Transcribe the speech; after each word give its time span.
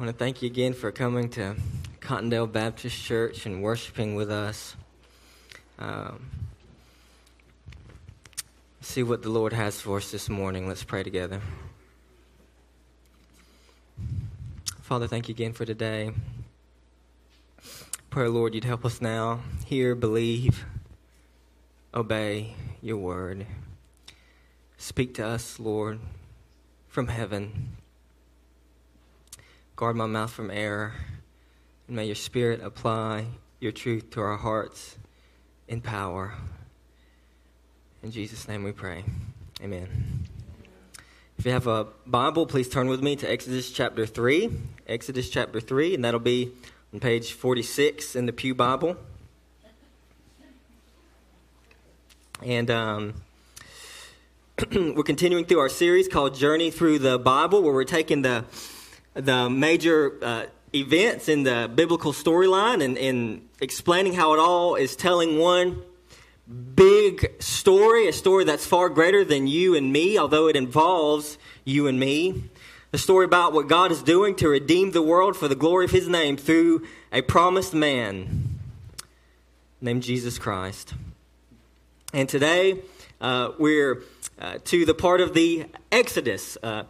I 0.00 0.02
want 0.02 0.16
to 0.16 0.24
thank 0.24 0.40
you 0.40 0.46
again 0.46 0.72
for 0.72 0.90
coming 0.90 1.28
to 1.32 1.56
Cottondale 2.00 2.50
Baptist 2.50 3.04
Church 3.04 3.44
and 3.44 3.62
worshiping 3.62 4.14
with 4.14 4.30
us. 4.30 4.74
Um, 5.78 6.30
see 8.80 9.02
what 9.02 9.22
the 9.22 9.28
Lord 9.28 9.52
has 9.52 9.78
for 9.78 9.98
us 9.98 10.10
this 10.10 10.30
morning. 10.30 10.66
Let's 10.66 10.82
pray 10.82 11.02
together. 11.02 11.42
Father, 14.80 15.06
thank 15.06 15.28
you 15.28 15.34
again 15.34 15.52
for 15.52 15.66
today. 15.66 16.12
Pray, 18.08 18.26
Lord, 18.26 18.54
you'd 18.54 18.64
help 18.64 18.86
us 18.86 19.02
now. 19.02 19.40
Hear, 19.66 19.94
believe, 19.94 20.64
obey 21.92 22.54
your 22.80 22.96
word. 22.96 23.44
Speak 24.78 25.12
to 25.16 25.26
us, 25.26 25.60
Lord, 25.60 26.00
from 26.88 27.08
heaven. 27.08 27.76
Guard 29.80 29.96
my 29.96 30.04
mouth 30.04 30.30
from 30.30 30.50
error. 30.50 30.92
And 31.86 31.96
may 31.96 32.04
your 32.04 32.14
Spirit 32.14 32.60
apply 32.62 33.24
your 33.60 33.72
truth 33.72 34.10
to 34.10 34.20
our 34.20 34.36
hearts 34.36 34.98
in 35.68 35.80
power. 35.80 36.34
In 38.02 38.10
Jesus' 38.10 38.46
name 38.46 38.62
we 38.62 38.72
pray. 38.72 39.04
Amen. 39.62 39.88
If 41.38 41.46
you 41.46 41.52
have 41.52 41.66
a 41.66 41.86
Bible, 42.06 42.44
please 42.44 42.68
turn 42.68 42.88
with 42.88 43.02
me 43.02 43.16
to 43.16 43.26
Exodus 43.26 43.70
chapter 43.70 44.04
3. 44.04 44.50
Exodus 44.86 45.30
chapter 45.30 45.62
3, 45.62 45.94
and 45.94 46.04
that'll 46.04 46.20
be 46.20 46.52
on 46.92 47.00
page 47.00 47.32
46 47.32 48.14
in 48.14 48.26
the 48.26 48.34
Pew 48.34 48.54
Bible. 48.54 48.98
And 52.42 52.70
um, 52.70 53.14
we're 54.72 55.02
continuing 55.04 55.46
through 55.46 55.60
our 55.60 55.70
series 55.70 56.06
called 56.06 56.34
Journey 56.34 56.70
Through 56.70 56.98
the 56.98 57.18
Bible, 57.18 57.62
where 57.62 57.72
we're 57.72 57.84
taking 57.84 58.20
the 58.20 58.44
the 59.14 59.50
major 59.50 60.18
uh, 60.22 60.46
events 60.74 61.28
in 61.28 61.42
the 61.42 61.70
biblical 61.74 62.12
storyline 62.12 62.82
and, 62.82 62.96
and 62.98 63.48
explaining 63.60 64.14
how 64.14 64.34
it 64.34 64.38
all 64.38 64.76
is 64.76 64.96
telling 64.96 65.38
one 65.38 65.82
big 66.74 67.40
story, 67.40 68.08
a 68.08 68.12
story 68.12 68.44
that's 68.44 68.66
far 68.66 68.88
greater 68.88 69.24
than 69.24 69.46
you 69.46 69.74
and 69.74 69.92
me, 69.92 70.18
although 70.18 70.48
it 70.48 70.56
involves 70.56 71.38
you 71.64 71.86
and 71.86 71.98
me. 71.98 72.44
A 72.92 72.98
story 72.98 73.24
about 73.24 73.52
what 73.52 73.68
God 73.68 73.92
is 73.92 74.02
doing 74.02 74.34
to 74.36 74.48
redeem 74.48 74.90
the 74.90 75.02
world 75.02 75.36
for 75.36 75.46
the 75.46 75.54
glory 75.54 75.84
of 75.84 75.92
His 75.92 76.08
name 76.08 76.36
through 76.36 76.86
a 77.12 77.22
promised 77.22 77.72
man 77.72 78.58
named 79.80 80.02
Jesus 80.02 80.38
Christ. 80.38 80.94
And 82.12 82.28
today, 82.28 82.82
uh, 83.20 83.52
we're 83.58 84.02
uh, 84.40 84.58
to 84.64 84.84
the 84.84 84.94
part 84.94 85.20
of 85.20 85.34
the 85.34 85.66
Exodus. 85.92 86.58
Uh, 86.60 86.84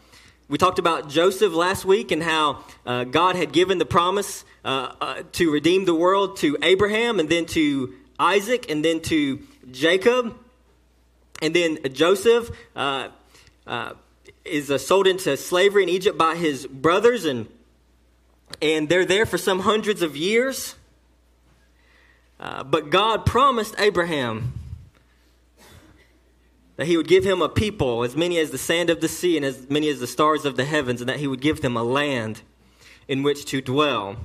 we 0.51 0.59
talked 0.59 0.81
about 0.81 1.09
Joseph 1.09 1.53
last 1.53 1.85
week 1.85 2.11
and 2.11 2.21
how 2.21 2.65
uh, 2.85 3.05
God 3.05 3.37
had 3.37 3.53
given 3.53 3.79
the 3.79 3.87
promise 3.87 4.45
uh, 4.65 4.93
uh, 5.01 5.23
to 5.35 5.53
redeem 5.53 5.85
the 5.85 5.95
world 5.95 6.39
to 6.39 6.59
Abraham 6.61 7.21
and 7.21 7.29
then 7.29 7.47
to 7.47 7.95
Isaac 8.19 8.69
and 8.69 8.85
then 8.85 9.01
to 9.03 9.39
Jacob. 9.71 10.37
And 11.41 11.55
then 11.55 11.79
Joseph 11.93 12.51
uh, 12.75 13.11
uh, 13.65 13.93
is 14.45 14.75
sold 14.85 15.07
into 15.07 15.37
slavery 15.37 15.85
in 15.85 15.89
Egypt 15.89 16.19
by 16.19 16.35
his 16.35 16.67
brothers, 16.67 17.27
and, 17.27 17.47
and 18.61 18.89
they're 18.89 19.07
there 19.07 19.27
for 19.27 19.39
some 19.39 19.61
hundreds 19.61 20.03
of 20.03 20.17
years. 20.17 20.75
but 22.39 22.91
God 22.91 23.25
promised 23.25 23.77
Abraham 23.79 24.60
that 26.81 26.87
he 26.87 26.97
would 26.97 27.09
give 27.09 27.25
him 27.25 27.43
a 27.43 27.49
people 27.51 28.05
as 28.05 28.17
many 28.17 28.39
as 28.39 28.53
the 28.53 28.57
sand 28.57 28.89
of 28.89 29.03
the 29.03 29.09
sea 29.09 29.37
and 29.37 29.45
as 29.45 29.69
many 29.69 29.91
as 29.91 30.01
the 30.01 30.07
stars 30.07 30.47
of 30.47 30.57
the 30.57 30.65
heavens, 30.65 31.03
and 31.03 31.11
that 31.11 31.19
he 31.19 31.27
would 31.27 31.43
give 31.43 31.61
them 31.61 31.77
a 31.77 31.83
land 31.83 32.41
in 33.07 33.23
which 33.23 33.45
to 33.45 33.61
dwell. 33.61 34.17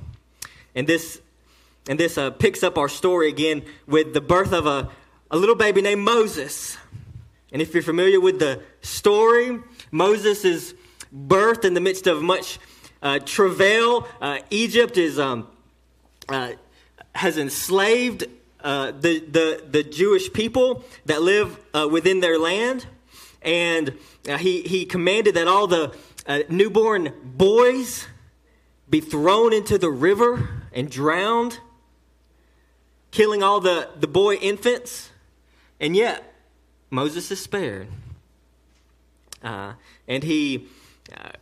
And 0.74 0.86
this, 0.86 1.20
and 1.86 2.00
this 2.00 2.16
uh, 2.16 2.30
picks 2.30 2.62
up 2.62 2.78
our 2.78 2.88
story 2.88 3.28
again 3.28 3.62
with 3.86 4.14
the 4.14 4.22
birth 4.22 4.54
of 4.54 4.64
a, 4.64 4.88
a 5.30 5.36
little 5.36 5.54
baby 5.54 5.82
named 5.82 6.00
Moses. 6.00 6.78
And 7.52 7.60
if 7.60 7.74
you're 7.74 7.82
familiar 7.82 8.20
with 8.20 8.38
the 8.38 8.62
story, 8.80 9.58
Moses 9.90 10.42
is 10.46 10.74
birthed 11.14 11.66
in 11.66 11.74
the 11.74 11.82
midst 11.82 12.06
of 12.06 12.22
much 12.22 12.58
uh, 13.02 13.18
travail. 13.18 14.08
Uh, 14.18 14.38
Egypt 14.48 14.96
is 14.96 15.18
um, 15.18 15.46
uh, 16.30 16.52
has 17.14 17.36
enslaved 17.36 18.24
uh, 18.66 18.90
the, 18.90 19.20
the, 19.20 19.64
the 19.70 19.84
Jewish 19.84 20.32
people 20.32 20.84
that 21.04 21.22
live 21.22 21.56
uh, 21.72 21.86
within 21.88 22.18
their 22.18 22.36
land. 22.36 22.84
And 23.40 23.96
uh, 24.28 24.38
he, 24.38 24.62
he 24.62 24.84
commanded 24.84 25.36
that 25.36 25.46
all 25.46 25.68
the 25.68 25.94
uh, 26.26 26.40
newborn 26.48 27.12
boys 27.22 28.08
be 28.90 29.00
thrown 29.00 29.52
into 29.52 29.78
the 29.78 29.88
river 29.88 30.48
and 30.72 30.90
drowned, 30.90 31.60
killing 33.12 33.44
all 33.44 33.60
the, 33.60 33.88
the 34.00 34.08
boy 34.08 34.34
infants. 34.34 35.10
And 35.78 35.94
yet, 35.94 36.34
Moses 36.90 37.30
is 37.30 37.40
spared. 37.40 37.86
Uh, 39.44 39.74
and 40.08 40.24
he 40.24 40.66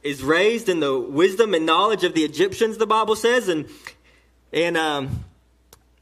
is 0.03 0.23
raised 0.23 0.69
in 0.69 0.81
the 0.81 0.99
wisdom 0.99 1.55
and 1.55 1.65
knowledge 1.65 2.05
of 2.05 2.12
the 2.12 2.23
Egyptians, 2.23 2.77
the 2.77 2.87
Bible 2.87 3.17
says. 3.17 3.49
And, 3.49 3.67
and 4.53 4.77
um, 4.77 5.25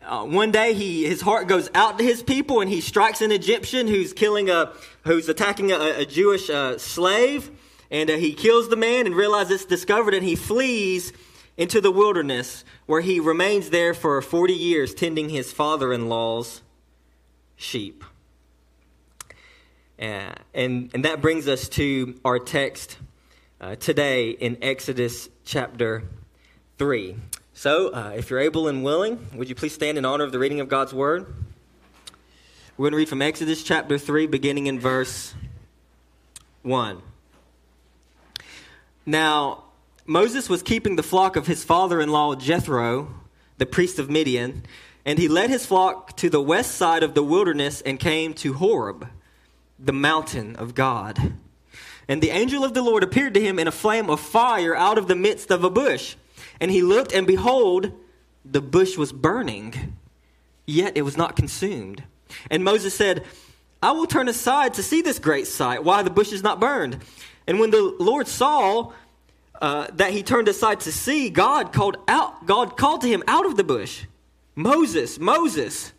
uh, 0.07 0.25
one 0.25 0.51
day 0.51 0.75
he 0.75 1.05
his 1.05 1.21
heart 1.21 1.49
goes 1.49 1.71
out 1.75 1.99
to 1.99 2.05
his 2.05 2.23
people 2.23 2.61
and 2.61 2.71
he 2.71 2.81
strikes 2.81 3.21
an 3.21 3.33
Egyptian 3.33 3.87
who's 3.87 4.13
killing 4.13 4.51
a 4.51 4.73
who's 5.05 5.29
attacking 5.29 5.73
a, 5.73 6.01
a 6.01 6.07
Jewish 6.07 6.51
uh, 6.51 6.79
slave 6.79 7.51
and 7.91 8.11
uh, 8.11 8.17
he 8.17 8.33
kills 8.33 8.69
the 8.69 8.77
man 8.77 9.07
and 9.07 9.15
realizes 9.15 9.63
it's 9.63 9.65
discovered 9.65 10.15
and 10.15 10.25
he 10.25 10.35
flees 10.35 11.13
into 11.57 11.81
the 11.81 11.91
wilderness 11.91 12.65
where 12.87 13.01
he 13.01 13.21
remains 13.21 13.71
there 13.71 13.95
for 13.95 14.21
40 14.23 14.55
years 14.55 14.95
tending 14.95 15.29
his 15.29 15.53
father-in-law's 15.53 16.63
sheep. 17.57 18.03
Uh, 20.01 20.33
and 20.55 20.91
and 20.95 21.05
that 21.05 21.21
brings 21.21 21.47
us 21.47 21.69
to 21.69 22.19
our 22.25 22.39
text 22.39 22.97
uh, 23.61 23.77
today 23.77 24.31
in 24.31 24.59
Exodus 24.63 25.29
chapter 25.45 26.03
3. 26.79 27.17
So, 27.63 27.91
uh, 27.91 28.15
if 28.17 28.29
you're 28.29 28.41
able 28.41 28.67
and 28.67 28.83
willing, 28.83 29.25
would 29.37 29.49
you 29.49 29.55
please 29.55 29.73
stand 29.73 29.97
in 29.97 30.05
honor 30.05 30.25
of 30.25 30.33
the 30.33 30.39
reading 30.41 30.59
of 30.59 30.69
God's 30.69 30.93
word? 30.93 31.33
We're 32.77 32.87
going 32.87 32.91
to 32.91 32.97
read 32.97 33.09
from 33.09 33.23
Exodus 33.23 33.63
chapter 33.63 33.99
3, 33.99 34.27
beginning 34.27 34.67
in 34.67 34.81
verse 34.81 35.33
1. 36.63 37.01
Now, 39.07 39.63
Moses 40.05 40.49
was 40.49 40.61
keeping 40.61 40.97
the 40.97 41.05
flock 41.05 41.37
of 41.37 41.47
his 41.47 41.63
father 41.63 42.01
in 42.01 42.09
law 42.09 42.35
Jethro, 42.35 43.15
the 43.59 43.67
priest 43.67 44.01
of 44.01 44.11
Midian, 44.11 44.65
and 45.05 45.17
he 45.17 45.29
led 45.29 45.49
his 45.49 45.65
flock 45.65 46.17
to 46.17 46.29
the 46.29 46.43
west 46.43 46.75
side 46.75 47.05
of 47.05 47.15
the 47.15 47.23
wilderness 47.23 47.81
and 47.83 48.01
came 48.01 48.35
to 48.35 48.55
Horeb, 48.55 49.07
the 49.79 49.93
mountain 49.93 50.57
of 50.57 50.75
God. 50.75 51.35
And 52.09 52.21
the 52.21 52.31
angel 52.31 52.65
of 52.65 52.75
the 52.75 52.83
Lord 52.83 53.05
appeared 53.05 53.35
to 53.35 53.41
him 53.41 53.61
in 53.61 53.69
a 53.69 53.71
flame 53.71 54.11
of 54.11 54.19
fire 54.19 54.75
out 54.75 54.99
of 54.99 55.07
the 55.07 55.15
midst 55.15 55.53
of 55.53 55.63
a 55.63 55.71
bush. 55.71 56.17
And 56.61 56.71
he 56.71 56.83
looked, 56.83 57.13
and 57.13 57.27
behold, 57.27 57.93
the 58.45 58.61
bush 58.61 58.97
was 58.97 59.13
burning, 59.13 59.97
yet 60.67 60.97
it 60.97 61.03
was 61.03 61.17
not 61.17 61.37
consumed. 61.37 62.03
And 62.51 62.65
Moses 62.65 62.95
said, 62.95 63.25
I 63.83 63.93
will 63.93 64.07
turn 64.07 64.29
aside 64.29 64.75
to 64.75 64.83
see 64.83 65.03
this 65.03 65.19
great 65.19 65.47
sight, 65.47 65.83
why 65.85 66.03
the 66.03 66.11
bush 66.11 66.33
is 66.33 66.43
not 66.43 66.61
burned. 66.61 66.99
And 67.47 67.59
when 67.59 67.71
the 67.71 67.97
Lord 67.99 68.29
saw 68.29 68.93
uh, 69.61 69.89
that 69.95 70.13
he 70.13 70.23
turned 70.23 70.49
aside 70.49 70.81
to 70.81 70.93
see, 70.93 71.31
God 71.31 71.73
called 71.73 71.97
out, 72.07 72.47
God 72.47 72.77
called 72.77 73.01
to 73.03 73.09
him 73.09 73.23
out 73.27 73.47
of 73.47 73.57
the 73.57 73.65
bush, 73.65 74.05
Moses, 74.55 75.19
Moses. 75.19 75.93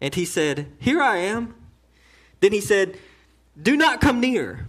And 0.00 0.14
he 0.14 0.24
said, 0.24 0.70
Here 0.78 1.00
I 1.00 1.18
am. 1.18 1.54
Then 2.40 2.52
he 2.52 2.60
said, 2.60 2.98
Do 3.60 3.76
not 3.76 4.00
come 4.00 4.20
near. 4.20 4.66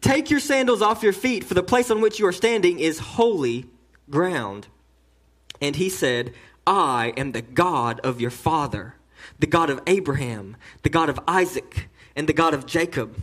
Take 0.00 0.30
your 0.30 0.40
sandals 0.40 0.80
off 0.80 1.02
your 1.02 1.12
feet, 1.12 1.44
for 1.44 1.54
the 1.54 1.62
place 1.62 1.90
on 1.90 2.00
which 2.00 2.18
you 2.18 2.26
are 2.26 2.32
standing 2.32 2.78
is 2.78 2.98
holy 2.98 3.66
ground. 4.10 4.68
And 5.60 5.76
he 5.76 5.88
said, 5.88 6.32
I 6.66 7.12
am 7.16 7.32
the 7.32 7.42
God 7.42 8.00
of 8.00 8.20
your 8.20 8.30
father, 8.30 8.94
the 9.38 9.46
God 9.46 9.70
of 9.70 9.80
Abraham, 9.86 10.56
the 10.82 10.88
God 10.88 11.08
of 11.08 11.20
Isaac, 11.26 11.88
and 12.16 12.28
the 12.28 12.32
God 12.32 12.54
of 12.54 12.66
Jacob. 12.66 13.16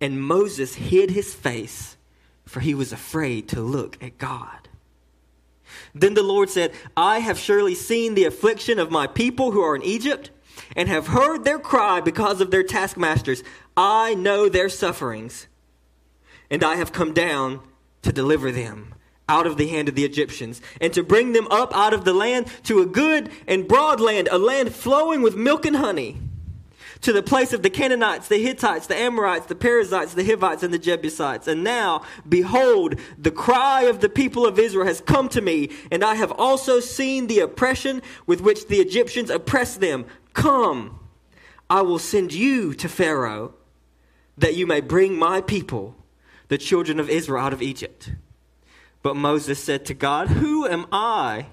And 0.00 0.22
Moses 0.22 0.74
hid 0.74 1.10
his 1.10 1.34
face, 1.34 1.96
for 2.44 2.60
he 2.60 2.74
was 2.74 2.92
afraid 2.92 3.48
to 3.48 3.60
look 3.60 4.02
at 4.02 4.18
God. 4.18 4.68
Then 5.94 6.14
the 6.14 6.22
Lord 6.22 6.50
said, 6.50 6.72
I 6.96 7.20
have 7.20 7.38
surely 7.38 7.74
seen 7.74 8.14
the 8.14 8.24
affliction 8.24 8.78
of 8.78 8.90
my 8.90 9.06
people 9.06 9.52
who 9.52 9.62
are 9.62 9.76
in 9.76 9.82
Egypt, 9.82 10.30
and 10.76 10.88
have 10.88 11.08
heard 11.08 11.44
their 11.44 11.58
cry 11.58 12.00
because 12.00 12.40
of 12.40 12.50
their 12.50 12.62
taskmasters. 12.62 13.42
I 13.76 14.14
know 14.14 14.48
their 14.48 14.68
sufferings, 14.68 15.46
and 16.50 16.62
I 16.62 16.76
have 16.76 16.92
come 16.92 17.12
down 17.12 17.60
to 18.02 18.12
deliver 18.12 18.52
them 18.52 18.93
out 19.28 19.46
of 19.46 19.56
the 19.56 19.68
hand 19.68 19.88
of 19.88 19.94
the 19.94 20.04
Egyptians, 20.04 20.60
and 20.80 20.92
to 20.92 21.02
bring 21.02 21.32
them 21.32 21.48
up 21.50 21.74
out 21.74 21.94
of 21.94 22.04
the 22.04 22.12
land 22.12 22.46
to 22.64 22.80
a 22.80 22.86
good 22.86 23.30
and 23.46 23.66
broad 23.66 24.00
land, 24.00 24.28
a 24.30 24.38
land 24.38 24.74
flowing 24.74 25.22
with 25.22 25.36
milk 25.36 25.64
and 25.64 25.76
honey, 25.76 26.18
to 27.00 27.12
the 27.12 27.22
place 27.22 27.52
of 27.52 27.62
the 27.62 27.68
Canaanites, 27.68 28.28
the 28.28 28.42
Hittites, 28.42 28.86
the 28.86 28.96
Amorites, 28.96 29.46
the 29.46 29.54
Perizzites, 29.54 30.14
the 30.14 30.24
Hivites, 30.24 30.62
and 30.62 30.72
the 30.72 30.78
Jebusites. 30.78 31.46
And 31.46 31.62
now, 31.62 32.02
behold, 32.26 32.98
the 33.18 33.30
cry 33.30 33.82
of 33.82 34.00
the 34.00 34.08
people 34.08 34.46
of 34.46 34.58
Israel 34.58 34.86
has 34.86 35.02
come 35.02 35.28
to 35.30 35.42
me, 35.42 35.70
and 35.90 36.02
I 36.02 36.14
have 36.14 36.32
also 36.32 36.80
seen 36.80 37.26
the 37.26 37.40
oppression 37.40 38.00
with 38.26 38.40
which 38.40 38.68
the 38.68 38.78
Egyptians 38.78 39.28
oppress 39.28 39.76
them. 39.76 40.06
Come, 40.32 40.98
I 41.68 41.82
will 41.82 41.98
send 41.98 42.32
you 42.32 42.72
to 42.74 42.88
Pharaoh, 42.88 43.54
that 44.38 44.54
you 44.54 44.66
may 44.66 44.80
bring 44.80 45.18
my 45.18 45.42
people, 45.42 45.96
the 46.48 46.58
children 46.58 46.98
of 46.98 47.10
Israel, 47.10 47.44
out 47.44 47.52
of 47.52 47.60
Egypt. 47.60 48.12
But 49.04 49.16
Moses 49.16 49.62
said 49.62 49.84
to 49.84 49.94
God, 49.94 50.28
Who 50.28 50.66
am 50.66 50.86
I 50.90 51.48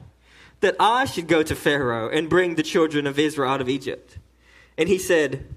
that 0.61 0.77
I 0.79 1.03
should 1.03 1.27
go 1.27 1.43
to 1.43 1.53
Pharaoh 1.53 2.07
and 2.07 2.29
bring 2.29 2.55
the 2.55 2.63
children 2.63 3.05
of 3.05 3.19
Israel 3.19 3.51
out 3.51 3.59
of 3.59 3.67
Egypt? 3.67 4.17
And 4.77 4.87
he 4.87 4.97
said, 4.97 5.53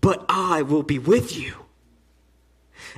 But 0.00 0.26
I 0.28 0.62
will 0.62 0.82
be 0.82 0.98
with 0.98 1.36
you. 1.36 1.54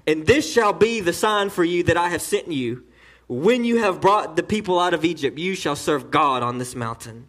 And 0.07 0.27
this 0.27 0.51
shall 0.51 0.73
be 0.73 1.01
the 1.01 1.13
sign 1.13 1.51
for 1.51 1.65
you 1.65 1.83
that 1.83 1.99
I 1.99 2.09
have 2.09 2.23
sent 2.23 2.51
you. 2.51 2.83
When 3.29 3.63
you 3.63 3.77
have 3.83 4.01
brought 4.01 4.37
the 4.37 4.43
people 4.43 4.81
out 4.81 4.95
of 4.95 5.05
Egypt, 5.05 5.39
you 5.39 5.55
shall 5.55 5.77
serve 5.77 6.11
God 6.11 6.43
on 6.43 6.57
this 6.57 6.75
mountain. 6.75 7.29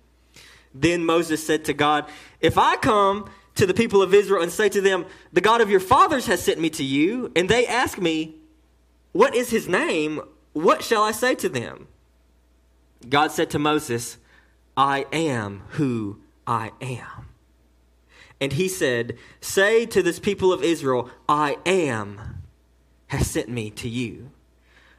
Then 0.73 1.05
Moses 1.05 1.45
said 1.45 1.65
to 1.65 1.73
God, 1.73 2.05
If 2.39 2.57
I 2.57 2.77
come 2.77 3.29
to 3.55 3.65
the 3.65 3.73
people 3.73 4.01
of 4.01 4.13
Israel 4.13 4.43
and 4.43 4.51
say 4.51 4.69
to 4.69 4.79
them, 4.79 5.07
The 5.33 5.41
God 5.41 5.59
of 5.59 5.69
your 5.69 5.81
fathers 5.81 6.27
has 6.27 6.41
sent 6.41 6.57
me 6.57 6.69
to 6.69 6.85
you, 6.85 7.33
and 7.35 7.49
they 7.49 7.67
ask 7.67 7.99
me, 7.99 8.35
What 9.11 9.35
is 9.35 9.49
his 9.49 9.67
name? 9.67 10.21
What 10.57 10.83
shall 10.83 11.03
I 11.03 11.11
say 11.11 11.35
to 11.35 11.49
them? 11.49 11.87
God 13.07 13.31
said 13.31 13.51
to 13.51 13.59
Moses, 13.59 14.17
I 14.75 15.05
am 15.13 15.61
who 15.73 16.17
I 16.47 16.71
am. 16.81 17.29
And 18.41 18.53
he 18.53 18.67
said, 18.67 19.19
Say 19.39 19.85
to 19.85 20.01
this 20.01 20.17
people 20.17 20.51
of 20.51 20.63
Israel, 20.63 21.11
I 21.29 21.57
am 21.63 22.41
has 23.09 23.29
sent 23.29 23.49
me 23.49 23.69
to 23.69 23.87
you. 23.87 24.31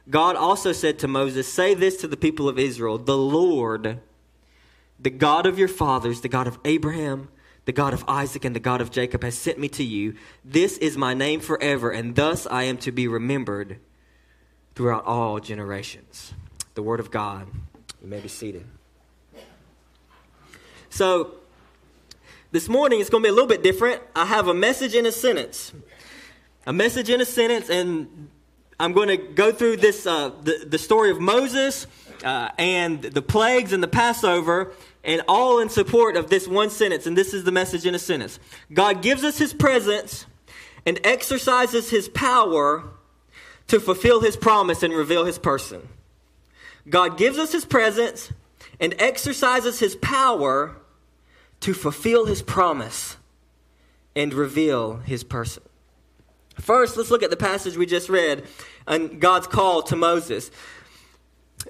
God 0.09 0.37
also 0.37 0.71
said 0.71 0.97
to 0.99 1.09
Moses, 1.09 1.51
Say 1.51 1.73
this 1.73 1.97
to 1.97 2.07
the 2.07 2.15
people 2.15 2.47
of 2.47 2.57
Israel 2.57 2.97
The 2.97 3.17
Lord, 3.17 3.99
the 4.97 5.09
God 5.09 5.45
of 5.45 5.59
your 5.59 5.67
fathers, 5.67 6.21
the 6.21 6.29
God 6.29 6.47
of 6.47 6.57
Abraham, 6.63 7.27
the 7.65 7.73
God 7.73 7.93
of 7.93 8.05
Isaac, 8.07 8.45
and 8.45 8.55
the 8.55 8.61
God 8.61 8.79
of 8.79 8.91
Jacob, 8.91 9.25
has 9.25 9.37
sent 9.37 9.59
me 9.59 9.67
to 9.69 9.83
you. 9.83 10.15
This 10.45 10.77
is 10.77 10.95
my 10.95 11.13
name 11.13 11.41
forever, 11.41 11.91
and 11.91 12.15
thus 12.15 12.47
I 12.47 12.63
am 12.63 12.77
to 12.77 12.93
be 12.93 13.09
remembered 13.09 13.81
throughout 14.79 15.03
all 15.03 15.41
generations. 15.41 16.33
The 16.73 16.81
Word 16.81 17.01
of 17.01 17.11
God. 17.11 17.45
You 18.01 18.07
may 18.07 18.21
be 18.21 18.29
seated. 18.29 18.65
So, 20.89 21.33
this 22.53 22.69
morning 22.69 23.01
it's 23.01 23.09
going 23.09 23.21
to 23.21 23.27
be 23.27 23.29
a 23.29 23.33
little 23.33 23.49
bit 23.49 23.61
different. 23.61 24.01
I 24.15 24.23
have 24.23 24.47
a 24.47 24.53
message 24.53 24.95
in 24.95 25.05
a 25.05 25.11
sentence. 25.11 25.73
A 26.65 26.71
message 26.71 27.09
in 27.09 27.19
a 27.19 27.25
sentence, 27.25 27.69
and 27.69 28.29
I'm 28.79 28.93
going 28.93 29.09
to 29.09 29.17
go 29.17 29.51
through 29.51 29.77
this 29.77 30.07
uh, 30.07 30.29
the, 30.43 30.65
the 30.65 30.77
story 30.77 31.11
of 31.11 31.19
Moses 31.19 31.85
uh, 32.23 32.47
and 32.57 33.01
the 33.01 33.21
plagues 33.21 33.73
and 33.73 33.83
the 33.83 33.89
Passover, 33.89 34.71
and 35.03 35.21
all 35.27 35.59
in 35.59 35.67
support 35.67 36.15
of 36.15 36.29
this 36.29 36.47
one 36.47 36.69
sentence. 36.69 37.05
And 37.05 37.17
this 37.17 37.33
is 37.33 37.43
the 37.43 37.51
message 37.51 37.85
in 37.85 37.95
a 37.95 37.99
sentence 37.99 38.39
God 38.71 39.01
gives 39.01 39.25
us 39.25 39.37
his 39.37 39.53
presence 39.53 40.25
and 40.85 41.01
exercises 41.03 41.89
his 41.89 42.07
power 42.07 42.93
to 43.69 43.79
fulfill 43.79 44.19
his 44.19 44.35
promise 44.35 44.83
and 44.83 44.93
reveal 44.93 45.25
his 45.25 45.39
person. 45.39 45.87
God 46.87 47.17
gives 47.17 47.37
us 47.37 47.51
his 47.51 47.65
presence 47.65 48.31
and 48.79 48.95
exercises 48.99 49.79
his 49.79 49.95
power 49.95 50.75
to 51.61 51.73
fulfill 51.73 52.25
his 52.25 52.41
promise 52.41 53.17
and 54.15 54.33
reveal 54.33 54.97
his 54.97 55.23
person. 55.23 55.63
First, 56.59 56.97
let's 56.97 57.11
look 57.11 57.23
at 57.23 57.29
the 57.29 57.37
passage 57.37 57.77
we 57.77 57.85
just 57.85 58.09
read 58.09 58.45
and 58.87 59.21
God's 59.21 59.47
call 59.47 59.83
to 59.83 59.95
Moses. 59.95 60.51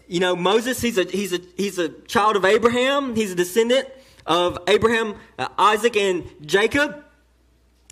You 0.07 0.19
know, 0.19 0.35
Moses, 0.35 0.81
he's 0.81 0.97
a, 0.97 1.03
he's 1.03 1.33
a, 1.33 1.39
he's 1.57 1.77
a 1.77 1.89
child 1.89 2.35
of 2.35 2.45
Abraham. 2.45 3.15
He's 3.15 3.31
a 3.31 3.35
descendant 3.35 3.87
of 4.25 4.57
Abraham, 4.67 5.15
uh, 5.37 5.47
Isaac, 5.57 5.97
and 5.97 6.29
Jacob. 6.45 7.03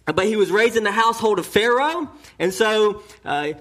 But 0.06 0.25
he 0.25 0.38
was 0.38 0.50
raised 0.50 0.77
in 0.77 0.83
the 0.83 0.92
household 0.92 1.39
of 1.39 1.45
Pharaoh. 1.45 2.10
And 2.39 2.53
so, 2.53 3.03
uh, 3.25 3.53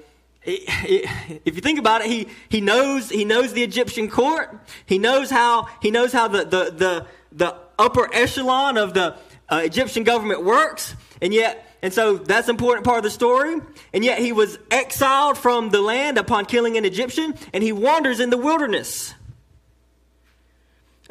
if 0.47 1.57
you 1.57 1.61
think 1.61 1.79
about 1.79 2.03
it, 2.03 2.07
he, 2.07 2.29
he 2.49 2.61
knows 2.61 3.11
he 3.11 3.25
knows 3.25 3.53
the 3.53 3.63
Egyptian 3.63 4.09
court. 4.09 4.59
He 4.87 4.99
knows 4.99 5.31
how 5.31 5.69
he 5.83 5.91
knows 5.91 6.13
how 6.13 6.29
the 6.29 6.45
the 6.45 6.71
the, 6.71 7.07
the 7.33 7.57
upper 7.79 8.09
echelon 8.15 8.77
of 8.77 8.95
the 8.95 9.17
uh, 9.49 9.63
Egyptian 9.65 10.05
government 10.05 10.45
works, 10.45 10.95
and 11.21 11.35
yet 11.35 11.67
and 11.83 11.93
so 11.93 12.17
that's 12.17 12.49
an 12.49 12.55
important 12.55 12.85
part 12.85 12.99
of 12.99 13.05
the 13.05 13.11
story. 13.11 13.61
And 13.93 14.05
yet 14.05 14.19
he 14.19 14.33
was 14.33 14.59
exiled 14.71 15.39
from 15.39 15.71
the 15.71 15.81
land 15.81 16.19
upon 16.19 16.47
killing 16.47 16.77
an 16.77 16.85
Egyptian, 16.85 17.35
and 17.53 17.63
he 17.63 17.73
wanders 17.73 18.21
in 18.21 18.31
the 18.31 18.37
wilderness, 18.37 19.15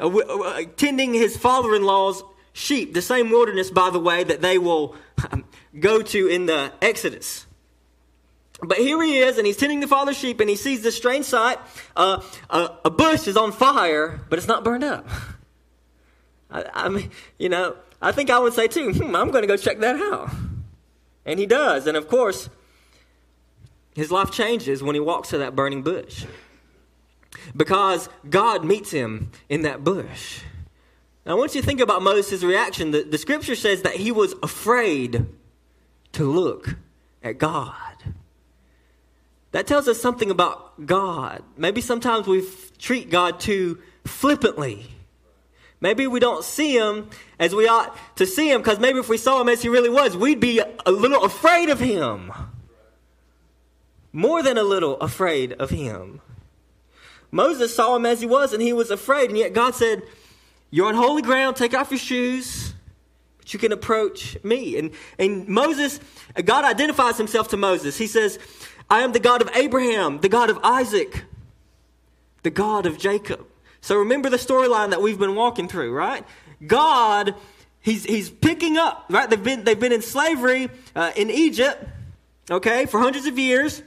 uh, 0.00 0.08
uh, 0.08 0.62
tending 0.76 1.14
his 1.14 1.36
father-in-law's 1.36 2.22
sheep. 2.52 2.94
The 2.94 3.02
same 3.02 3.30
wilderness, 3.30 3.70
by 3.70 3.90
the 3.90 4.00
way, 4.00 4.24
that 4.24 4.40
they 4.40 4.58
will 4.58 4.96
um, 5.30 5.44
go 5.78 6.02
to 6.02 6.26
in 6.26 6.46
the 6.46 6.72
Exodus. 6.82 7.45
But 8.62 8.78
here 8.78 9.02
he 9.02 9.18
is, 9.18 9.36
and 9.36 9.46
he's 9.46 9.56
tending 9.56 9.80
the 9.80 9.86
father's 9.86 10.16
sheep, 10.16 10.40
and 10.40 10.48
he 10.48 10.56
sees 10.56 10.82
this 10.82 10.96
strange 10.96 11.26
sight. 11.26 11.58
Uh, 11.94 12.22
a, 12.48 12.70
a, 12.86 12.90
bush 12.90 13.28
is 13.28 13.36
on 13.36 13.52
fire, 13.52 14.20
but 14.30 14.38
it's 14.38 14.48
not 14.48 14.64
burned 14.64 14.84
up. 14.84 15.06
I, 16.50 16.64
I, 16.72 16.88
mean, 16.88 17.10
you 17.38 17.50
know, 17.50 17.76
I 18.00 18.12
think 18.12 18.30
I 18.30 18.38
would 18.38 18.54
say 18.54 18.66
too, 18.66 18.92
hmm, 18.92 19.14
I'm 19.14 19.30
going 19.30 19.42
to 19.42 19.48
go 19.48 19.56
check 19.56 19.80
that 19.80 19.96
out. 19.96 20.30
And 21.26 21.38
he 21.38 21.46
does. 21.46 21.86
And 21.86 21.96
of 21.96 22.08
course, 22.08 22.48
his 23.94 24.10
life 24.10 24.30
changes 24.30 24.82
when 24.82 24.94
he 24.94 25.00
walks 25.00 25.30
to 25.30 25.38
that 25.38 25.54
burning 25.54 25.82
bush. 25.82 26.24
Because 27.54 28.08
God 28.28 28.64
meets 28.64 28.90
him 28.90 29.30
in 29.48 29.62
that 29.62 29.84
bush. 29.84 30.40
Now, 31.26 31.32
I 31.32 31.34
want 31.34 31.54
you 31.54 31.60
to 31.60 31.66
think 31.66 31.80
about 31.80 32.02
Moses' 32.02 32.42
reaction. 32.42 32.92
The, 32.92 33.02
the 33.02 33.18
scripture 33.18 33.56
says 33.56 33.82
that 33.82 33.96
he 33.96 34.12
was 34.12 34.34
afraid 34.42 35.26
to 36.12 36.30
look 36.30 36.76
at 37.22 37.38
God. 37.38 37.74
That 39.56 39.66
tells 39.66 39.88
us 39.88 39.98
something 39.98 40.30
about 40.30 40.84
God. 40.84 41.42
Maybe 41.56 41.80
sometimes 41.80 42.26
we 42.26 42.46
treat 42.78 43.08
God 43.08 43.40
too 43.40 43.78
flippantly. 44.04 44.86
Maybe 45.80 46.06
we 46.06 46.20
don't 46.20 46.44
see 46.44 46.76
him 46.76 47.08
as 47.38 47.54
we 47.54 47.66
ought 47.66 47.96
to 48.16 48.26
see 48.26 48.50
him 48.50 48.60
because 48.60 48.78
maybe 48.78 48.98
if 48.98 49.08
we 49.08 49.16
saw 49.16 49.40
him 49.40 49.48
as 49.48 49.62
he 49.62 49.70
really 49.70 49.88
was, 49.88 50.14
we'd 50.14 50.40
be 50.40 50.58
a 50.58 50.92
little 50.92 51.24
afraid 51.24 51.70
of 51.70 51.80
him. 51.80 52.34
More 54.12 54.42
than 54.42 54.58
a 54.58 54.62
little 54.62 55.00
afraid 55.00 55.54
of 55.54 55.70
him. 55.70 56.20
Moses 57.30 57.74
saw 57.74 57.96
him 57.96 58.04
as 58.04 58.20
he 58.20 58.26
was 58.26 58.52
and 58.52 58.60
he 58.60 58.74
was 58.74 58.90
afraid, 58.90 59.30
and 59.30 59.38
yet 59.38 59.54
God 59.54 59.74
said, 59.74 60.02
You're 60.70 60.88
on 60.88 60.94
holy 60.96 61.22
ground, 61.22 61.56
take 61.56 61.72
off 61.72 61.90
your 61.90 61.98
shoes, 61.98 62.74
but 63.38 63.54
you 63.54 63.58
can 63.58 63.72
approach 63.72 64.36
me. 64.44 64.76
And, 64.76 64.90
and 65.18 65.48
Moses, 65.48 65.98
God 66.44 66.66
identifies 66.66 67.16
himself 67.16 67.48
to 67.48 67.56
Moses. 67.56 67.96
He 67.96 68.06
says, 68.06 68.38
I 68.88 69.00
am 69.00 69.12
the 69.12 69.20
God 69.20 69.42
of 69.42 69.50
Abraham, 69.54 70.20
the 70.20 70.28
God 70.28 70.50
of 70.50 70.58
Isaac, 70.62 71.24
the 72.42 72.50
God 72.50 72.86
of 72.86 72.98
Jacob. 72.98 73.46
So 73.80 73.96
remember 73.96 74.30
the 74.30 74.36
storyline 74.36 74.90
that 74.90 75.02
we've 75.02 75.18
been 75.18 75.34
walking 75.34 75.68
through, 75.68 75.92
right? 75.92 76.24
God, 76.66 77.34
he's, 77.80 78.04
he's 78.04 78.30
picking 78.30 78.76
up, 78.76 79.06
right? 79.10 79.28
They've 79.28 79.42
been, 79.42 79.64
they've 79.64 79.78
been 79.78 79.92
in 79.92 80.02
slavery 80.02 80.68
uh, 80.94 81.12
in 81.16 81.30
Egypt, 81.30 81.84
okay, 82.50 82.86
for 82.86 83.00
hundreds 83.00 83.26
of 83.26 83.38
years. 83.38 83.82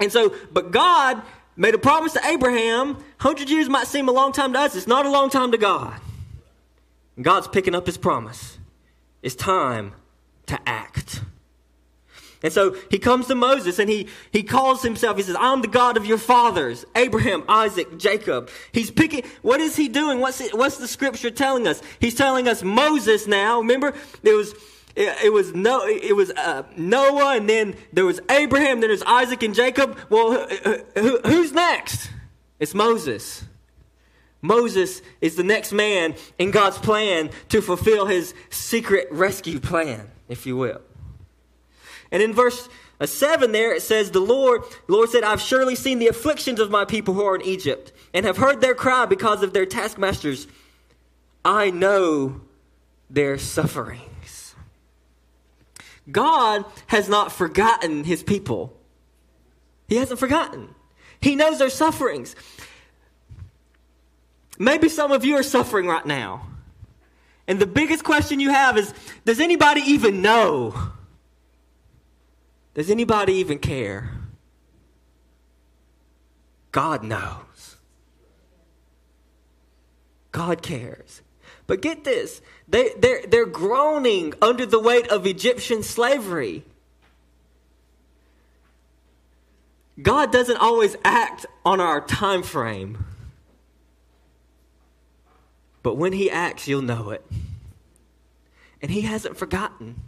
And 0.00 0.12
so, 0.12 0.34
but 0.52 0.70
God 0.70 1.22
made 1.56 1.74
a 1.74 1.78
promise 1.78 2.12
to 2.14 2.26
Abraham. 2.26 2.94
100 2.94 3.48
years 3.48 3.68
might 3.68 3.86
seem 3.86 4.08
a 4.08 4.12
long 4.12 4.32
time 4.32 4.52
to 4.52 4.58
us, 4.58 4.74
it's 4.74 4.86
not 4.86 5.06
a 5.06 5.10
long 5.10 5.30
time 5.30 5.52
to 5.52 5.58
God. 5.58 6.00
God's 7.20 7.46
picking 7.46 7.74
up 7.74 7.86
his 7.86 7.96
promise. 7.96 8.58
It's 9.22 9.36
time 9.36 9.94
to 10.46 10.58
act. 10.68 11.22
And 12.44 12.52
so 12.52 12.76
he 12.90 12.98
comes 12.98 13.26
to 13.28 13.34
Moses 13.34 13.78
and 13.78 13.88
he, 13.88 14.06
he 14.30 14.42
calls 14.42 14.82
himself, 14.82 15.16
he 15.16 15.22
says, 15.22 15.36
I'm 15.40 15.62
the 15.62 15.66
God 15.66 15.96
of 15.96 16.04
your 16.04 16.18
fathers, 16.18 16.84
Abraham, 16.94 17.42
Isaac, 17.48 17.96
Jacob. 17.96 18.50
He's 18.70 18.90
picking, 18.90 19.24
what 19.40 19.60
is 19.60 19.76
he 19.76 19.88
doing? 19.88 20.20
What's, 20.20 20.42
it, 20.42 20.52
what's 20.52 20.76
the 20.76 20.86
scripture 20.86 21.30
telling 21.30 21.66
us? 21.66 21.80
He's 22.00 22.14
telling 22.14 22.46
us 22.46 22.62
Moses 22.62 23.26
now. 23.26 23.60
Remember, 23.60 23.94
there 24.22 24.36
was, 24.36 24.52
it, 24.94 25.24
it 25.24 25.32
was 25.32 25.54
no, 25.54 25.86
it 25.86 26.14
was 26.14 26.32
uh, 26.32 26.64
Noah, 26.76 27.36
and 27.36 27.48
then 27.48 27.76
there 27.94 28.04
was 28.04 28.20
Abraham, 28.28 28.80
then 28.80 28.90
there's 28.90 29.02
Isaac 29.04 29.42
and 29.42 29.54
Jacob. 29.54 29.98
Well, 30.10 30.46
who, 30.96 31.20
who's 31.20 31.52
next? 31.52 32.10
It's 32.60 32.74
Moses. 32.74 33.42
Moses 34.42 35.00
is 35.22 35.36
the 35.36 35.44
next 35.44 35.72
man 35.72 36.14
in 36.38 36.50
God's 36.50 36.76
plan 36.76 37.30
to 37.48 37.62
fulfill 37.62 38.04
his 38.04 38.34
secret 38.50 39.08
rescue 39.10 39.60
plan, 39.60 40.10
if 40.28 40.44
you 40.44 40.58
will. 40.58 40.82
And 42.14 42.22
in 42.22 42.32
verse 42.32 42.68
uh, 43.00 43.06
7 43.06 43.50
there, 43.50 43.74
it 43.74 43.82
says, 43.82 44.12
The 44.12 44.20
Lord, 44.20 44.62
the 44.86 44.92
Lord 44.92 45.10
said, 45.10 45.24
I've 45.24 45.40
surely 45.40 45.74
seen 45.74 45.98
the 45.98 46.06
afflictions 46.06 46.60
of 46.60 46.70
my 46.70 46.84
people 46.84 47.12
who 47.12 47.24
are 47.24 47.34
in 47.34 47.42
Egypt, 47.42 47.92
and 48.14 48.24
have 48.24 48.36
heard 48.36 48.60
their 48.60 48.76
cry 48.76 49.04
because 49.04 49.42
of 49.42 49.52
their 49.52 49.66
taskmasters. 49.66 50.46
I 51.44 51.70
know 51.70 52.40
their 53.10 53.36
sufferings. 53.36 54.54
God 56.10 56.64
has 56.86 57.08
not 57.08 57.32
forgotten 57.32 58.04
his 58.04 58.22
people. 58.22 58.72
He 59.88 59.96
hasn't 59.96 60.20
forgotten. 60.20 60.72
He 61.20 61.34
knows 61.34 61.58
their 61.58 61.68
sufferings. 61.68 62.36
Maybe 64.56 64.88
some 64.88 65.10
of 65.10 65.24
you 65.24 65.34
are 65.34 65.42
suffering 65.42 65.88
right 65.88 66.06
now. 66.06 66.46
And 67.48 67.58
the 67.58 67.66
biggest 67.66 68.04
question 68.04 68.38
you 68.38 68.50
have 68.50 68.78
is 68.78 68.94
Does 69.24 69.40
anybody 69.40 69.80
even 69.80 70.22
know? 70.22 70.92
Does 72.74 72.90
anybody 72.90 73.34
even 73.34 73.58
care? 73.58 74.10
God 76.72 77.04
knows. 77.04 77.76
God 80.32 80.60
cares. 80.62 81.22
But 81.66 81.80
get 81.80 82.04
this 82.04 82.42
they, 82.68 82.90
they're, 82.98 83.22
they're 83.26 83.46
groaning 83.46 84.34
under 84.42 84.66
the 84.66 84.80
weight 84.80 85.08
of 85.08 85.26
Egyptian 85.26 85.82
slavery. 85.82 86.64
God 90.02 90.32
doesn't 90.32 90.56
always 90.56 90.96
act 91.04 91.46
on 91.64 91.80
our 91.80 92.00
time 92.00 92.42
frame. 92.42 93.04
But 95.82 95.96
when 95.96 96.12
he 96.12 96.30
acts, 96.30 96.66
you'll 96.66 96.82
know 96.82 97.10
it. 97.10 97.24
And 98.82 98.90
he 98.90 99.02
hasn't 99.02 99.36
forgotten. 99.36 100.00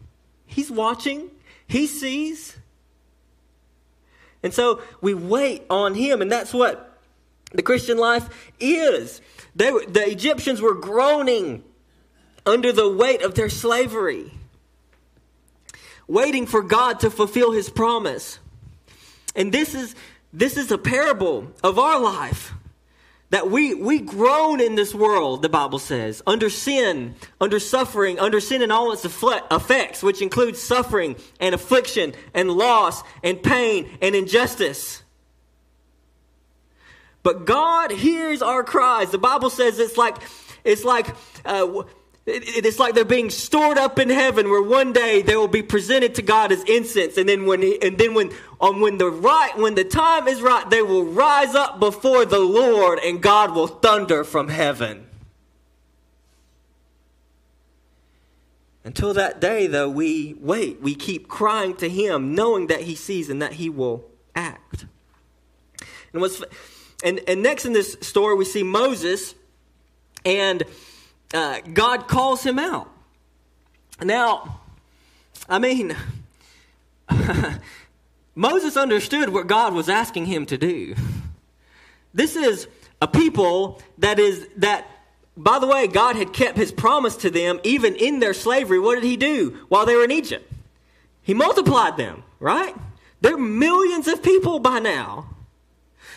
He's 0.47 0.71
watching, 0.71 1.31
he 1.67 1.87
sees. 1.87 2.57
And 4.43 4.55
so 4.55 4.83
we 5.01 5.15
wait 5.15 5.65
on 5.69 5.95
him, 5.95 6.23
and 6.23 6.31
that's 6.31 6.55
what 6.55 6.99
the 7.53 7.63
Christian 7.63 7.99
life 7.99 8.29
is. 8.61 9.21
They, 9.55 9.71
the 9.71 10.05
Egyptians 10.09 10.61
were 10.61 10.75
groaning 10.75 11.65
under 12.45 12.73
the 12.73 12.89
weight 12.89 13.23
of 13.23 13.35
their 13.35 13.49
slavery, 13.49 14.31
waiting 16.07 16.47
for 16.47 16.63
God 16.63 17.01
to 17.01 17.11
fulfill 17.11 17.53
his 17.53 17.69
promise. 17.69 18.39
And 19.35 19.53
this 19.53 19.75
is, 19.75 19.95
this 20.33 20.57
is 20.57 20.71
a 20.71 20.79
parable 20.79 21.53
of 21.65 21.79
our 21.79 21.99
life. 21.99 22.53
That 23.31 23.51
we, 23.51 23.75
we 23.75 23.99
groan 23.99 24.61
in 24.61 24.77
this 24.77 24.95
world, 24.95 25.43
the 25.43 25.49
Bible 25.49 25.81
says, 25.81 26.23
under 26.29 26.49
sin, 26.49 27.17
under 27.41 27.59
suffering, 27.59 28.21
under 28.21 28.41
sin 28.41 28.63
and 28.63 28.71
all 28.71 28.93
its 28.93 29.05
effects, 29.05 30.03
which 30.03 30.23
includes 30.23 30.63
suffering 30.63 31.17
and 31.41 31.55
affliction 31.55 32.15
and 32.35 32.51
loss 32.51 33.03
and 33.25 33.43
pain 33.43 33.99
and 34.01 34.15
injustice. 34.15 35.03
But 37.25 37.47
God 37.47 37.91
hears 37.91 38.43
our 38.43 38.63
cries. 38.63 39.11
The 39.11 39.19
Bible 39.19 39.51
says 39.51 39.81
it's 39.81 39.97
like, 39.97 40.17
it's 40.63 40.85
like, 40.85 41.09
uh, 41.45 41.83
it's 42.27 42.81
like 42.81 42.95
they're 42.95 43.05
being 43.05 43.31
stored 43.31 43.79
up 43.79 44.01
in 44.01 44.11
heaven, 44.11 44.51
where 44.51 44.63
one 44.63 44.93
day 44.93 45.23
they 45.23 45.37
will 45.37 45.47
be 45.47 45.63
presented 45.63 46.17
to 46.17 46.23
God 46.23 46.51
as 46.51 46.65
incense, 46.65 47.17
and 47.17 47.29
then 47.29 47.47
when 47.47 47.63
he, 47.63 47.81
and 47.81 47.97
then 47.97 48.15
when 48.15 48.33
on 48.61 48.81
when 48.81 48.99
the 48.99 49.09
right 49.09 49.57
when 49.57 49.77
the 49.77 49.85
time 49.85 50.27
is 50.27 50.43
right, 50.43 50.69
they 50.69 50.83
will 50.83 51.05
rise 51.05 51.55
up 51.55 51.79
before 51.79 52.25
the 52.25 52.41
Lord, 52.41 52.99
and 52.99 53.23
God 53.23 53.55
will 53.55 53.69
thunder 53.69 54.25
from 54.25 54.49
heaven. 54.49 55.07
Until 58.83 59.15
that 59.15 59.41
day, 59.41 59.67
though, 59.69 59.91
we 59.91 60.35
wait. 60.41 60.81
We 60.81 60.95
keep 60.95 61.29
crying 61.29 61.77
to 61.77 61.89
Him, 61.89 62.35
knowing 62.35 62.67
that 62.69 62.83
He 62.83 62.97
sees 62.97 63.29
and 63.29 63.41
that 63.41 63.55
He 63.55 63.69
will 63.71 64.05
act. 64.35 64.87
And 66.13 66.21
what's 66.21 66.43
and 67.05 67.21
and 67.29 67.41
next 67.41 67.67
in 67.67 67.73
this 67.73 67.97
story, 68.01 68.35
we 68.35 68.45
see 68.45 68.65
Moses 68.65 69.37
and 70.25 70.65
uh, 71.35 71.61
God 71.73 72.09
calls 72.09 72.45
him 72.45 72.59
out. 72.59 72.91
Now, 74.03 74.61
I 75.49 75.59
mean, 75.59 75.97
Moses 78.35 78.77
understood 78.77 79.31
what 79.31 79.47
God 79.47 79.75
was 79.75 79.89
asking 79.89 80.27
him 80.27 80.47
to 80.47 80.59
do. 80.59 80.95
This 82.13 82.37
is 82.37 82.69
a 83.01 83.09
people 83.09 83.81
that 83.99 84.19
is 84.19 84.47
that 84.57 84.87
by 85.37 85.59
the 85.59 85.67
way, 85.67 85.87
God 85.87 86.17
had 86.17 86.33
kept 86.33 86.57
his 86.57 86.73
promise 86.73 87.17
to 87.19 87.31
them 87.31 87.61
even 87.63 87.95
in 87.95 88.21
their 88.21 88.33
slavery. 88.33 88.79
What 88.79 88.95
did 88.95 89.05
he 89.05 89.19
do 89.19 89.59
while 89.69 89.85
they 89.85 89.95
were 89.95 90.05
in 90.05 90.11
Egypt? 90.11 90.51
He 91.23 91.35
multiplied 91.35 91.97
them, 91.99 92.23
right? 92.41 92.75
They're 93.21 93.37
millions 93.37 94.09
of 94.09 94.23
people 94.23 94.61
by 94.61 94.79
now. 94.79 95.29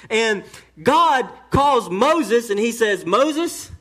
And 0.09 0.43
God 0.81 1.29
calls 1.49 1.89
Moses 1.89 2.49
and 2.49 2.59
he 2.59 2.71
says, 2.71 3.05
Moses, 3.05 3.71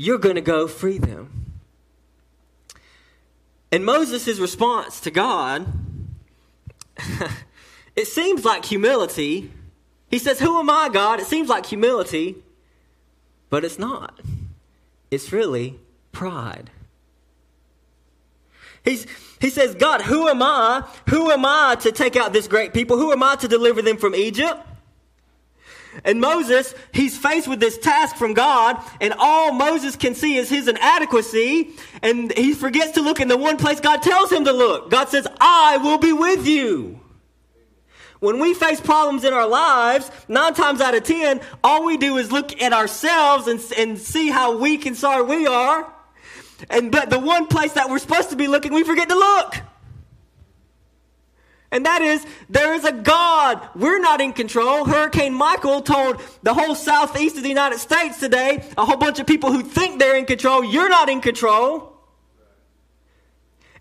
you're 0.00 0.16
going 0.16 0.36
to 0.36 0.40
go 0.40 0.66
free 0.66 0.96
them. 0.96 1.60
And 3.70 3.84
Moses' 3.84 4.38
response 4.38 4.98
to 5.00 5.10
God, 5.10 5.66
it 7.96 8.06
seems 8.06 8.42
like 8.42 8.64
humility. 8.64 9.52
He 10.08 10.18
says, 10.18 10.40
Who 10.40 10.58
am 10.58 10.70
I, 10.70 10.88
God? 10.90 11.20
It 11.20 11.26
seems 11.26 11.50
like 11.50 11.66
humility, 11.66 12.36
but 13.50 13.62
it's 13.62 13.78
not. 13.78 14.18
It's 15.10 15.32
really 15.32 15.78
pride. 16.12 16.70
He's, 18.82 19.06
he 19.38 19.50
says, 19.50 19.74
God, 19.74 20.00
who 20.00 20.28
am 20.28 20.42
I? 20.42 20.88
Who 21.10 21.30
am 21.30 21.44
I 21.44 21.76
to 21.80 21.92
take 21.92 22.16
out 22.16 22.32
this 22.32 22.48
great 22.48 22.72
people? 22.72 22.96
Who 22.96 23.12
am 23.12 23.22
I 23.22 23.36
to 23.36 23.48
deliver 23.48 23.82
them 23.82 23.98
from 23.98 24.14
Egypt? 24.14 24.66
And 26.04 26.20
Moses, 26.20 26.74
he's 26.92 27.18
faced 27.18 27.48
with 27.48 27.60
this 27.60 27.76
task 27.78 28.16
from 28.16 28.34
God, 28.34 28.82
and 29.00 29.12
all 29.18 29.52
Moses 29.52 29.96
can 29.96 30.14
see 30.14 30.36
is 30.36 30.48
his 30.48 30.68
inadequacy, 30.68 31.70
and 32.02 32.32
he 32.32 32.54
forgets 32.54 32.92
to 32.92 33.02
look 33.02 33.20
in 33.20 33.28
the 33.28 33.36
one 33.36 33.56
place 33.56 33.80
God 33.80 34.02
tells 34.02 34.30
him 34.30 34.44
to 34.44 34.52
look. 34.52 34.90
God 34.90 35.08
says, 35.08 35.26
I 35.40 35.78
will 35.78 35.98
be 35.98 36.12
with 36.12 36.46
you. 36.46 37.00
When 38.20 38.38
we 38.38 38.52
face 38.52 38.80
problems 38.80 39.24
in 39.24 39.32
our 39.32 39.48
lives, 39.48 40.10
nine 40.28 40.54
times 40.54 40.80
out 40.80 40.94
of 40.94 41.04
ten, 41.04 41.40
all 41.64 41.84
we 41.84 41.96
do 41.96 42.18
is 42.18 42.30
look 42.30 42.60
at 42.60 42.72
ourselves 42.72 43.46
and, 43.48 43.60
and 43.78 43.98
see 43.98 44.28
how 44.28 44.58
weak 44.58 44.84
and 44.86 44.96
sorry 44.96 45.24
we 45.24 45.46
are. 45.46 45.90
And 46.68 46.92
but 46.92 47.08
the 47.08 47.18
one 47.18 47.46
place 47.46 47.72
that 47.72 47.88
we're 47.88 47.98
supposed 47.98 48.28
to 48.30 48.36
be 48.36 48.46
looking, 48.46 48.74
we 48.74 48.84
forget 48.84 49.08
to 49.08 49.14
look. 49.14 49.56
And 51.72 51.86
that 51.86 52.02
is, 52.02 52.26
there 52.48 52.74
is 52.74 52.84
a 52.84 52.92
God. 52.92 53.60
We're 53.76 54.00
not 54.00 54.20
in 54.20 54.32
control. 54.32 54.84
Hurricane 54.84 55.32
Michael 55.32 55.82
told 55.82 56.20
the 56.42 56.52
whole 56.52 56.74
southeast 56.74 57.36
of 57.36 57.44
the 57.44 57.48
United 57.48 57.78
States 57.78 58.18
today, 58.18 58.64
a 58.76 58.84
whole 58.84 58.96
bunch 58.96 59.20
of 59.20 59.26
people 59.26 59.52
who 59.52 59.62
think 59.62 60.00
they're 60.00 60.16
in 60.16 60.26
control, 60.26 60.64
you're 60.64 60.88
not 60.88 61.08
in 61.08 61.20
control. 61.20 61.92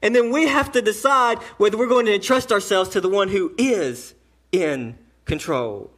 And 0.01 0.15
then 0.15 0.31
we 0.31 0.48
have 0.48 0.72
to 0.74 0.81
decide 0.81 1.39
whether 1.58 1.77
we're 1.77 1.88
going 1.88 2.05
to 2.05 2.13
entrust 2.13 2.51
ourselves 2.51 2.91
to 2.91 3.01
the 3.01 3.10
one 3.10 3.27
who 3.27 3.53
is 3.58 4.13
in 4.51 4.98
control. 5.25 5.91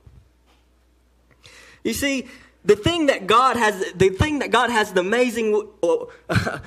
You 1.83 1.93
see, 1.93 2.27
the 2.63 2.75
thing 2.75 3.07
that 3.07 3.27
God 3.27 3.57
has, 3.57 3.91
the 3.93 4.09
thing 4.09 4.39
that 4.39 4.49
God 4.49 4.69
has 4.69 4.93
the 4.93 5.01
amazing, 5.01 5.69
uh, 5.83 6.05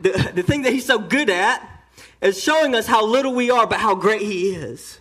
the, 0.00 0.32
the 0.34 0.42
thing 0.42 0.62
that 0.62 0.72
He's 0.72 0.86
so 0.86 0.98
good 0.98 1.30
at 1.30 1.68
is 2.22 2.42
showing 2.42 2.74
us 2.74 2.86
how 2.86 3.04
little 3.04 3.34
we 3.34 3.50
are, 3.50 3.66
but 3.66 3.80
how 3.80 3.94
great 3.94 4.22
He 4.22 4.54
is. 4.54 5.00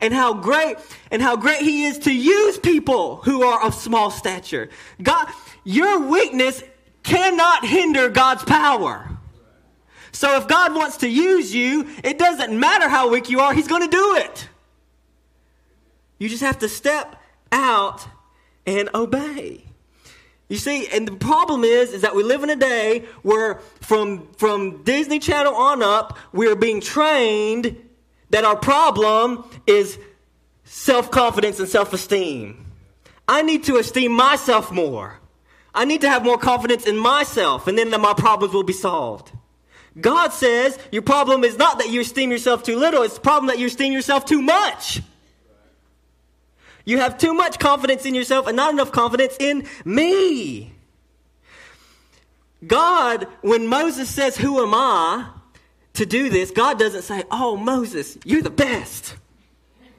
And 0.00 0.12
how 0.12 0.34
great, 0.34 0.76
and 1.10 1.22
how 1.22 1.36
great 1.36 1.60
He 1.60 1.84
is 1.84 1.98
to 2.00 2.12
use 2.12 2.58
people 2.58 3.16
who 3.18 3.44
are 3.44 3.64
of 3.64 3.74
small 3.74 4.10
stature. 4.10 4.68
God, 5.00 5.28
your 5.62 6.00
weakness 6.00 6.62
cannot 7.04 7.64
hinder 7.64 8.08
God's 8.08 8.44
power. 8.44 9.08
So 10.12 10.36
if 10.36 10.46
God 10.48 10.74
wants 10.74 10.98
to 10.98 11.08
use 11.08 11.54
you, 11.54 11.88
it 12.02 12.18
doesn't 12.18 12.58
matter 12.58 12.88
how 12.88 13.08
weak 13.08 13.30
you 13.30 13.40
are, 13.40 13.54
He's 13.54 13.68
going 13.68 13.82
to 13.82 13.96
do 13.96 14.16
it. 14.16 14.48
You 16.18 16.28
just 16.28 16.42
have 16.42 16.58
to 16.60 16.68
step 16.68 17.16
out 17.52 18.06
and 18.66 18.88
obey. 18.94 19.64
You 20.54 20.58
see, 20.58 20.86
and 20.86 21.08
the 21.08 21.16
problem 21.16 21.64
is, 21.64 21.92
is 21.92 22.02
that 22.02 22.14
we 22.14 22.22
live 22.22 22.44
in 22.44 22.48
a 22.48 22.54
day 22.54 23.00
where 23.22 23.56
from, 23.80 24.28
from 24.34 24.84
Disney 24.84 25.18
Channel 25.18 25.52
on 25.52 25.82
up, 25.82 26.16
we're 26.32 26.54
being 26.54 26.80
trained 26.80 27.76
that 28.30 28.44
our 28.44 28.54
problem 28.54 29.44
is 29.66 29.98
self-confidence 30.62 31.58
and 31.58 31.68
self-esteem. 31.68 32.66
I 33.26 33.42
need 33.42 33.64
to 33.64 33.78
esteem 33.78 34.12
myself 34.12 34.70
more. 34.70 35.18
I 35.74 35.86
need 35.86 36.02
to 36.02 36.08
have 36.08 36.22
more 36.22 36.38
confidence 36.38 36.86
in 36.86 36.96
myself, 36.96 37.66
and 37.66 37.76
then 37.76 37.90
my 38.00 38.14
problems 38.14 38.54
will 38.54 38.62
be 38.62 38.72
solved. 38.72 39.32
God 40.00 40.32
says 40.32 40.78
your 40.92 41.02
problem 41.02 41.42
is 41.42 41.58
not 41.58 41.78
that 41.78 41.90
you 41.90 42.02
esteem 42.02 42.30
yourself 42.30 42.62
too 42.62 42.78
little, 42.78 43.02
it's 43.02 43.14
the 43.14 43.20
problem 43.20 43.48
that 43.48 43.58
you 43.58 43.66
esteem 43.66 43.92
yourself 43.92 44.24
too 44.24 44.40
much. 44.40 45.02
You 46.84 46.98
have 46.98 47.18
too 47.18 47.32
much 47.32 47.58
confidence 47.58 48.04
in 48.04 48.14
yourself 48.14 48.46
and 48.46 48.56
not 48.56 48.72
enough 48.72 48.92
confidence 48.92 49.36
in 49.40 49.66
me. 49.84 50.72
God, 52.66 53.26
when 53.40 53.66
Moses 53.66 54.08
says, 54.08 54.36
Who 54.36 54.62
am 54.62 54.74
I 54.74 55.28
to 55.94 56.06
do 56.06 56.28
this? 56.28 56.50
God 56.50 56.78
doesn't 56.78 57.02
say, 57.02 57.24
Oh, 57.30 57.56
Moses, 57.56 58.18
you're 58.24 58.42
the 58.42 58.50
best. 58.50 59.16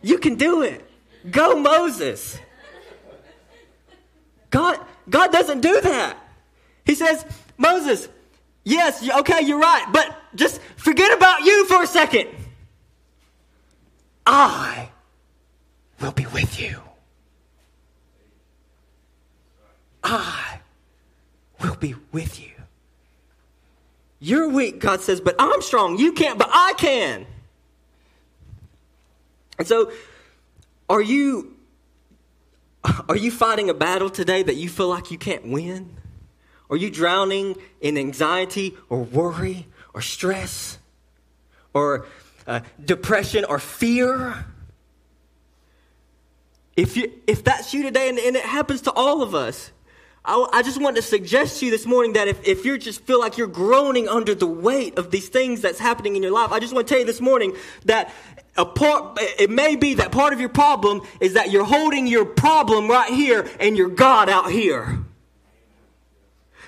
You 0.01 0.18
can 0.20 0.36
do 0.36 0.62
it. 0.62 0.88
Go, 1.30 1.60
Moses. 1.60 2.38
God, 4.51 4.80
God 5.10 5.32
doesn't 5.32 5.62
do 5.62 5.82
that. 5.82 6.18
He 6.86 6.94
says, 6.94 7.25
Moses, 7.58 8.08
yes, 8.63 9.08
okay, 9.20 9.42
you're 9.42 9.60
right, 9.60 9.86
but 9.92 10.15
just 10.36 10.62
forget 10.77 11.12
about 11.18 11.42
you 11.42 11.65
for 11.65 11.82
a 11.82 11.88
second. 11.88 12.30
I 14.25 14.89
will 16.02 16.12
be 16.12 16.25
with 16.28 16.60
you. 16.60 16.80
I 20.04 20.60
will 21.62 21.75
be 21.75 21.96
with 22.12 22.40
you. 22.40 22.52
You're 24.20 24.50
weak, 24.50 24.80
God 24.80 25.02
says, 25.02 25.20
but 25.20 25.36
I'm 25.40 25.62
strong. 25.62 25.98
You 25.98 26.14
can't, 26.14 26.38
but 26.38 26.50
I 26.52 26.74
can. 26.78 27.25
And 29.58 29.68
so, 29.68 29.92
are 30.90 31.02
you 31.02 31.56
are 33.10 33.16
you 33.16 33.32
fighting 33.32 33.70
a 33.70 33.74
battle 33.74 34.10
today 34.10 34.44
that 34.44 34.56
you 34.56 34.70
feel 34.70 34.90
like 34.90 35.12
you 35.12 35.18
can't 35.18 35.48
win? 35.48 35.96
Are 36.70 36.78
you 36.78 36.90
drowning 36.90 37.56
in 37.82 37.98
anxiety 37.98 38.75
or 38.90 39.04
worry 39.04 39.68
or 39.94 40.02
stress 40.02 40.78
or 41.74 42.06
uh, 42.48 42.62
depression 42.84 43.46
or 43.46 43.60
fear? 43.60 44.46
If, 46.75 46.98
you, 46.98 47.12
if 47.25 47.44
that's 47.44 47.74
you 47.74 47.84
today, 47.84 48.10
and, 48.10 48.20
and 48.20 48.36
it 48.36 48.44
happens 48.44 48.82
to 48.82 48.91
all 48.91 49.22
of 49.22 49.34
us, 49.34 49.72
I, 50.25 50.46
I, 50.53 50.62
just 50.63 50.82
want 50.82 50.96
to 50.98 51.01
suggest 51.01 51.60
to 51.60 51.65
you 51.65 51.72
this 51.72 51.86
morning 51.86 52.13
that 52.13 52.27
if, 52.27 52.46
if 52.46 52.65
you 52.65 52.77
just 52.77 53.01
feel 53.03 53.20
like 53.20 53.38
you're 53.38 53.48
groaning 53.48 54.10
under 54.10 54.36
the 54.36 54.48
weight 54.48 54.98
of 54.98 55.12
these 55.12 55.29
things 55.29 55.62
that's 55.62 55.79
happening 55.79 56.15
in 56.15 56.24
your 56.24 56.32
life, 56.32 56.51
I 56.51 56.60
just 56.60 56.74
want 56.74 56.88
to 56.88 56.94
tell 56.94 57.00
you 57.00 57.05
this 57.05 57.22
morning 57.22 57.55
that 57.86 58.12
a 58.58 58.65
part, 58.65 59.17
it 59.22 59.50
may 59.50 59.75
be 59.75 59.96
that 59.96 60.12
part 60.12 60.34
of 60.34 60.39
your 60.39 60.50
problem 60.50 61.01
is 61.20 61.34
that 61.34 61.51
you're 61.51 61.65
holding 61.65 62.08
your 62.08 62.25
problem 62.25 62.89
right 62.89 63.13
here 63.13 63.48
and 63.60 63.77
your 63.77 63.89
God 63.89 64.29
out 64.29 64.50
here. 64.51 65.00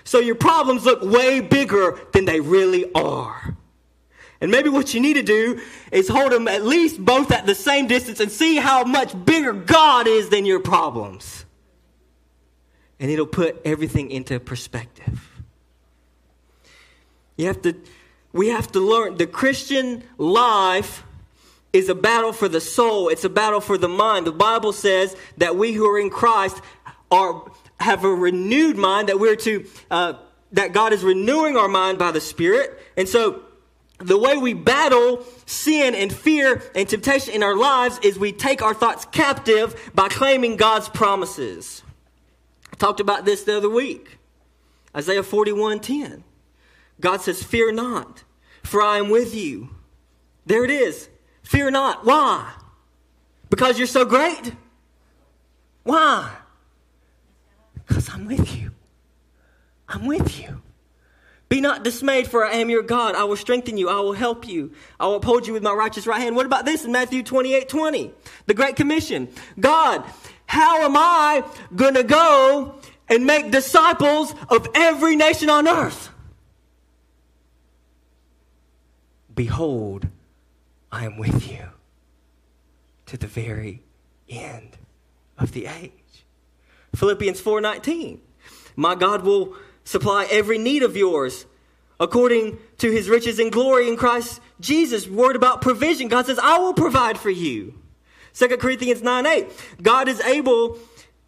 So 0.04 0.20
your 0.20 0.36
problems 0.36 0.86
look 0.86 1.02
way 1.02 1.42
bigger 1.42 2.00
than 2.14 2.26
they 2.26 2.40
really 2.40 2.92
are. 2.94 3.57
And 4.40 4.52
maybe 4.52 4.70
what 4.70 4.94
you 4.94 5.00
need 5.00 5.16
to 5.16 5.24
do 5.24 5.60
is 5.92 6.08
hold 6.08 6.32
them 6.32 6.48
at 6.48 6.64
least 6.64 7.04
both 7.04 7.32
at 7.32 7.46
the 7.46 7.56
same 7.56 7.88
distance 7.88 8.20
and 8.20 8.32
see 8.32 8.58
how 8.58 8.84
much 8.84 9.14
bigger 9.26 9.54
God 9.54 10.08
is 10.08 10.30
than 10.30 10.46
your 10.46 10.60
problems. 10.60 11.46
And 13.00 13.10
it'll 13.10 13.26
put 13.26 13.62
everything 13.66 14.12
into 14.12 14.40
perspective. 14.40 15.44
You 17.36 17.48
have 17.48 17.62
to, 17.64 17.76
we 18.34 18.50
have 18.50 18.72
to 18.74 18.80
learn 18.80 19.18
the 19.18 19.28
Christian 19.28 20.04
life 20.18 21.04
is 21.74 21.90
a 21.90 21.96
battle 21.96 22.34
for 22.34 22.48
the 22.48 22.62
soul. 22.62 23.10
It's 23.10 23.24
a 23.24 23.30
battle 23.30 23.62
for 23.62 23.78
the 23.78 23.88
mind. 23.88 24.26
The 24.26 24.32
Bible 24.32 24.74
says 24.74 25.16
that 25.38 25.56
we 25.56 25.74
who 25.74 25.86
are 25.90 26.00
in 26.00 26.10
Christ 26.10 26.62
are 27.12 27.52
have 27.80 28.04
a 28.04 28.10
renewed 28.10 28.78
mind. 28.78 29.10
That 29.10 29.20
we're 29.20 29.36
to 29.36 29.66
uh, 29.92 30.14
that 30.54 30.74
God 30.74 30.94
is 30.94 31.04
renewing 31.04 31.58
our 31.58 31.68
mind 31.68 32.00
by 32.00 32.12
the 32.12 32.22
Spirit. 32.22 32.80
And 32.96 33.08
so, 33.08 33.44
the 34.00 34.18
way 34.18 34.38
we 34.38 34.54
battle 34.54 35.26
sin 35.46 35.96
and 35.96 36.14
fear 36.14 36.62
and 36.76 36.88
temptation 36.88 37.34
in 37.34 37.44
our 37.44 37.56
lives 37.56 38.00
is 38.04 38.20
we 38.20 38.32
take 38.32 38.62
our 38.62 38.74
thoughts 38.74 39.06
captive 39.06 39.92
by 39.96 40.08
claiming 40.08 40.56
God's 40.56 40.88
promises. 40.90 41.82
I 42.72 42.76
talked 42.76 43.00
about 43.00 43.26
this 43.26 43.44
the 43.44 43.58
other 43.58 43.70
week. 43.70 44.18
Isaiah 44.96 45.24
41 45.24 45.80
10. 45.80 46.24
God 47.00 47.22
says, 47.22 47.44
Fear 47.44 47.74
not, 47.74 48.24
for 48.64 48.82
I 48.82 48.98
am 48.98 49.10
with 49.10 49.36
you. 49.36 49.70
There 50.46 50.64
it 50.64 50.72
is. 50.72 51.10
Fear 51.44 51.72
not. 51.72 52.06
Why? 52.06 52.54
Because 53.50 53.78
you're 53.78 53.88
so 53.88 54.06
great? 54.06 54.54
Why? 55.84 56.32
Because 57.74 58.10
I'm 58.10 58.26
with 58.26 58.56
you. 58.58 58.72
I'm 59.88 60.06
with 60.06 60.40
you. 60.40 60.62
Be 61.50 61.62
not 61.62 61.84
dismayed, 61.84 62.28
for 62.28 62.46
I 62.46 62.56
am 62.56 62.70
your 62.70 62.84
God. 62.84 63.16
I 63.16 63.24
will 63.24 63.38
strengthen 63.38 63.78
you. 63.78 63.88
I 63.88 64.00
will 64.02 64.14
help 64.14 64.48
you. 64.48 64.72
I 65.00 65.08
will 65.08 65.16
uphold 65.16 65.48
you 65.48 65.54
with 65.54 65.64
my 65.64 65.72
righteous 65.72 66.06
right 66.06 66.22
hand. 66.22 66.36
What 66.36 66.46
about 66.46 66.66
this 66.66 66.84
in 66.84 66.92
Matthew 66.92 67.24
28 67.24 67.70
20? 67.70 68.12
The 68.48 68.54
Great 68.54 68.76
Commission. 68.76 69.30
God, 69.60 70.04
how 70.46 70.82
am 70.82 70.98
I 70.98 71.44
going 71.76 71.94
to 71.94 72.04
go 72.04 72.76
and 73.08 73.26
make 73.26 73.52
disciples 73.52 74.34
of 74.50 74.68
every 74.76 75.16
nation 75.16 75.50
on 75.50 75.68
earth? 75.68 76.10
Behold, 79.34 80.08
I 80.92 81.06
am 81.06 81.18
with 81.18 81.50
you 81.50 81.64
to 83.06 83.18
the 83.18 83.28
very 83.28 83.84
end 84.28 84.78
of 85.38 85.54
the 85.54 85.68
age. 85.68 86.26
Philippians 86.96 87.42
4:19. 87.42 88.20
My 88.76 88.96
God 88.96 89.24
will 89.24 89.56
supply 89.88 90.28
every 90.30 90.58
need 90.58 90.84
of 90.84 90.98
yours 90.98 91.46
according 91.98 92.58
to 92.78 92.92
his 92.92 93.08
riches 93.08 93.40
and 93.40 93.52
glory 93.52 93.88
in 93.88 93.96
Christ 93.96 94.42
Jesus. 94.60 95.08
Word 95.08 95.38
about 95.38 95.62
provision. 95.62 96.10
God 96.10 96.26
says, 96.26 96.38
I 96.40 96.60
will 96.60 96.74
provide 96.74 97.18
for 97.18 97.30
you. 97.30 97.74
2 98.34 98.58
Corinthians 98.58 99.02
9 99.02 99.26
8. 99.26 99.48
God 99.82 100.10
is 100.10 100.20
able 100.22 100.78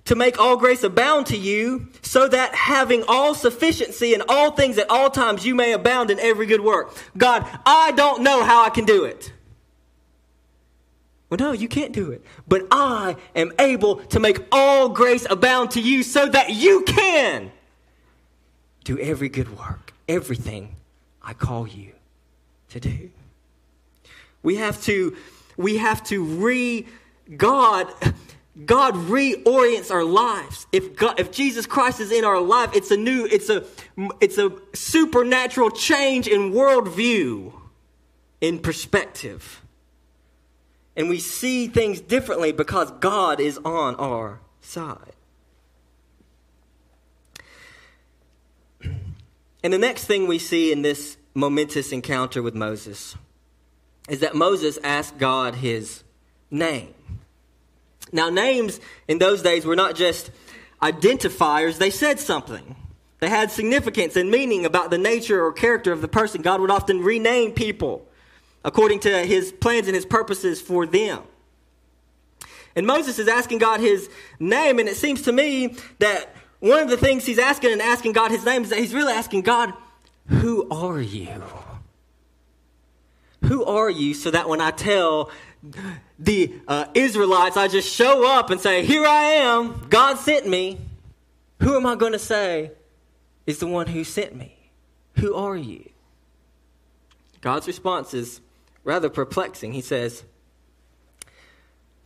to 0.05 0.15
make 0.15 0.39
all 0.39 0.57
grace 0.57 0.83
abound 0.83 1.27
to 1.27 1.37
you, 1.37 1.87
so 2.01 2.27
that 2.27 2.55
having 2.55 3.03
all 3.07 3.35
sufficiency 3.35 4.13
in 4.13 4.23
all 4.27 4.51
things 4.51 4.77
at 4.77 4.89
all 4.89 5.09
times 5.09 5.45
you 5.45 5.53
may 5.53 5.71
abound 5.71 6.09
in 6.09 6.19
every 6.19 6.47
good 6.47 6.61
work. 6.61 6.95
God, 7.15 7.45
I 7.65 7.91
don't 7.91 8.23
know 8.23 8.43
how 8.43 8.65
I 8.65 8.71
can 8.71 8.85
do 8.85 9.05
it. 9.05 9.31
Well, 11.29 11.37
no, 11.37 11.51
you 11.51 11.67
can't 11.67 11.93
do 11.93 12.11
it. 12.11 12.25
But 12.47 12.67
I 12.71 13.15
am 13.35 13.53
able 13.59 13.97
to 14.07 14.19
make 14.19 14.43
all 14.51 14.89
grace 14.89 15.27
abound 15.29 15.71
to 15.71 15.81
you 15.81 16.01
so 16.01 16.27
that 16.27 16.49
you 16.49 16.83
can 16.85 17.51
do 18.89 18.97
every 18.99 19.29
good 19.29 19.55
work, 19.55 19.93
everything 20.07 20.75
I 21.21 21.33
call 21.33 21.67
you 21.67 21.91
to 22.69 22.79
do. 22.79 23.11
We 24.41 24.55
have 24.55 24.81
to, 24.83 25.15
we 25.57 25.77
have 25.77 26.03
to 26.05 26.23
re 26.23 26.87
God. 27.37 27.87
God 28.65 28.95
reorients 28.95 29.89
our 29.89 30.03
lives. 30.03 30.67
If 30.73 30.95
God, 30.95 31.19
if 31.19 31.31
Jesus 31.31 31.65
Christ 31.65 31.99
is 32.01 32.11
in 32.11 32.25
our 32.25 32.41
life, 32.41 32.71
it's 32.75 32.91
a 32.91 32.97
new, 32.97 33.25
it's 33.25 33.49
a, 33.49 33.63
it's 34.19 34.37
a 34.37 34.51
supernatural 34.73 35.69
change 35.69 36.27
in 36.27 36.51
worldview, 36.51 37.53
in 38.41 38.59
perspective. 38.59 39.61
And 40.97 41.07
we 41.07 41.19
see 41.19 41.67
things 41.67 42.01
differently 42.01 42.51
because 42.51 42.91
God 42.99 43.39
is 43.39 43.59
on 43.59 43.95
our 43.95 44.39
side. 44.59 45.13
And 49.63 49.73
the 49.73 49.77
next 49.77 50.05
thing 50.05 50.27
we 50.27 50.39
see 50.39 50.71
in 50.71 50.81
this 50.81 51.17
momentous 51.33 51.91
encounter 51.91 52.41
with 52.41 52.55
Moses 52.55 53.15
is 54.07 54.21
that 54.21 54.35
Moses 54.35 54.79
asked 54.83 55.17
God 55.17 55.55
his 55.55 56.03
name. 56.49 56.93
Now, 58.11 58.29
names 58.29 58.79
in 59.07 59.19
those 59.19 59.41
days 59.41 59.65
were 59.65 59.75
not 59.75 59.95
just 59.95 60.31
identifiers, 60.81 61.77
they 61.77 61.91
said 61.91 62.19
something. 62.19 62.75
They 63.19 63.29
had 63.29 63.51
significance 63.51 64.15
and 64.15 64.31
meaning 64.31 64.65
about 64.65 64.89
the 64.89 64.97
nature 64.97 65.43
or 65.43 65.51
character 65.51 65.91
of 65.91 66.01
the 66.01 66.07
person. 66.07 66.41
God 66.41 66.61
would 66.61 66.71
often 66.71 67.01
rename 67.01 67.51
people 67.51 68.07
according 68.63 69.01
to 69.01 69.25
his 69.25 69.51
plans 69.51 69.87
and 69.87 69.95
his 69.95 70.05
purposes 70.05 70.61
for 70.61 70.85
them. 70.85 71.23
And 72.75 72.87
Moses 72.87 73.19
is 73.19 73.27
asking 73.27 73.57
God 73.57 73.81
his 73.81 74.09
name, 74.39 74.79
and 74.79 74.87
it 74.87 74.95
seems 74.95 75.23
to 75.23 75.31
me 75.31 75.75
that 75.99 76.33
one 76.59 76.79
of 76.79 76.89
the 76.89 76.97
things 76.97 77.25
he's 77.25 77.39
asking 77.39 77.71
and 77.71 77.81
asking 77.81 78.13
God 78.13 78.31
his 78.31 78.45
name 78.45 78.63
is 78.63 78.69
that 78.69 78.79
he's 78.79 78.93
really 78.93 79.13
asking 79.13 79.41
God, 79.41 79.73
Who 80.27 80.67
are 80.69 80.99
you? 80.99 81.43
Who 83.45 83.63
are 83.63 83.89
you? 83.89 84.13
So 84.13 84.31
that 84.31 84.49
when 84.49 84.59
I 84.61 84.71
tell 84.71 85.31
the 86.17 86.53
uh, 86.67 86.85
Israelites, 86.93 87.57
I 87.57 87.67
just 87.67 87.93
show 87.93 88.29
up 88.29 88.49
and 88.49 88.59
say, 88.59 88.85
Here 88.85 89.05
I 89.05 89.21
am, 89.21 89.87
God 89.89 90.17
sent 90.17 90.47
me. 90.47 90.79
Who 91.61 91.75
am 91.75 91.85
I 91.85 91.95
going 91.95 92.13
to 92.13 92.19
say 92.19 92.71
is 93.45 93.59
the 93.59 93.67
one 93.67 93.87
who 93.87 94.03
sent 94.03 94.35
me? 94.35 94.55
Who 95.15 95.35
are 95.35 95.57
you? 95.57 95.89
God's 97.41 97.67
response 97.67 98.13
is 98.13 98.41
rather 98.83 99.09
perplexing. 99.09 99.73
He 99.73 99.81
says, 99.81 100.23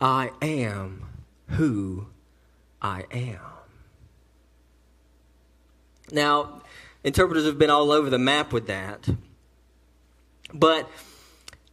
I 0.00 0.30
am 0.42 1.06
who 1.50 2.06
I 2.82 3.04
am. 3.12 3.53
Now, 6.12 6.62
interpreters 7.02 7.44
have 7.44 7.58
been 7.58 7.70
all 7.70 7.90
over 7.90 8.10
the 8.10 8.18
map 8.18 8.52
with 8.52 8.66
that. 8.66 9.08
But 10.52 10.88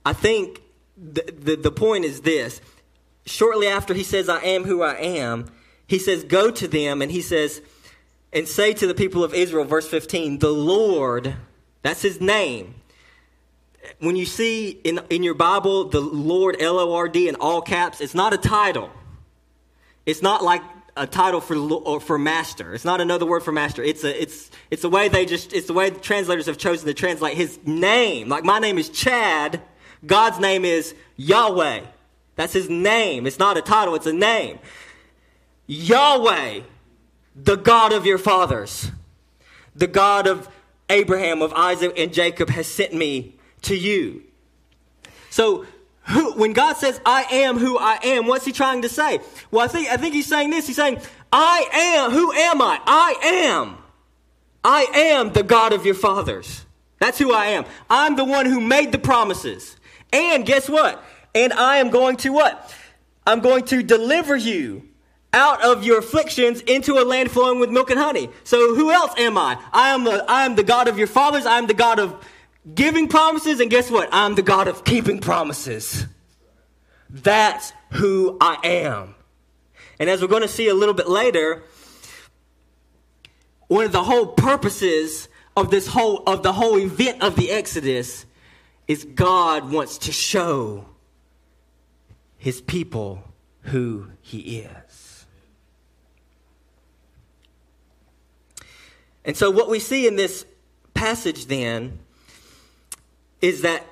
I 0.05 0.13
think 0.13 0.61
the, 0.97 1.23
the, 1.37 1.55
the, 1.55 1.71
point 1.71 2.05
is 2.05 2.21
this. 2.21 2.61
Shortly 3.25 3.67
after 3.67 3.93
he 3.93 4.03
says, 4.03 4.29
I 4.29 4.41
am 4.41 4.63
who 4.63 4.81
I 4.81 4.95
am, 4.95 5.51
he 5.87 5.99
says, 5.99 6.23
Go 6.23 6.51
to 6.51 6.67
them, 6.67 7.01
and 7.01 7.11
he 7.11 7.21
says, 7.21 7.61
and 8.33 8.47
say 8.47 8.73
to 8.73 8.87
the 8.87 8.95
people 8.95 9.23
of 9.23 9.33
Israel, 9.33 9.65
verse 9.65 9.87
15, 9.87 10.39
the 10.39 10.49
Lord, 10.49 11.35
that's 11.81 12.01
his 12.01 12.21
name. 12.21 12.75
When 13.99 14.15
you 14.15 14.25
see 14.25 14.69
in, 14.69 15.01
in 15.09 15.23
your 15.23 15.33
Bible 15.33 15.89
the 15.89 15.99
Lord, 15.99 16.61
L 16.61 16.79
O 16.79 16.93
R 16.93 17.09
D, 17.09 17.27
in 17.27 17.35
all 17.35 17.61
caps, 17.61 17.99
it's 17.99 18.15
not 18.15 18.33
a 18.33 18.37
title. 18.37 18.89
It's 20.05 20.21
not 20.21 20.43
like 20.43 20.61
a 20.95 21.07
title 21.07 21.41
for 21.41 21.55
or 21.55 21.99
for 21.99 22.17
master. 22.17 22.73
It's 22.73 22.85
not 22.85 23.01
another 23.01 23.25
word 23.25 23.43
for 23.43 23.51
master. 23.51 23.83
It's 23.83 24.03
a 24.03 24.21
it's 24.21 24.49
it's 24.69 24.81
the 24.81 24.89
way 24.89 25.07
they 25.07 25.25
just 25.25 25.53
it's 25.53 25.67
the 25.67 25.73
way 25.73 25.89
the 25.89 25.99
translators 25.99 26.47
have 26.47 26.57
chosen 26.57 26.87
to 26.87 26.93
translate 26.93 27.37
his 27.37 27.59
name. 27.65 28.29
Like 28.29 28.43
my 28.43 28.59
name 28.59 28.77
is 28.77 28.89
Chad, 28.89 29.61
God's 30.05 30.39
name 30.39 30.65
is 30.65 30.93
Yahweh. 31.17 31.81
That's 32.35 32.53
his 32.53 32.69
name. 32.69 33.27
It's 33.27 33.39
not 33.39 33.57
a 33.57 33.61
title, 33.61 33.95
it's 33.95 34.05
a 34.05 34.13
name. 34.13 34.59
Yahweh, 35.67 36.61
the 37.35 37.55
God 37.55 37.93
of 37.93 38.05
your 38.05 38.17
fathers, 38.17 38.91
the 39.75 39.87
God 39.87 40.27
of 40.27 40.49
Abraham, 40.89 41.41
of 41.41 41.53
Isaac, 41.53 41.93
and 41.97 42.13
Jacob 42.13 42.49
has 42.49 42.67
sent 42.67 42.93
me 42.93 43.37
to 43.61 43.75
you. 43.75 44.23
So 45.29 45.65
who, 46.11 46.33
when 46.33 46.53
God 46.53 46.77
says, 46.77 46.99
I 47.05 47.23
am 47.31 47.57
who 47.57 47.77
I 47.77 47.99
am, 48.03 48.27
what's 48.27 48.45
he 48.45 48.51
trying 48.51 48.83
to 48.83 48.89
say? 48.89 49.19
Well, 49.49 49.65
I 49.65 49.67
think, 49.67 49.89
I 49.89 49.97
think 49.97 50.13
he's 50.13 50.27
saying 50.27 50.49
this. 50.49 50.67
He's 50.67 50.75
saying, 50.75 50.99
I 51.31 51.67
am, 51.73 52.11
who 52.11 52.31
am 52.31 52.61
I? 52.61 52.79
I 52.85 53.15
am. 53.23 53.77
I 54.63 54.85
am 54.93 55.33
the 55.33 55.43
God 55.43 55.73
of 55.73 55.85
your 55.85 55.95
fathers. 55.95 56.65
That's 56.99 57.17
who 57.17 57.33
I 57.33 57.47
am. 57.47 57.65
I'm 57.89 58.15
the 58.15 58.25
one 58.25 58.45
who 58.45 58.61
made 58.61 58.91
the 58.91 58.99
promises. 58.99 59.75
And 60.13 60.45
guess 60.45 60.69
what? 60.69 61.03
And 61.33 61.51
I 61.53 61.77
am 61.77 61.89
going 61.89 62.17
to 62.17 62.31
what? 62.31 62.75
I'm 63.25 63.39
going 63.39 63.63
to 63.65 63.81
deliver 63.81 64.35
you 64.35 64.87
out 65.33 65.63
of 65.63 65.83
your 65.83 65.99
afflictions 65.99 66.61
into 66.61 66.99
a 66.99 67.03
land 67.03 67.31
flowing 67.31 67.59
with 67.59 67.69
milk 67.69 67.89
and 67.89 67.99
honey. 67.99 68.29
So 68.43 68.75
who 68.75 68.91
else 68.91 69.13
am 69.17 69.37
I? 69.37 69.57
I 69.71 69.89
am 69.89 70.03
the, 70.03 70.25
I 70.29 70.45
am 70.45 70.55
the 70.55 70.63
God 70.63 70.87
of 70.87 70.97
your 70.97 71.07
fathers. 71.07 71.45
I 71.45 71.57
am 71.57 71.67
the 71.67 71.73
God 71.73 71.99
of 71.99 72.15
giving 72.73 73.07
promises, 73.07 73.59
and 73.59 73.69
guess 73.69 73.89
what? 73.89 74.09
I'm 74.11 74.35
the 74.35 74.41
God 74.41 74.67
of 74.67 74.83
keeping 74.83 75.19
promises. 75.19 76.05
That's 77.09 77.73
who 77.91 78.37
I 78.39 78.57
am. 78.63 79.15
And 79.99 80.09
as 80.09 80.21
we're 80.21 80.27
going 80.27 80.41
to 80.41 80.47
see 80.47 80.67
a 80.67 80.73
little 80.73 80.93
bit 80.93 81.09
later, 81.09 81.63
one 83.67 83.85
of 83.85 83.91
the 83.91 84.03
whole 84.03 84.27
purposes 84.27 85.27
of 85.55 85.69
this 85.69 85.87
whole 85.87 86.23
of 86.27 86.43
the 86.43 86.53
whole 86.53 86.77
event 86.77 87.21
of 87.21 87.35
the 87.35 87.51
Exodus 87.51 88.25
is 88.87 89.03
God 89.03 89.71
wants 89.71 89.97
to 89.99 90.11
show 90.11 90.85
his 92.37 92.61
people 92.61 93.23
who 93.61 94.07
he 94.21 94.59
is. 94.59 95.25
And 99.23 99.37
so 99.37 99.51
what 99.51 99.69
we 99.69 99.79
see 99.79 100.07
in 100.07 100.15
this 100.15 100.45
passage 100.93 101.45
then 101.45 101.99
is 103.41 103.61
that 103.61 103.85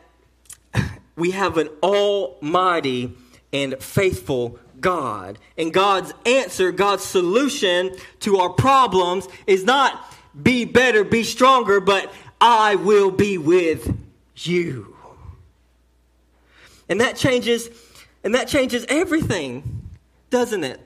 we 1.16 1.32
have 1.32 1.58
an 1.58 1.68
almighty 1.84 3.14
and 3.52 3.82
faithful 3.82 4.60
God. 4.80 5.38
And 5.58 5.74
God's 5.74 6.14
answer, 6.26 6.72
God's 6.72 7.04
solution 7.04 7.96
to 8.22 8.38
our 8.38 8.50
problems 8.50 9.28
is 9.46 9.64
not 9.64 10.06
be 10.42 10.66
better, 10.66 11.04
be 11.04 11.24
stronger, 11.24 11.80
but 11.80 12.12
I 12.40 12.76
will 12.76 13.12
be 13.12 13.38
with 13.38 13.98
you. 14.38 14.96
And 16.88 17.02
that 17.02 17.16
changes 17.16 17.70
and 18.24 18.36
that 18.36 18.48
changes 18.48 18.86
everything, 18.90 19.88
doesn't 20.30 20.64
it? 20.64 20.80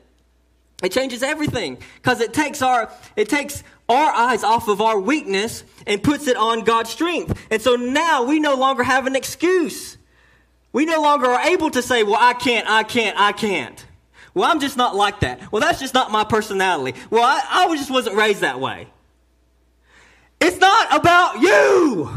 It 0.83 0.91
changes 0.91 1.23
everything 1.23 1.77
because 1.95 2.19
it 2.19 2.33
takes 2.33 2.61
our 2.61 2.91
it 3.15 3.29
takes 3.29 3.63
our 3.89 4.11
eyes 4.11 4.43
off 4.43 4.67
of 4.67 4.81
our 4.81 4.99
weakness 4.99 5.63
and 5.85 6.01
puts 6.01 6.27
it 6.27 6.37
on 6.37 6.63
God's 6.63 6.89
strength. 6.89 7.39
And 7.51 7.61
so 7.61 7.75
now 7.75 8.23
we 8.23 8.39
no 8.39 8.55
longer 8.55 8.83
have 8.83 9.07
an 9.07 9.15
excuse. 9.15 9.97
We 10.71 10.85
no 10.85 11.01
longer 11.01 11.27
are 11.27 11.47
able 11.47 11.69
to 11.71 11.81
say, 11.81 12.03
well, 12.03 12.17
I 12.19 12.33
can't, 12.33 12.67
I 12.67 12.83
can't, 12.83 13.19
I 13.19 13.31
can't. 13.31 13.85
Well, 14.33 14.49
I'm 14.49 14.59
just 14.59 14.77
not 14.77 14.95
like 14.95 15.19
that. 15.19 15.51
Well, 15.51 15.61
that's 15.61 15.79
just 15.79 15.93
not 15.93 16.11
my 16.11 16.23
personality. 16.23 16.99
Well, 17.09 17.23
I, 17.23 17.41
I 17.49 17.75
just 17.75 17.91
wasn't 17.91 18.15
raised 18.15 18.41
that 18.41 18.59
way. 18.59 18.87
It's 20.41 20.57
not 20.57 20.95
about 20.95 21.41
you. 21.41 22.09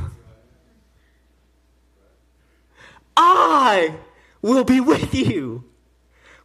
I 3.16 3.94
will 4.40 4.64
be 4.64 4.81
with 4.81 5.14
you. 5.14 5.64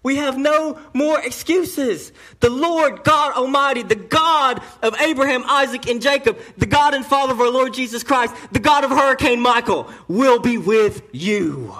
We 0.04 0.16
have 0.16 0.38
no 0.38 0.80
more 0.94 1.20
excuses. 1.20 2.12
The 2.40 2.50
Lord 2.50 3.04
God 3.04 3.34
Almighty, 3.34 3.84
the 3.84 3.96
God 3.96 4.62
of 4.82 5.00
Abraham, 5.00 5.44
Isaac, 5.46 5.88
and 5.88 6.02
Jacob, 6.02 6.40
the 6.58 6.66
God 6.66 6.96
and 6.96 7.06
Father 7.06 7.34
of 7.34 7.40
our 7.40 7.52
Lord 7.52 7.74
Jesus 7.74 8.04
Christ, 8.04 8.34
the 8.52 8.60
God 8.60 8.84
of 8.84 8.90
Hurricane 8.90 9.40
Michael, 9.40 9.88
will 10.08 10.40
be 10.40 10.58
with 10.58 11.04
you. 11.12 11.76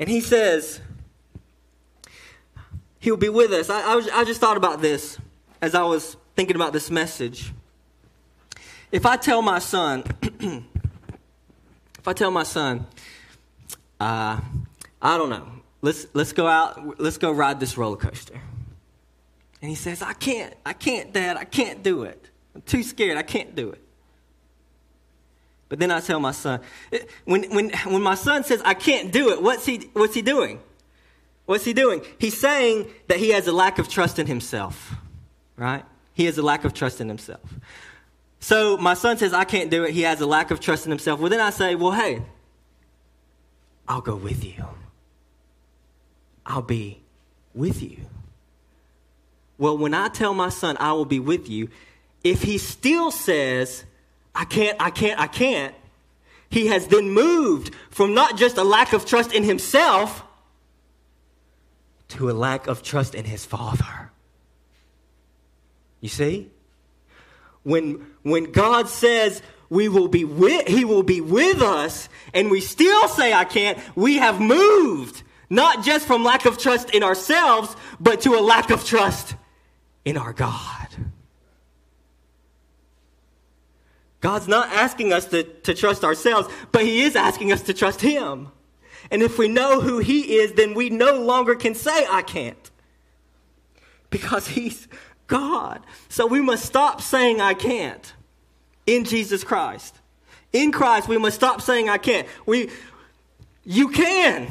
And 0.00 0.08
he 0.08 0.20
says, 0.20 0.80
He'll 2.98 3.18
be 3.18 3.28
with 3.28 3.52
us. 3.52 3.68
I, 3.68 3.92
I, 3.92 3.94
was, 3.96 4.08
I 4.08 4.24
just 4.24 4.40
thought 4.40 4.56
about 4.56 4.80
this 4.80 5.18
as 5.60 5.74
I 5.74 5.82
was 5.82 6.16
thinking 6.36 6.56
about 6.56 6.72
this 6.72 6.90
message. 6.90 7.52
If 8.90 9.04
I 9.04 9.18
tell 9.18 9.42
my 9.42 9.58
son, 9.58 10.04
if 10.22 12.08
I 12.08 12.14
tell 12.14 12.30
my 12.30 12.44
son, 12.44 12.86
uh, 14.00 14.40
I 15.04 15.18
don't 15.18 15.30
know. 15.30 15.46
Let's 15.82 16.06
let's 16.14 16.32
go 16.32 16.46
out. 16.48 16.98
Let's 16.98 17.18
go 17.18 17.30
ride 17.30 17.60
this 17.60 17.76
roller 17.76 17.96
coaster. 17.96 18.40
And 19.60 19.68
he 19.68 19.76
says, 19.76 20.02
I 20.02 20.14
can't. 20.14 20.54
I 20.66 20.72
can't, 20.72 21.12
Dad. 21.12 21.36
I 21.36 21.44
can't 21.44 21.82
do 21.82 22.02
it. 22.02 22.30
I'm 22.54 22.62
too 22.62 22.82
scared. 22.82 23.16
I 23.16 23.22
can't 23.22 23.54
do 23.54 23.70
it. 23.70 23.80
But 25.68 25.78
then 25.78 25.90
I 25.90 26.00
tell 26.00 26.20
my 26.20 26.32
son, 26.32 26.60
when, 27.24 27.44
when, 27.44 27.70
when 27.70 28.02
my 28.02 28.14
son 28.14 28.44
says, 28.44 28.60
I 28.64 28.74
can't 28.74 29.10
do 29.10 29.30
it, 29.30 29.42
what's 29.42 29.64
he, 29.64 29.88
what's 29.94 30.14
he 30.14 30.22
doing? 30.22 30.60
What's 31.46 31.64
he 31.64 31.72
doing? 31.72 32.02
He's 32.18 32.38
saying 32.38 32.90
that 33.08 33.18
he 33.18 33.30
has 33.30 33.46
a 33.46 33.52
lack 33.52 33.78
of 33.78 33.88
trust 33.88 34.18
in 34.18 34.26
himself, 34.26 34.94
right? 35.56 35.84
He 36.12 36.26
has 36.26 36.38
a 36.38 36.42
lack 36.42 36.64
of 36.64 36.74
trust 36.74 37.00
in 37.00 37.08
himself. 37.08 37.54
So 38.40 38.76
my 38.76 38.94
son 38.94 39.16
says, 39.16 39.32
I 39.32 39.44
can't 39.44 39.70
do 39.70 39.84
it. 39.84 39.92
He 39.92 40.02
has 40.02 40.20
a 40.20 40.26
lack 40.26 40.50
of 40.50 40.60
trust 40.60 40.84
in 40.84 40.90
himself. 40.90 41.18
Well, 41.18 41.30
then 41.30 41.40
I 41.40 41.50
say, 41.50 41.74
well, 41.74 41.92
hey, 41.92 42.22
I'll 43.88 44.02
go 44.02 44.14
with 44.16 44.44
you. 44.44 44.64
I'll 46.46 46.62
be 46.62 47.00
with 47.54 47.82
you. 47.82 47.98
Well, 49.58 49.78
when 49.78 49.94
I 49.94 50.08
tell 50.08 50.34
my 50.34 50.48
son 50.48 50.76
I 50.78 50.92
will 50.92 51.04
be 51.04 51.20
with 51.20 51.48
you, 51.48 51.68
if 52.22 52.42
he 52.42 52.58
still 52.58 53.10
says, 53.10 53.84
I 54.34 54.44
can't, 54.44 54.76
I 54.80 54.90
can't, 54.90 55.20
I 55.20 55.26
can't, 55.26 55.74
he 56.50 56.66
has 56.68 56.88
then 56.88 57.10
moved 57.10 57.74
from 57.90 58.14
not 58.14 58.36
just 58.36 58.56
a 58.56 58.64
lack 58.64 58.92
of 58.92 59.06
trust 59.06 59.32
in 59.32 59.44
himself 59.44 60.22
to 62.08 62.30
a 62.30 62.32
lack 62.32 62.66
of 62.66 62.82
trust 62.82 63.14
in 63.14 63.24
his 63.24 63.44
father. 63.44 64.10
You 66.00 66.08
see? 66.08 66.50
When, 67.62 68.06
when 68.22 68.52
God 68.52 68.88
says 68.88 69.42
we 69.70 69.88
will 69.88 70.08
be 70.08 70.24
with, 70.24 70.68
he 70.68 70.84
will 70.84 71.02
be 71.02 71.20
with 71.20 71.62
us, 71.62 72.08
and 72.32 72.50
we 72.50 72.60
still 72.60 73.08
say 73.08 73.32
I 73.32 73.44
can't, 73.44 73.78
we 73.96 74.16
have 74.16 74.40
moved 74.40 75.22
not 75.50 75.84
just 75.84 76.06
from 76.06 76.24
lack 76.24 76.46
of 76.46 76.58
trust 76.58 76.90
in 76.90 77.02
ourselves, 77.02 77.74
but 78.00 78.20
to 78.22 78.34
a 78.34 78.40
lack 78.40 78.70
of 78.70 78.84
trust 78.84 79.36
in 80.04 80.16
our 80.16 80.32
God. 80.32 80.88
God's 84.20 84.48
not 84.48 84.68
asking 84.70 85.12
us 85.12 85.26
to, 85.26 85.42
to 85.42 85.74
trust 85.74 86.02
ourselves, 86.02 86.48
but 86.72 86.82
He 86.82 87.02
is 87.02 87.14
asking 87.14 87.52
us 87.52 87.62
to 87.62 87.74
trust 87.74 88.00
Him. 88.00 88.48
And 89.10 89.22
if 89.22 89.36
we 89.36 89.48
know 89.48 89.80
who 89.80 89.98
He 89.98 90.36
is, 90.36 90.54
then 90.54 90.72
we 90.72 90.88
no 90.88 91.20
longer 91.20 91.54
can 91.54 91.74
say, 91.74 92.06
I 92.10 92.22
can't. 92.22 92.70
Because 94.08 94.48
He's 94.48 94.88
God. 95.26 95.80
So 96.08 96.26
we 96.26 96.40
must 96.40 96.64
stop 96.64 97.02
saying, 97.02 97.40
I 97.40 97.52
can't 97.52 98.14
in 98.86 99.04
Jesus 99.04 99.44
Christ. 99.44 99.94
In 100.54 100.72
Christ, 100.72 101.08
we 101.08 101.18
must 101.18 101.36
stop 101.36 101.60
saying, 101.60 101.90
I 101.90 101.98
can't. 101.98 102.26
We, 102.46 102.70
you 103.64 103.88
can 103.88 104.48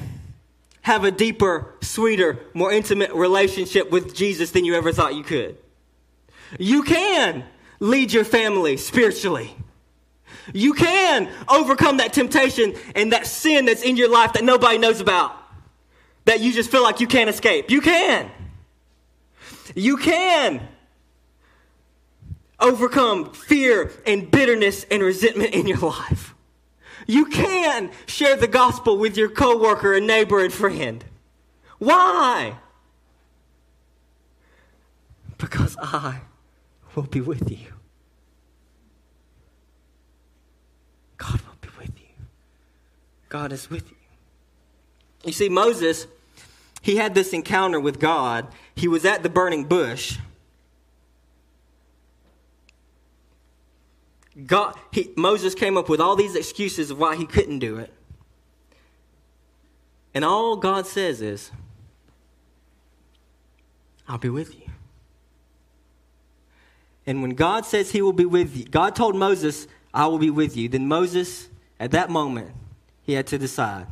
have 0.83 1.03
a 1.05 1.11
deeper, 1.11 1.73
sweeter, 1.81 2.39
more 2.53 2.71
intimate 2.71 3.11
relationship 3.13 3.89
with 3.89 4.13
Jesus 4.13 4.51
than 4.51 4.65
you 4.65 4.75
ever 4.75 4.91
thought 4.91 5.15
you 5.15 5.23
could. 5.23 5.57
You 6.59 6.83
can 6.83 7.45
lead 7.79 8.13
your 8.13 8.25
family 8.25 8.77
spiritually. 8.77 9.55
You 10.53 10.73
can 10.73 11.29
overcome 11.47 11.97
that 11.97 12.11
temptation 12.13 12.75
and 12.95 13.13
that 13.13 13.25
sin 13.27 13.65
that's 13.65 13.81
in 13.81 13.95
your 13.95 14.09
life 14.09 14.33
that 14.33 14.43
nobody 14.43 14.77
knows 14.77 14.99
about, 14.99 15.35
that 16.25 16.41
you 16.41 16.51
just 16.51 16.69
feel 16.69 16.83
like 16.83 16.99
you 16.99 17.07
can't 17.07 17.29
escape. 17.29 17.71
You 17.71 17.79
can. 17.79 18.29
You 19.75 19.97
can 19.97 20.67
overcome 22.59 23.33
fear 23.33 23.91
and 24.05 24.29
bitterness 24.29 24.85
and 24.91 25.01
resentment 25.01 25.53
in 25.53 25.65
your 25.65 25.77
life. 25.79 26.32
You 27.07 27.25
can 27.25 27.91
share 28.05 28.35
the 28.35 28.47
gospel 28.47 28.97
with 28.97 29.17
your 29.17 29.29
coworker 29.29 29.93
and 29.93 30.07
neighbor 30.07 30.43
and 30.43 30.53
friend. 30.53 31.03
Why? 31.79 32.57
Because 35.37 35.75
I 35.81 36.21
will 36.95 37.03
be 37.03 37.21
with 37.21 37.51
you. 37.51 37.73
God 41.17 41.41
will 41.41 41.57
be 41.61 41.69
with 41.77 41.99
you. 41.99 42.25
God 43.29 43.51
is 43.51 43.69
with 43.69 43.89
you. 43.89 43.97
You 45.25 45.33
see, 45.33 45.49
Moses, 45.49 46.07
he 46.81 46.97
had 46.97 47.15
this 47.15 47.33
encounter 47.33 47.79
with 47.79 47.99
God. 47.99 48.47
He 48.75 48.87
was 48.87 49.05
at 49.05 49.23
the 49.23 49.29
burning 49.29 49.65
bush. 49.65 50.17
God, 54.47 54.75
he, 54.91 55.11
Moses 55.15 55.53
came 55.53 55.77
up 55.77 55.89
with 55.89 55.99
all 55.99 56.15
these 56.15 56.35
excuses 56.35 56.89
of 56.89 56.97
why 56.97 57.15
he 57.15 57.25
couldn't 57.25 57.59
do 57.59 57.77
it. 57.77 57.93
And 60.13 60.25
all 60.25 60.55
God 60.55 60.87
says 60.87 61.21
is, 61.21 61.51
I'll 64.07 64.17
be 64.17 64.29
with 64.29 64.55
you. 64.55 64.69
And 67.05 67.21
when 67.21 67.31
God 67.31 67.65
says 67.65 67.91
he 67.91 68.01
will 68.01 68.13
be 68.13 68.25
with 68.25 68.55
you, 68.55 68.65
God 68.65 68.95
told 68.95 69.15
Moses, 69.15 69.67
I 69.93 70.07
will 70.07 70.19
be 70.19 70.29
with 70.29 70.55
you. 70.55 70.69
Then 70.69 70.87
Moses, 70.87 71.49
at 71.79 71.91
that 71.91 72.09
moment, 72.09 72.51
he 73.03 73.13
had 73.13 73.27
to 73.27 73.37
decide 73.37 73.87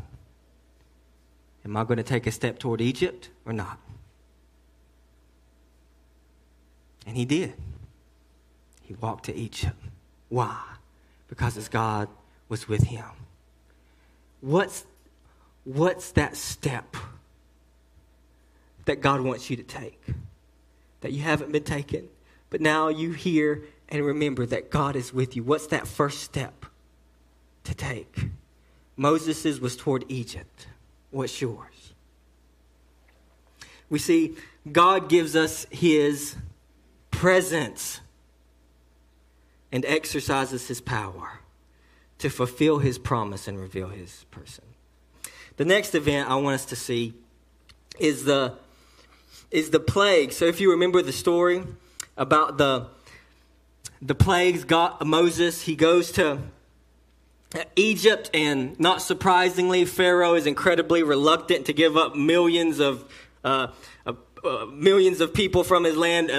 Am 1.63 1.77
I 1.77 1.83
going 1.83 1.97
to 1.97 2.03
take 2.03 2.25
a 2.25 2.31
step 2.31 2.57
toward 2.57 2.81
Egypt 2.81 3.29
or 3.45 3.53
not? 3.53 3.77
And 7.05 7.15
he 7.15 7.25
did. 7.25 7.53
He 8.81 8.95
walked 8.95 9.25
to 9.25 9.35
Egypt. 9.35 9.75
Why? 10.31 10.57
Because 11.27 11.55
his 11.55 11.67
God 11.67 12.07
was 12.47 12.65
with 12.65 12.83
him. 12.83 13.03
What's, 14.39 14.85
what's 15.65 16.11
that 16.13 16.37
step 16.37 16.95
that 18.85 19.01
God 19.01 19.19
wants 19.19 19.49
you 19.49 19.57
to 19.57 19.63
take 19.63 20.01
that 21.01 21.11
you 21.11 21.21
haven't 21.21 21.51
been 21.51 21.65
taken? 21.65 22.07
But 22.49 22.61
now 22.61 22.87
you 22.87 23.11
hear 23.11 23.63
and 23.89 24.05
remember 24.05 24.45
that 24.45 24.71
God 24.71 24.95
is 24.95 25.13
with 25.13 25.35
you. 25.35 25.43
What's 25.43 25.67
that 25.67 25.85
first 25.85 26.23
step 26.23 26.65
to 27.65 27.75
take? 27.75 28.29
Moses's 28.95 29.59
was 29.59 29.75
toward 29.75 30.05
Egypt. 30.07 30.67
What's 31.11 31.41
yours? 31.41 31.91
We 33.89 33.99
see 33.99 34.37
God 34.71 35.09
gives 35.09 35.35
us 35.35 35.67
his 35.71 36.37
presence 37.11 37.99
and 39.71 39.85
exercises 39.85 40.67
his 40.67 40.81
power 40.81 41.39
to 42.19 42.29
fulfill 42.29 42.79
his 42.79 42.97
promise 42.97 43.47
and 43.47 43.59
reveal 43.59 43.87
his 43.89 44.25
person. 44.31 44.65
The 45.57 45.65
next 45.65 45.95
event 45.95 46.29
I 46.29 46.35
want 46.35 46.55
us 46.55 46.65
to 46.65 46.75
see 46.75 47.13
is 47.99 48.23
the 48.25 48.55
is 49.49 49.69
the 49.69 49.79
plague. 49.79 50.31
So 50.31 50.45
if 50.45 50.61
you 50.61 50.71
remember 50.71 51.01
the 51.01 51.11
story, 51.11 51.63
about 52.17 52.57
the 52.57 52.87
the 54.01 54.15
plagues 54.15 54.63
got 54.63 55.05
Moses. 55.05 55.61
He 55.61 55.75
goes 55.75 56.11
to 56.13 56.39
Egypt, 57.75 58.29
and 58.33 58.79
not 58.79 59.01
surprisingly, 59.01 59.85
Pharaoh 59.85 60.35
is 60.35 60.45
incredibly 60.45 61.03
reluctant 61.03 61.65
to 61.67 61.73
give 61.73 61.97
up 61.97 62.15
millions 62.15 62.79
of 62.79 63.05
uh, 63.43 63.67
uh, 64.05 64.65
millions 64.71 65.21
of 65.21 65.33
people 65.33 65.63
from 65.63 65.83
his 65.83 65.95
land, 65.95 66.31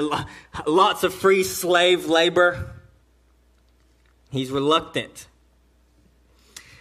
lots 0.67 1.05
of 1.05 1.15
free 1.15 1.45
slave 1.45 2.07
labor. 2.07 2.72
He's 4.33 4.51
reluctant. 4.51 5.29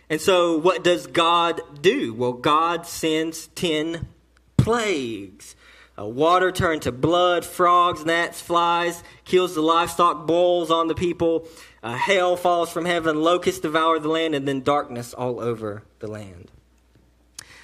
And 0.10 0.22
so, 0.22 0.58
what 0.58 0.86
does 0.86 1.06
God 1.06 1.62
do? 1.82 2.14
Well, 2.14 2.34
God 2.34 2.88
sends 2.88 3.48
10 3.48 4.08
plagues. 4.56 5.56
Water 5.98 6.52
turned 6.52 6.84
to 6.84 6.92
blood, 6.92 7.46
frogs, 7.46 8.06
gnats, 8.06 8.42
flies, 8.42 9.04
kills 9.26 9.54
the 9.54 9.62
livestock, 9.62 10.26
boils 10.26 10.72
on 10.72 10.88
the 10.88 10.96
people. 10.96 11.46
Hail 11.84 12.36
falls 12.38 12.72
from 12.72 12.86
heaven, 12.86 13.22
locusts 13.22 13.60
devour 13.60 14.00
the 14.00 14.08
land, 14.08 14.34
and 14.34 14.48
then 14.48 14.62
darkness 14.62 15.14
all 15.14 15.40
over 15.40 15.84
the 16.00 16.08
land. 16.08 16.50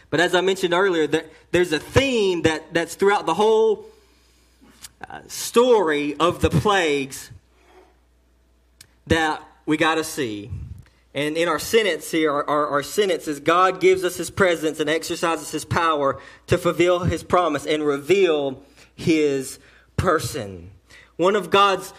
But 0.09 0.19
as 0.19 0.35
I 0.35 0.41
mentioned 0.41 0.73
earlier, 0.73 1.07
there, 1.07 1.25
there's 1.51 1.71
a 1.71 1.79
theme 1.79 2.43
that, 2.43 2.73
that's 2.73 2.95
throughout 2.95 3.25
the 3.25 3.33
whole 3.33 3.85
uh, 5.09 5.21
story 5.27 6.15
of 6.19 6.41
the 6.41 6.49
plagues 6.49 7.31
that 9.07 9.41
we 9.67 9.77
got 9.77 9.95
to 9.95 10.03
see. 10.03 10.49
And 11.13 11.37
in 11.37 11.47
our 11.47 11.59
sentence 11.59 12.09
here, 12.09 12.31
our, 12.31 12.49
our, 12.49 12.67
our, 12.67 12.83
sentence 12.83 13.27
is 13.27 13.39
God 13.39 13.79
gives 13.79 14.03
us 14.03 14.17
his 14.17 14.29
presence 14.29 14.79
and 14.79 14.89
exercises 14.89 15.51
his 15.51 15.65
power 15.65 16.19
to 16.47 16.57
fulfill 16.57 16.99
his 16.99 17.23
promise 17.23 17.65
and 17.65 17.85
reveal 17.85 18.63
his 18.95 19.59
person. 19.97 20.71
One 21.17 21.35
of 21.35 21.49
God's, 21.49 21.93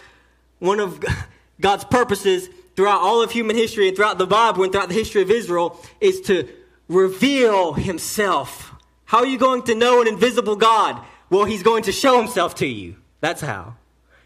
one 0.59 0.79
of 0.79 1.03
God's 1.61 1.83
purposes 1.85 2.49
throughout 2.75 3.01
all 3.01 3.21
of 3.21 3.31
human 3.31 3.55
history 3.55 3.87
and 3.87 3.95
throughout 3.95 4.17
the 4.17 4.27
Bible 4.27 4.63
and 4.63 4.71
throughout 4.71 4.89
the 4.89 4.95
history 4.95 5.21
of 5.21 5.29
Israel 5.29 5.79
is 5.99 6.21
to 6.21 6.47
reveal 6.87 7.73
himself. 7.73 8.73
How 9.05 9.19
are 9.19 9.27
you 9.27 9.37
going 9.37 9.63
to 9.63 9.75
know 9.75 10.01
an 10.01 10.07
invisible 10.07 10.55
God? 10.55 11.03
Well, 11.29 11.45
he's 11.45 11.61
going 11.61 11.83
to 11.83 11.91
show 11.91 12.19
himself 12.19 12.55
to 12.55 12.65
you. 12.65 12.95
That's 13.21 13.41
how. 13.41 13.75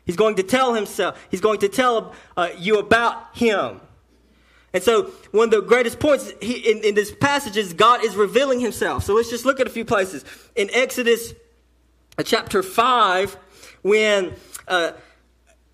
He's 0.06 0.16
going 0.16 0.36
to 0.36 0.44
tell 0.44 0.74
himself, 0.74 1.20
he's 1.32 1.42
going 1.42 1.60
to 1.60 1.70
tell 1.70 2.14
uh, 2.36 2.50
you 2.58 2.80
about 2.80 3.36
him. 3.36 3.80
And 4.74 4.82
so, 4.82 5.12
one 5.32 5.46
of 5.46 5.52
the 5.52 5.62
greatest 5.62 6.00
points 6.00 6.32
in, 6.42 6.84
in 6.84 6.96
this 6.96 7.14
passage 7.14 7.58
is 7.58 7.74
God 7.74 8.04
is 8.04 8.16
revealing 8.16 8.60
himself. 8.60 9.04
So, 9.04 9.14
let's 9.14 9.30
just 9.30 9.46
look 9.46 9.60
at 9.60 9.68
a 9.68 9.70
few 9.70 9.86
places. 9.86 10.26
In 10.56 10.70
Exodus 10.74 11.34
uh, 12.18 12.24
chapter 12.24 12.64
5, 12.64 13.38
when 13.84 14.34
uh, 14.68 14.94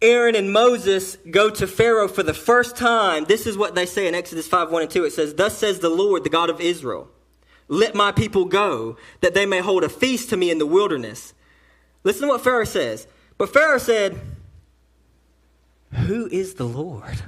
Aaron 0.01 0.35
and 0.35 0.51
Moses 0.51 1.17
go 1.29 1.49
to 1.49 1.65
Pharaoh 1.65 2.09
for 2.09 2.23
the 2.23 2.33
first 2.33 2.75
time, 2.75 3.23
this 3.25 3.47
is 3.47 3.57
what 3.57 3.73
they 3.73 3.85
say 3.85 4.07
in 4.07 4.15
Exodus 4.15 4.47
5 4.47 4.69
1 4.69 4.81
and 4.81 4.91
2. 4.91 5.05
It 5.05 5.13
says, 5.13 5.33
Thus 5.33 5.57
says 5.57 5.79
the 5.79 5.89
Lord, 5.89 6.25
the 6.25 6.29
God 6.29 6.49
of 6.49 6.59
Israel, 6.59 7.09
let 7.69 7.95
my 7.95 8.11
people 8.11 8.45
go, 8.45 8.97
that 9.21 9.33
they 9.33 9.45
may 9.45 9.59
hold 9.59 9.83
a 9.83 9.89
feast 9.89 10.29
to 10.29 10.37
me 10.37 10.51
in 10.51 10.57
the 10.57 10.65
wilderness. 10.65 11.33
Listen 12.03 12.23
to 12.23 12.27
what 12.29 12.43
Pharaoh 12.43 12.65
says. 12.65 13.07
But 13.39 13.51
Pharaoh 13.51 13.79
said, 13.79 14.19
Who 16.05 16.27
is 16.27 16.53
the 16.53 16.67
Lord? 16.67 17.23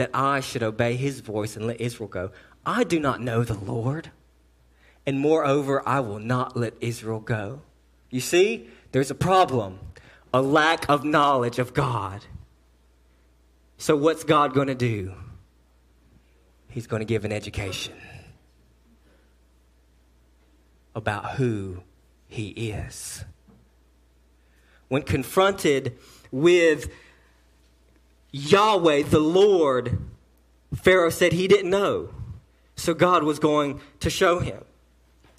that 0.00 0.10
I 0.14 0.40
should 0.40 0.62
obey 0.62 0.96
his 0.96 1.20
voice 1.20 1.56
and 1.56 1.66
let 1.66 1.78
Israel 1.78 2.08
go. 2.08 2.30
I 2.64 2.84
do 2.84 2.98
not 2.98 3.20
know 3.20 3.44
the 3.44 3.52
Lord, 3.52 4.10
and 5.04 5.20
moreover, 5.20 5.86
I 5.86 6.00
will 6.00 6.18
not 6.18 6.56
let 6.56 6.72
Israel 6.80 7.20
go. 7.20 7.60
You 8.08 8.20
see, 8.20 8.70
there's 8.92 9.10
a 9.10 9.14
problem 9.14 9.78
a 10.32 10.40
lack 10.40 10.88
of 10.88 11.04
knowledge 11.04 11.58
of 11.58 11.74
God. 11.74 12.24
So, 13.76 13.94
what's 13.94 14.24
God 14.24 14.54
going 14.54 14.68
to 14.68 14.74
do? 14.74 15.12
He's 16.70 16.86
going 16.86 17.00
to 17.00 17.04
give 17.04 17.26
an 17.26 17.32
education 17.32 18.00
about 20.94 21.32
who 21.32 21.82
he 22.26 22.48
is. 22.48 23.22
When 24.90 25.02
confronted 25.02 25.96
with 26.32 26.90
Yahweh, 28.32 29.04
the 29.04 29.20
Lord, 29.20 29.98
Pharaoh 30.74 31.10
said 31.10 31.32
he 31.32 31.46
didn't 31.46 31.70
know. 31.70 32.10
So 32.74 32.92
God 32.92 33.22
was 33.22 33.38
going 33.38 33.80
to 34.00 34.10
show 34.10 34.40
him. 34.40 34.64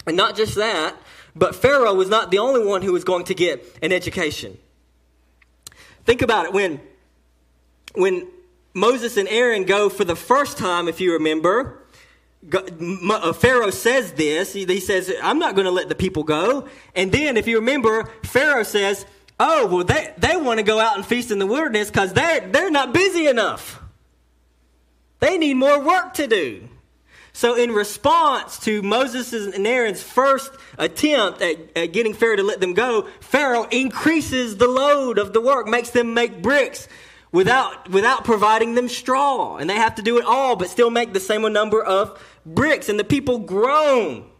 And 0.06 0.16
not 0.16 0.36
just 0.36 0.54
that, 0.54 0.96
but 1.36 1.54
Pharaoh 1.54 1.92
was 1.92 2.08
not 2.08 2.30
the 2.30 2.38
only 2.38 2.64
one 2.64 2.80
who 2.80 2.94
was 2.94 3.04
going 3.04 3.24
to 3.26 3.34
get 3.34 3.62
an 3.82 3.92
education. 3.92 4.56
Think 6.06 6.22
about 6.22 6.46
it. 6.46 6.54
When, 6.54 6.80
when 7.94 8.26
Moses 8.72 9.18
and 9.18 9.28
Aaron 9.28 9.64
go 9.64 9.90
for 9.90 10.04
the 10.04 10.16
first 10.16 10.56
time, 10.56 10.88
if 10.88 10.98
you 10.98 11.12
remember, 11.12 11.78
uh, 12.50 13.34
Pharaoh 13.34 13.70
says 13.70 14.12
this. 14.14 14.54
He 14.54 14.80
says, 14.80 15.12
I'm 15.22 15.38
not 15.38 15.54
going 15.54 15.66
to 15.66 15.70
let 15.70 15.90
the 15.90 15.94
people 15.94 16.24
go. 16.24 16.68
And 16.94 17.12
then, 17.12 17.36
if 17.36 17.46
you 17.46 17.58
remember, 17.58 18.10
Pharaoh 18.24 18.62
says, 18.62 19.04
Oh, 19.44 19.66
well, 19.66 19.82
they, 19.84 20.14
they 20.18 20.36
want 20.36 20.60
to 20.60 20.62
go 20.62 20.78
out 20.78 20.94
and 20.94 21.04
feast 21.04 21.32
in 21.32 21.40
the 21.40 21.46
wilderness 21.46 21.90
because 21.90 22.12
they're, 22.12 22.46
they're 22.46 22.70
not 22.70 22.94
busy 22.94 23.26
enough. 23.26 23.82
They 25.18 25.36
need 25.36 25.54
more 25.54 25.84
work 25.84 26.14
to 26.14 26.28
do. 26.28 26.68
So, 27.32 27.56
in 27.56 27.72
response 27.72 28.60
to 28.60 28.82
Moses' 28.82 29.52
and 29.52 29.66
Aaron's 29.66 30.00
first 30.00 30.52
attempt 30.78 31.42
at, 31.42 31.56
at, 31.76 31.92
getting 31.92 32.14
Pharaoh 32.14 32.36
to 32.36 32.44
let 32.44 32.60
them 32.60 32.72
go, 32.72 33.08
Pharaoh 33.18 33.66
increases 33.68 34.58
the 34.58 34.68
load 34.68 35.18
of 35.18 35.32
the 35.32 35.40
work, 35.40 35.66
makes 35.66 35.90
them 35.90 36.14
make 36.14 36.40
bricks 36.40 36.86
without, 37.32 37.90
without 37.90 38.22
providing 38.22 38.76
them 38.76 38.88
straw. 38.88 39.56
And 39.56 39.68
they 39.68 39.74
have 39.74 39.96
to 39.96 40.02
do 40.02 40.18
it 40.18 40.24
all, 40.24 40.54
but 40.54 40.70
still 40.70 40.90
make 40.90 41.14
the 41.14 41.20
same 41.20 41.42
number 41.52 41.82
of 41.82 42.22
bricks. 42.46 42.88
And 42.88 42.96
the 42.96 43.02
people 43.02 43.40
groan 43.40 44.30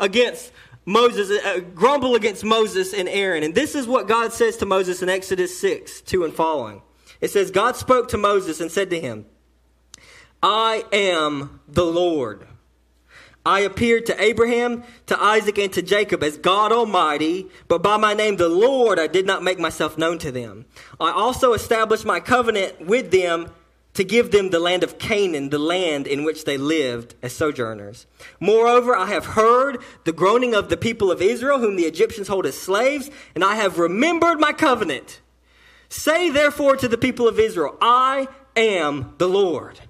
against 0.00 0.50
Moses, 0.86 1.30
uh, 1.44 1.60
grumble 1.74 2.14
against 2.14 2.44
Moses 2.44 2.92
and 2.92 3.08
Aaron. 3.08 3.42
And 3.42 3.54
this 3.54 3.74
is 3.74 3.86
what 3.86 4.08
God 4.08 4.32
says 4.32 4.56
to 4.58 4.66
Moses 4.66 5.02
in 5.02 5.08
Exodus 5.08 5.58
6, 5.58 6.02
2 6.02 6.24
and 6.24 6.34
following. 6.34 6.82
It 7.20 7.30
says, 7.30 7.50
God 7.50 7.76
spoke 7.76 8.08
to 8.08 8.18
Moses 8.18 8.60
and 8.60 8.70
said 8.70 8.90
to 8.90 9.00
him, 9.00 9.26
I 10.42 10.84
am 10.92 11.60
the 11.66 11.86
Lord. 11.86 12.46
I 13.46 13.60
appeared 13.60 14.06
to 14.06 14.22
Abraham, 14.22 14.84
to 15.06 15.22
Isaac, 15.22 15.58
and 15.58 15.72
to 15.74 15.82
Jacob 15.82 16.22
as 16.22 16.38
God 16.38 16.72
Almighty, 16.72 17.46
but 17.68 17.82
by 17.82 17.98
my 17.98 18.14
name, 18.14 18.36
the 18.36 18.48
Lord, 18.48 18.98
I 18.98 19.06
did 19.06 19.26
not 19.26 19.42
make 19.42 19.58
myself 19.58 19.98
known 19.98 20.18
to 20.18 20.32
them. 20.32 20.64
I 20.98 21.10
also 21.10 21.52
established 21.52 22.06
my 22.06 22.20
covenant 22.20 22.86
with 22.86 23.10
them 23.10 23.50
to 23.94 24.04
give 24.04 24.30
them 24.30 24.50
the 24.50 24.58
land 24.58 24.82
of 24.82 24.98
Canaan, 24.98 25.50
the 25.50 25.58
land 25.58 26.06
in 26.06 26.24
which 26.24 26.44
they 26.44 26.58
lived 26.58 27.14
as 27.22 27.32
sojourners. 27.32 28.06
Moreover, 28.40 28.94
I 28.94 29.06
have 29.06 29.24
heard 29.24 29.78
the 30.04 30.12
groaning 30.12 30.54
of 30.54 30.68
the 30.68 30.76
people 30.76 31.10
of 31.10 31.22
Israel, 31.22 31.60
whom 31.60 31.76
the 31.76 31.84
Egyptians 31.84 32.28
hold 32.28 32.44
as 32.44 32.60
slaves, 32.60 33.10
and 33.34 33.44
I 33.44 33.54
have 33.54 33.78
remembered 33.78 34.40
my 34.40 34.52
covenant. 34.52 35.20
Say 35.88 36.28
therefore 36.28 36.76
to 36.76 36.88
the 36.88 36.98
people 36.98 37.28
of 37.28 37.38
Israel, 37.38 37.78
I 37.80 38.26
am 38.56 39.14
the 39.18 39.28
Lord. 39.28 39.80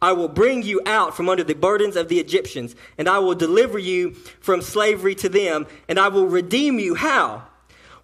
I 0.00 0.12
will 0.12 0.28
bring 0.28 0.62
you 0.62 0.80
out 0.86 1.16
from 1.16 1.28
under 1.28 1.44
the 1.44 1.54
burdens 1.54 1.96
of 1.96 2.08
the 2.08 2.20
Egyptians, 2.20 2.74
and 2.98 3.08
I 3.08 3.18
will 3.18 3.34
deliver 3.34 3.78
you 3.78 4.12
from 4.40 4.62
slavery 4.62 5.14
to 5.16 5.28
them, 5.28 5.66
and 5.88 5.98
I 5.98 6.08
will 6.08 6.26
redeem 6.26 6.78
you. 6.78 6.94
How? 6.94 7.44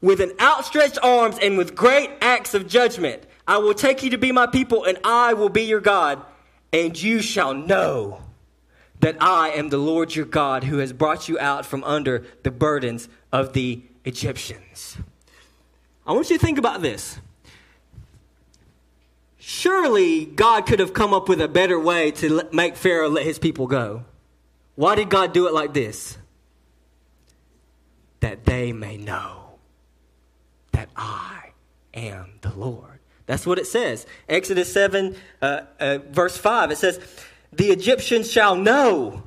With 0.03 0.21
an 0.21 0.33
outstretched 0.41 0.99
arms 1.03 1.37
and 1.43 1.59
with 1.59 1.75
great 1.75 2.11
acts 2.21 2.55
of 2.55 2.67
judgment. 2.67 3.25
I 3.51 3.59
will 3.59 3.75
take 3.75 4.05
you 4.05 4.11
to 4.11 4.17
be 4.17 4.31
my 4.31 4.47
people, 4.47 4.85
and 4.85 4.97
I 5.03 5.35
will 5.35 5.49
be 5.49 5.63
your 5.63 5.81
God, 5.81 6.23
and 6.73 6.97
you 7.03 7.21
shall 7.21 7.53
know 7.53 8.23
that 9.01 9.17
I 9.21 9.49
am 9.49 9.71
the 9.71 9.77
Lord 9.77 10.15
your 10.15 10.25
God 10.25 10.63
who 10.63 10.79
has 10.79 10.93
brought 10.93 11.29
you 11.29 11.37
out 11.41 11.67
from 11.67 11.83
under 11.83 12.25
the 12.45 12.53
burdens 12.53 13.09
of 13.33 13.53
the 13.53 13.83
Egyptians. 14.05 14.99
I 16.07 16.13
want 16.13 16.31
you 16.31 16.39
to 16.39 16.47
think 16.47 16.59
about 16.59 16.81
this. 16.81 17.19
Surely 19.41 20.27
God 20.27 20.65
could 20.65 20.79
have 20.79 20.95
come 20.95 21.13
up 21.13 21.29
with 21.29 21.41
a 21.41 21.49
better 21.49 21.81
way 21.81 22.13
to 22.13 22.49
make 22.53 22.77
Pharaoh 22.77 23.09
let 23.09 23.25
his 23.25 23.41
people 23.41 23.67
go. 23.67 24.05
Why 24.77 24.95
did 24.95 25.11
God 25.11 25.33
do 25.33 25.49
it 25.49 25.53
like 25.53 25.75
this? 25.75 26.17
That 28.21 28.45
they 28.45 28.73
may 28.73 28.97
know 28.97 29.59
that 30.71 30.89
I 30.95 31.51
am 31.93 32.35
the 32.43 32.53
Lord. 32.55 32.90
That's 33.31 33.47
what 33.47 33.61
it 33.61 33.67
says. 33.69 34.09
Exodus 34.29 34.73
7, 34.73 35.15
uh, 35.41 35.61
uh, 35.79 35.99
verse 36.11 36.37
5, 36.37 36.73
it 36.73 36.79
says, 36.79 36.99
The 37.53 37.67
Egyptians 37.67 38.29
shall 38.29 38.57
know 38.57 39.23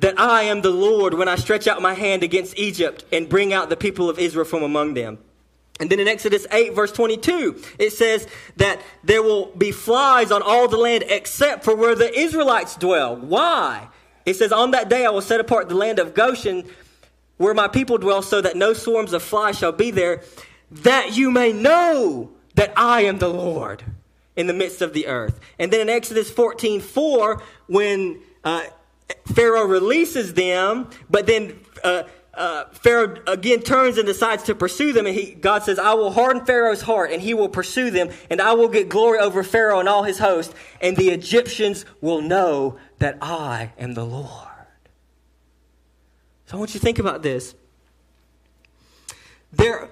that 0.00 0.18
I 0.18 0.42
am 0.42 0.60
the 0.60 0.70
Lord 0.70 1.14
when 1.14 1.28
I 1.28 1.36
stretch 1.36 1.68
out 1.68 1.80
my 1.80 1.94
hand 1.94 2.24
against 2.24 2.58
Egypt 2.58 3.04
and 3.12 3.28
bring 3.28 3.52
out 3.52 3.68
the 3.68 3.76
people 3.76 4.10
of 4.10 4.18
Israel 4.18 4.44
from 4.44 4.64
among 4.64 4.94
them. 4.94 5.18
And 5.78 5.88
then 5.88 6.00
in 6.00 6.08
Exodus 6.08 6.44
8, 6.50 6.74
verse 6.74 6.90
22, 6.90 7.62
it 7.78 7.90
says 7.90 8.26
that 8.56 8.82
there 9.04 9.22
will 9.22 9.46
be 9.54 9.70
flies 9.70 10.32
on 10.32 10.42
all 10.42 10.66
the 10.66 10.78
land 10.78 11.04
except 11.06 11.62
for 11.62 11.76
where 11.76 11.94
the 11.94 12.12
Israelites 12.12 12.74
dwell. 12.74 13.14
Why? 13.14 13.86
It 14.26 14.34
says, 14.34 14.50
On 14.50 14.72
that 14.72 14.88
day 14.88 15.06
I 15.06 15.10
will 15.10 15.22
set 15.22 15.38
apart 15.38 15.68
the 15.68 15.76
land 15.76 16.00
of 16.00 16.12
Goshen 16.12 16.68
where 17.36 17.54
my 17.54 17.68
people 17.68 17.98
dwell 17.98 18.20
so 18.20 18.40
that 18.40 18.56
no 18.56 18.72
swarms 18.72 19.12
of 19.12 19.22
flies 19.22 19.60
shall 19.60 19.70
be 19.70 19.92
there 19.92 20.24
that 20.72 21.16
you 21.16 21.30
may 21.30 21.52
know 21.52 22.31
that 22.54 22.72
I 22.76 23.02
am 23.02 23.18
the 23.18 23.28
Lord 23.28 23.84
in 24.36 24.46
the 24.46 24.54
midst 24.54 24.82
of 24.82 24.92
the 24.92 25.06
earth. 25.06 25.40
And 25.58 25.72
then 25.72 25.80
in 25.80 25.88
Exodus 25.88 26.30
14 26.30 26.80
4, 26.80 27.42
when 27.66 28.20
uh, 28.44 28.62
Pharaoh 29.26 29.66
releases 29.66 30.34
them, 30.34 30.88
but 31.10 31.26
then 31.26 31.58
uh, 31.84 32.04
uh, 32.34 32.64
Pharaoh 32.72 33.16
again 33.26 33.60
turns 33.60 33.98
and 33.98 34.06
decides 34.06 34.44
to 34.44 34.54
pursue 34.54 34.92
them, 34.92 35.06
and 35.06 35.14
he, 35.14 35.32
God 35.34 35.62
says, 35.62 35.78
I 35.78 35.94
will 35.94 36.10
harden 36.10 36.44
Pharaoh's 36.46 36.80
heart, 36.80 37.12
and 37.12 37.20
he 37.20 37.34
will 37.34 37.48
pursue 37.48 37.90
them, 37.90 38.10
and 38.30 38.40
I 38.40 38.54
will 38.54 38.68
get 38.68 38.88
glory 38.88 39.18
over 39.18 39.42
Pharaoh 39.42 39.80
and 39.80 39.88
all 39.88 40.04
his 40.04 40.18
host, 40.18 40.54
and 40.80 40.96
the 40.96 41.10
Egyptians 41.10 41.84
will 42.00 42.22
know 42.22 42.78
that 42.98 43.18
I 43.20 43.72
am 43.78 43.94
the 43.94 44.04
Lord. 44.04 44.48
So 46.46 46.56
I 46.56 46.58
want 46.58 46.74
you 46.74 46.80
to 46.80 46.84
think 46.84 46.98
about 46.98 47.22
this. 47.22 47.54
There 49.52 49.90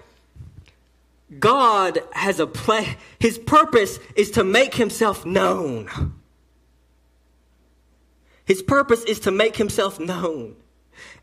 God 1.38 2.00
has 2.12 2.40
a 2.40 2.46
plan. 2.46 2.96
His 3.18 3.38
purpose 3.38 3.98
is 4.16 4.32
to 4.32 4.44
make 4.44 4.74
himself 4.74 5.24
known. 5.24 6.14
His 8.44 8.62
purpose 8.62 9.04
is 9.04 9.20
to 9.20 9.30
make 9.30 9.56
himself 9.56 10.00
known. 10.00 10.56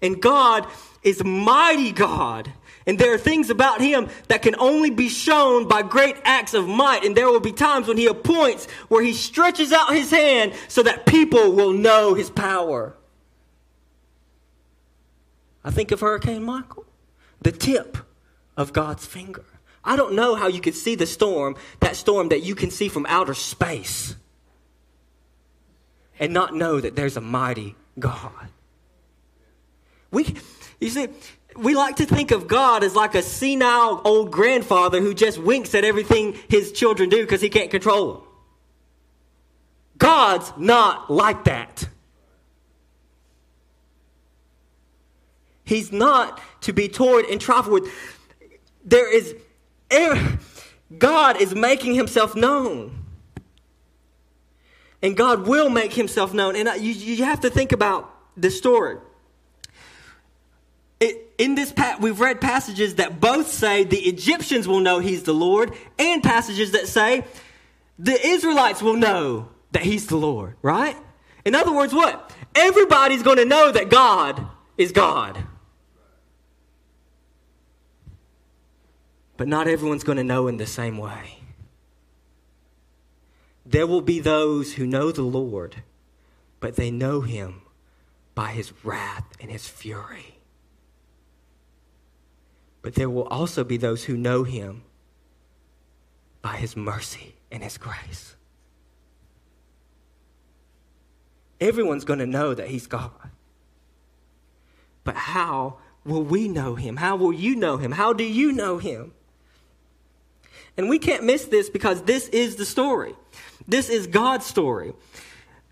And 0.02 0.22
God 0.22 0.68
is 1.04 1.24
mighty 1.24 1.92
God. 1.92 2.52
And 2.86 2.98
there 2.98 3.14
are 3.14 3.18
things 3.18 3.50
about 3.50 3.82
him 3.82 4.08
that 4.30 4.42
can 4.42 4.56
only 4.58 4.90
be 4.92 5.10
shown 5.10 5.68
by 5.68 5.82
great 5.82 6.16
acts 6.24 6.54
of 6.54 6.70
might. 6.70 7.04
And 7.04 7.18
there 7.18 7.30
will 7.30 7.42
be 7.42 7.52
times 7.52 7.90
when 7.90 7.98
he 7.98 8.08
appoints 8.08 8.66
where 8.88 9.04
he 9.04 9.12
stretches 9.12 9.74
out 9.74 9.94
his 9.94 10.10
hand 10.10 10.54
so 10.70 10.84
that 10.84 11.06
people 11.06 11.52
will 11.52 11.74
know 11.74 12.14
his 12.14 12.30
power. 12.30 12.96
I 15.66 15.72
think 15.72 15.92
of 15.92 16.00
Hurricane 16.00 16.46
Michael, 16.46 16.86
the 17.42 17.52
tip 17.52 17.98
of 18.56 18.72
God's 18.72 19.06
finger. 19.06 19.44
I 19.88 19.96
don't 19.96 20.16
know 20.16 20.36
how 20.36 20.48
you 20.48 20.60
could 20.60 20.76
see 20.76 20.96
the 20.96 21.06
storm, 21.06 21.56
that 21.80 21.96
storm 21.96 22.28
that 22.30 22.44
you 22.44 22.56
can 22.56 22.72
see 22.72 22.90
from 22.90 23.06
outer 23.08 23.34
space, 23.34 24.16
and 26.20 26.34
not 26.34 26.54
know 26.54 26.82
that 26.82 26.98
there's 26.98 27.16
a 27.16 27.22
mighty 27.22 27.76
God. 27.98 28.50
We, 30.12 30.36
you 30.82 30.90
see, 30.90 31.08
we 31.56 31.74
like 31.74 31.96
to 31.96 32.06
think 32.06 32.32
of 32.32 32.50
God 32.50 32.84
as 32.84 32.96
like 32.96 33.16
a 33.16 33.22
senile 33.22 34.02
old 34.04 34.30
grandfather 34.30 35.00
who 35.00 35.14
just 35.14 35.38
winks 35.38 35.74
at 35.74 35.86
everything 35.86 36.38
his 36.50 36.74
children 36.74 37.08
do 37.08 37.22
because 37.22 37.40
he 37.40 37.50
can't 37.50 37.72
control 37.72 38.14
them. 38.14 38.22
God's 39.98 40.52
not 40.58 41.10
like 41.10 41.46
that. 41.46 41.88
He's 45.64 45.94
not 45.94 46.42
to 46.62 46.74
be 46.74 46.90
toyed 46.90 47.26
and 47.26 47.40
trifled 47.40 47.84
with. 47.84 47.94
There 48.84 49.12
is 49.14 49.36
God 49.90 51.42
is 51.42 51.56
making 51.56 51.96
himself 51.96 52.36
known. 52.36 53.06
And 55.02 55.16
God 55.16 55.48
will 55.48 55.70
make 55.70 55.94
himself 55.94 56.34
known. 56.34 56.56
And 56.56 56.70
you, 56.82 56.92
you 56.92 57.24
have 57.24 57.42
to 57.42 57.50
think 57.50 57.72
about 57.72 58.14
the 58.36 58.50
story. 58.50 58.98
It, 61.00 61.34
in 61.38 61.56
this, 61.56 61.74
we've 62.00 62.20
read 62.20 62.42
passages 62.42 62.96
that 62.96 63.20
both 63.20 63.52
say 63.52 63.84
the 63.84 64.00
Egyptians 64.00 64.68
will 64.68 64.80
know 64.80 65.00
he's 65.00 65.24
the 65.24 65.34
Lord, 65.34 65.74
and 66.00 66.24
passages 66.24 66.72
that 66.72 66.88
say 66.88 67.24
the 68.00 68.20
Israelites 68.26 68.82
will 68.82 68.96
know 68.96 69.50
that 69.72 69.84
he's 69.84 70.08
the 70.08 70.18
Lord, 70.18 70.56
right? 70.62 70.98
In 71.46 71.54
other 71.54 71.72
words, 71.72 71.94
what? 71.94 72.34
Everybody's 72.56 73.22
going 73.22 73.38
to 73.38 73.46
know 73.46 73.72
that 73.72 73.90
God 73.90 74.48
is 74.78 74.92
God. 74.92 75.38
But 79.38 79.48
not 79.48 79.68
everyone's 79.68 80.04
going 80.04 80.18
to 80.18 80.24
know 80.24 80.48
in 80.48 80.58
the 80.58 80.66
same 80.66 80.98
way. 80.98 81.38
There 83.66 83.86
will 83.86 84.02
be 84.02 84.20
those 84.20 84.74
who 84.74 84.88
know 84.88 85.12
the 85.12 85.22
Lord, 85.22 85.84
but 86.60 86.76
they 86.76 86.90
know 86.90 87.22
him 87.22 87.62
by 88.34 88.52
his 88.52 88.74
wrath 88.84 89.26
and 89.40 89.52
his 89.52 89.68
fury. 89.68 90.40
But 92.82 92.96
there 92.96 93.10
will 93.10 93.28
also 93.28 93.64
be 93.64 93.78
those 93.78 94.06
who 94.06 94.16
know 94.16 94.44
him 94.44 94.84
by 96.42 96.56
his 96.56 96.78
mercy 96.78 97.36
and 97.52 97.62
his 97.62 97.78
grace. 97.78 98.36
Everyone's 101.60 102.06
going 102.06 102.20
to 102.20 102.26
know 102.26 102.54
that 102.54 102.70
he's 102.70 102.88
God. 102.88 103.12
But 105.04 105.16
how 105.16 105.78
will 106.06 106.24
we 106.24 106.48
know 106.48 106.76
him? 106.76 106.98
How 106.98 107.16
will 107.16 107.34
you 107.34 107.56
know 107.56 107.78
him? 107.78 107.92
How 107.92 108.14
do 108.14 108.24
you 108.24 108.52
know 108.52 108.78
him? 108.78 109.14
And 110.78 110.90
we 110.90 111.00
can't 111.00 111.24
miss 111.24 111.46
this 111.46 111.70
because 111.70 112.04
this 112.04 112.28
is 112.30 112.56
the 112.56 112.66
story. 112.66 113.16
This 113.68 113.90
is 113.90 114.08
God's 114.08 114.46
story. 114.46 114.94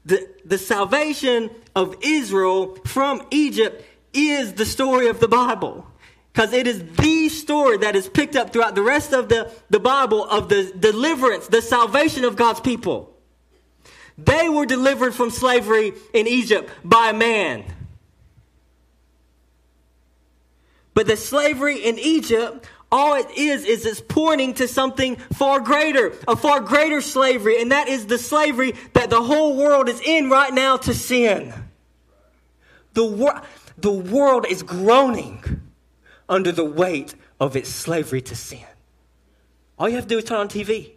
The, 0.05 0.27
the 0.43 0.57
salvation 0.57 1.51
of 1.75 1.95
Israel 2.01 2.75
from 2.85 3.25
Egypt 3.31 3.85
is 4.13 4.53
the 4.53 4.65
story 4.65 5.07
of 5.07 5.19
the 5.19 5.27
Bible. 5.27 5.85
Because 6.33 6.51
it 6.53 6.67
is 6.67 6.83
the 6.97 7.29
story 7.29 7.77
that 7.77 7.95
is 7.95 8.09
picked 8.09 8.35
up 8.35 8.51
throughout 8.51 8.75
the 8.75 8.81
rest 8.81 9.13
of 9.13 9.29
the, 9.29 9.51
the 9.69 9.79
Bible 9.79 10.25
of 10.25 10.49
the 10.49 10.71
deliverance, 10.77 11.47
the 11.47 11.61
salvation 11.61 12.25
of 12.25 12.35
God's 12.35 12.59
people. 12.59 13.15
They 14.17 14.49
were 14.49 14.65
delivered 14.65 15.13
from 15.13 15.29
slavery 15.29 15.93
in 16.13 16.27
Egypt 16.27 16.69
by 16.83 17.11
man. 17.11 17.63
But 20.93 21.07
the 21.07 21.17
slavery 21.17 21.77
in 21.77 21.99
Egypt 21.99 22.65
all 22.95 23.15
it 23.15 23.29
is, 23.36 23.65
is 23.65 23.86
it's 23.86 23.99
pointing 23.99 24.53
to 24.53 24.69
something 24.69 25.17
far 25.34 25.60
greater, 25.60 26.13
a 26.29 26.36
far 26.38 26.62
greater 26.62 27.01
slavery, 27.01 27.62
and 27.62 27.73
that 27.73 27.89
is 27.89 28.06
the 28.06 28.17
slavery 28.17 28.73
that 28.93 29.10
the 29.10 29.21
whole 29.21 29.58
world 29.58 29.89
is 29.89 30.00
in 30.00 30.29
right 30.29 30.54
now 30.54 30.77
to 30.77 30.93
sin. 30.93 31.54
The, 32.93 33.04
wor- 33.04 33.41
the 33.77 33.91
world 33.91 34.46
is 34.50 34.63
groaning 34.63 35.62
under 36.29 36.54
the 36.54 36.63
weight 36.63 37.15
of 37.37 37.58
its 37.58 37.67
slavery 37.67 38.21
to 38.21 38.35
sin. 38.35 38.65
All 39.77 39.89
you 39.89 39.96
have 39.96 40.06
to 40.06 40.10
do 40.10 40.17
is 40.17 40.23
turn 40.23 40.39
on 40.39 40.48
TV. 40.48 40.91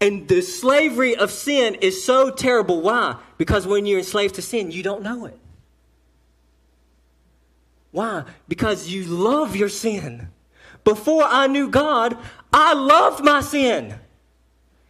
And 0.00 0.26
the 0.26 0.42
slavery 0.42 1.14
of 1.14 1.30
sin 1.30 1.76
is 1.76 2.04
so 2.04 2.30
terrible. 2.30 2.82
Why? 2.82 3.16
Because 3.38 3.68
when 3.68 3.86
you're 3.86 3.98
enslaved 3.98 4.34
to 4.34 4.42
sin, 4.42 4.72
you 4.72 4.82
don't 4.82 5.02
know 5.02 5.26
it. 5.26 5.38
Why? 7.96 8.24
Because 8.46 8.90
you 8.90 9.04
love 9.04 9.56
your 9.56 9.70
sin. 9.70 10.28
before 10.84 11.24
I 11.24 11.46
knew 11.46 11.70
God, 11.70 12.14
I 12.52 12.74
loved 12.74 13.24
my 13.24 13.40
sin. 13.40 13.94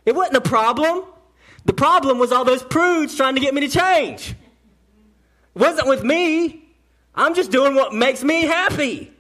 It 0.05 0.17
wasn't 0.17 0.39
a 0.39 0.41
problem. 0.41 1.05
The 1.67 1.73
problem 1.73 2.19
was 2.19 2.33
all 2.33 2.45
those 2.45 2.65
prudes 2.65 3.17
trying 3.17 3.37
to 3.37 3.41
get 3.41 3.55
me 3.55 3.61
to 3.61 3.69
change. 3.69 4.31
It 4.31 5.59
wasn't 5.59 5.87
with 5.87 6.03
me. 6.03 6.65
I'm 7.15 7.37
just 7.37 7.53
doing 7.53 7.77
what 7.77 7.95
makes 7.95 8.25
me 8.25 8.43
happy. 8.43 9.13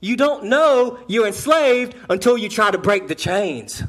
You 0.00 0.16
don't 0.16 0.46
know 0.46 0.98
you're 1.06 1.28
enslaved 1.28 1.94
until 2.10 2.36
you 2.36 2.48
try 2.48 2.72
to 2.72 2.78
break 2.78 3.06
the 3.06 3.14
chains. 3.14 3.84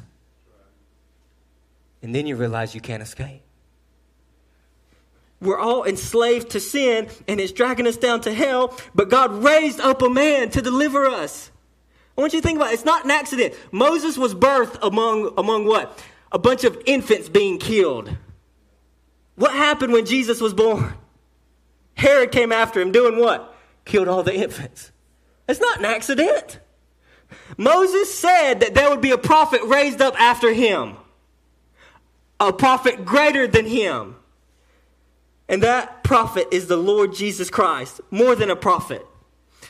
And 2.04 2.14
then 2.14 2.28
you 2.28 2.36
realize 2.36 2.76
you 2.76 2.82
can't 2.82 3.02
escape. 3.02 3.47
We're 5.40 5.60
all 5.60 5.84
enslaved 5.84 6.52
to 6.52 6.60
sin 6.60 7.10
and 7.28 7.40
it's 7.40 7.52
dragging 7.52 7.88
us 7.88 7.98
down 7.98 8.22
to 8.22 8.34
hell, 8.34 8.78
but 8.96 9.10
God 9.10 9.44
raised 9.44 9.80
up 9.80 10.02
a 10.02 10.10
man 10.10 10.50
to 10.52 10.62
deliver 10.62 11.06
us. 11.06 11.52
I 12.18 12.22
want 12.22 12.34
you 12.34 12.42
to 12.42 12.48
think 12.48 12.58
about 12.58 12.72
it. 12.72 12.74
It's 12.74 12.86
not 12.86 13.06
an 13.06 13.12
accident. 13.12 13.54
Moses 13.72 14.18
was 14.18 14.34
birthed 14.34 14.80
among, 14.82 15.34
among 15.38 15.66
what? 15.66 16.04
A 16.32 16.40
bunch 16.40 16.64
of 16.64 16.82
infants 16.86 17.30
being 17.30 17.60
killed. 17.60 18.16
What 19.36 19.54
happened 19.54 19.94
when 19.94 20.06
Jesus 20.06 20.42
was 20.42 20.54
born? 20.54 20.96
Herod 21.94 22.32
came 22.32 22.52
after 22.52 22.82
him, 22.82 22.92
doing 22.92 23.20
what? 23.20 23.56
Killed 23.86 24.08
all 24.08 24.24
the 24.24 24.36
infants. 24.36 24.92
It's 25.48 25.60
not 25.60 25.80
an 25.80 25.86
accident. 25.86 26.60
Moses 27.58 28.14
said 28.14 28.62
that 28.62 28.74
there 28.74 28.90
would 28.90 29.02
be 29.02 29.12
a 29.12 29.18
prophet 29.18 29.62
raised 29.64 30.02
up 30.02 30.20
after 30.20 30.52
him, 30.54 30.98
a 32.40 32.52
prophet 32.52 33.06
greater 33.06 33.48
than 33.48 33.66
him. 33.66 34.17
And 35.50 35.64
that 35.64 36.04
prophet 36.04 36.48
is 36.52 36.68
the 36.68 36.78
Lord 36.78 37.14
Jesus 37.14 37.50
Christ, 37.50 38.02
more 38.12 38.36
than 38.36 38.52
a 38.52 38.56
prophet, 38.56 39.06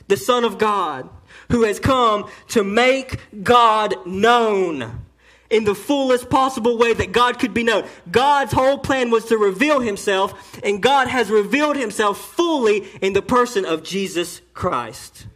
the 0.07 0.17
Son 0.17 0.43
of 0.43 0.57
God, 0.57 1.09
who 1.51 1.63
has 1.63 1.79
come 1.79 2.29
to 2.49 2.63
make 2.63 3.19
God 3.43 3.95
known 4.05 5.03
in 5.49 5.63
the 5.63 5.75
fullest 5.75 6.29
possible 6.29 6.77
way 6.77 6.93
that 6.93 7.11
God 7.11 7.39
could 7.39 7.53
be 7.53 7.63
known. 7.63 7.85
God's 8.09 8.51
whole 8.51 8.77
plan 8.77 9.11
was 9.11 9.25
to 9.25 9.37
reveal 9.37 9.79
himself, 9.79 10.59
and 10.63 10.81
God 10.81 11.07
has 11.07 11.29
revealed 11.29 11.77
himself 11.77 12.19
fully 12.19 12.87
in 13.01 13.13
the 13.13 13.21
person 13.21 13.65
of 13.65 13.83
Jesus 13.83 14.41
Christ. 14.53 15.27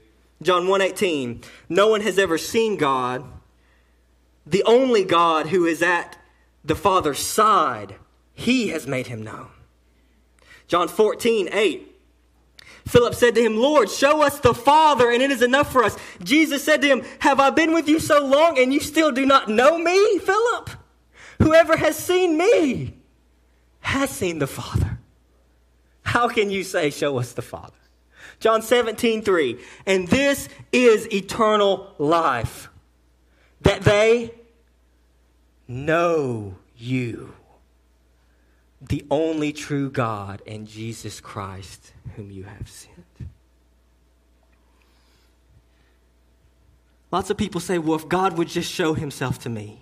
John 0.42 0.68
1:18 0.68 1.44
No 1.70 1.88
one 1.88 2.02
has 2.02 2.18
ever 2.18 2.38
seen 2.38 2.78
God, 2.78 3.24
the 4.46 4.64
only 4.64 5.04
God 5.04 5.48
who 5.48 5.66
is 5.66 5.82
at 5.82 6.18
the 6.64 6.76
Father's 6.76 7.20
side. 7.20 7.96
He 8.34 8.70
has 8.70 8.88
made 8.88 9.08
him 9.08 9.22
known. 9.22 9.50
John 10.72 10.88
14, 10.88 11.50
8. 11.52 11.96
Philip 12.88 13.14
said 13.14 13.36
to 13.36 13.42
him, 13.42 13.58
Lord, 13.58 13.90
show 13.90 14.22
us 14.22 14.40
the 14.40 14.54
Father, 14.54 15.12
and 15.12 15.22
it 15.22 15.30
is 15.30 15.42
enough 15.42 15.70
for 15.70 15.84
us. 15.84 15.98
Jesus 16.24 16.64
said 16.64 16.82
to 16.82 16.88
him, 16.88 17.04
Have 17.20 17.42
I 17.42 17.50
been 17.50 17.74
with 17.74 17.90
you 17.90 18.00
so 18.00 18.26
long, 18.26 18.58
and 18.58 18.74
you 18.74 18.80
still 18.80 19.12
do 19.12 19.26
not 19.26 19.50
know 19.50 19.78
me, 19.78 20.18
Philip? 20.20 20.70
Whoever 21.40 21.76
has 21.76 21.98
seen 21.98 22.38
me 22.38 22.94
has 23.82 24.12
seen 24.12 24.40
the 24.40 24.48
Father. 24.48 24.98
How 26.04 26.30
can 26.30 26.50
you 26.50 26.64
say, 26.64 26.90
Show 26.90 27.20
us 27.20 27.34
the 27.34 27.42
Father? 27.42 27.74
John 28.40 28.62
17, 28.62 29.24
3. 29.24 29.60
And 29.86 30.08
this 30.08 30.48
is 30.72 31.06
eternal 31.12 31.94
life, 31.98 32.70
that 33.60 33.82
they 33.82 34.32
know 35.68 36.56
you, 36.78 37.34
the 38.82 39.06
only 39.12 39.54
true 39.54 39.92
God, 39.92 40.42
and 40.48 40.68
Jesus 40.68 41.20
Christ, 41.20 41.94
whom 42.16 42.32
you 42.32 42.44
have 42.44 42.68
sent. 42.68 43.06
Lots 47.12 47.30
of 47.30 47.38
people 47.38 47.62
say, 47.62 47.78
well, 47.78 47.96
if 47.96 48.08
God 48.08 48.38
would 48.38 48.48
just 48.48 48.72
show 48.72 48.94
himself 48.94 49.38
to 49.40 49.50
me. 49.50 49.82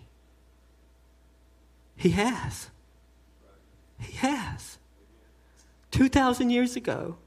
He 1.95 2.10
has. 2.10 2.70
He 4.00 4.14
has. 4.18 4.78
2,000 5.91 6.50
years 6.50 6.76
ago, 6.76 7.18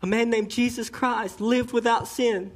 a 0.00 0.06
man 0.06 0.30
named 0.30 0.50
Jesus 0.50 0.88
Christ 0.88 1.40
lived 1.40 1.72
without 1.72 2.08
sin. 2.08 2.52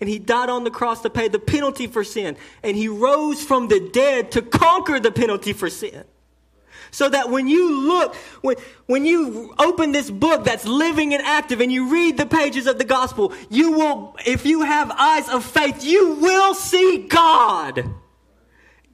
And 0.00 0.08
he 0.08 0.18
died 0.18 0.48
on 0.48 0.64
the 0.64 0.70
cross 0.70 1.02
to 1.02 1.10
pay 1.10 1.28
the 1.28 1.38
penalty 1.38 1.86
for 1.86 2.02
sin. 2.02 2.36
And 2.62 2.76
he 2.76 2.88
rose 2.88 3.42
from 3.42 3.68
the 3.68 3.90
dead 3.92 4.32
to 4.32 4.42
conquer 4.42 4.98
the 4.98 5.12
penalty 5.12 5.52
for 5.52 5.70
sin. 5.70 6.04
So 6.92 7.08
that 7.08 7.30
when 7.30 7.48
you 7.48 7.88
look, 7.88 8.14
when, 8.42 8.56
when 8.84 9.06
you 9.06 9.54
open 9.58 9.92
this 9.92 10.10
book 10.10 10.44
that's 10.44 10.66
living 10.66 11.14
and 11.14 11.22
active 11.22 11.62
and 11.62 11.72
you 11.72 11.90
read 11.90 12.18
the 12.18 12.26
pages 12.26 12.66
of 12.66 12.76
the 12.76 12.84
gospel, 12.84 13.32
you 13.48 13.72
will, 13.72 14.14
if 14.26 14.44
you 14.44 14.60
have 14.60 14.90
eyes 14.90 15.28
of 15.30 15.42
faith, 15.42 15.82
you 15.82 16.16
will 16.16 16.54
see 16.54 17.06
God 17.08 17.88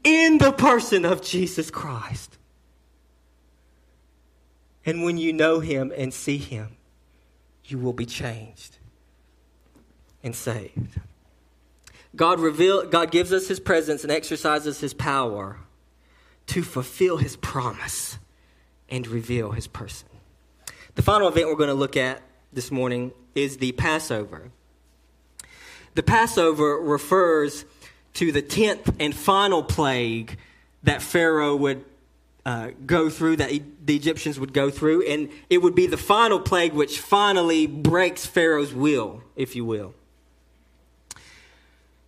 in 0.04 0.38
the 0.38 0.52
person 0.52 1.04
of 1.04 1.22
Jesus 1.22 1.72
Christ. 1.72 2.38
And 4.86 5.02
when 5.02 5.18
you 5.18 5.32
know 5.32 5.58
him 5.58 5.92
and 5.94 6.14
see 6.14 6.38
him, 6.38 6.76
you 7.64 7.78
will 7.78 7.92
be 7.92 8.06
changed 8.06 8.78
and 10.22 10.36
saved. 10.36 11.00
God 12.14 12.38
reveal, 12.38 12.86
God 12.86 13.10
gives 13.10 13.32
us 13.32 13.48
his 13.48 13.58
presence 13.58 14.04
and 14.04 14.12
exercises 14.12 14.78
his 14.80 14.94
power 14.94 15.58
to 16.48 16.62
fulfill 16.62 17.18
his 17.18 17.36
promise 17.36 18.18
and 18.88 19.06
reveal 19.06 19.52
his 19.52 19.66
person. 19.66 20.08
The 20.94 21.02
final 21.02 21.28
event 21.28 21.48
we're 21.48 21.56
going 21.56 21.68
to 21.68 21.74
look 21.74 21.96
at 21.96 22.22
this 22.52 22.70
morning 22.70 23.12
is 23.34 23.58
the 23.58 23.72
Passover. 23.72 24.50
The 25.94 26.02
Passover 26.02 26.78
refers 26.78 27.64
to 28.14 28.32
the 28.32 28.42
10th 28.42 28.96
and 28.98 29.14
final 29.14 29.62
plague 29.62 30.38
that 30.82 31.02
Pharaoh 31.02 31.54
would 31.56 31.84
uh, 32.46 32.70
go 32.86 33.10
through, 33.10 33.36
that 33.36 33.50
the 33.84 33.96
Egyptians 33.96 34.40
would 34.40 34.52
go 34.52 34.70
through, 34.70 35.02
and 35.06 35.28
it 35.50 35.58
would 35.58 35.74
be 35.74 35.86
the 35.86 35.96
final 35.96 36.40
plague 36.40 36.72
which 36.72 36.98
finally 36.98 37.66
breaks 37.66 38.24
Pharaoh's 38.24 38.72
will, 38.72 39.22
if 39.36 39.54
you 39.54 39.64
will. 39.64 39.94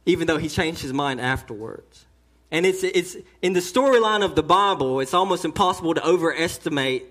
Even 0.06 0.26
though 0.26 0.38
he 0.38 0.48
changed 0.48 0.80
his 0.80 0.92
mind 0.92 1.20
afterwards. 1.20 2.06
And 2.50 2.66
it's, 2.66 2.82
it's 2.82 3.16
in 3.42 3.52
the 3.52 3.60
storyline 3.60 4.24
of 4.24 4.34
the 4.34 4.42
Bible, 4.42 5.00
it's 5.00 5.14
almost 5.14 5.44
impossible 5.44 5.94
to 5.94 6.04
overestimate, 6.06 7.04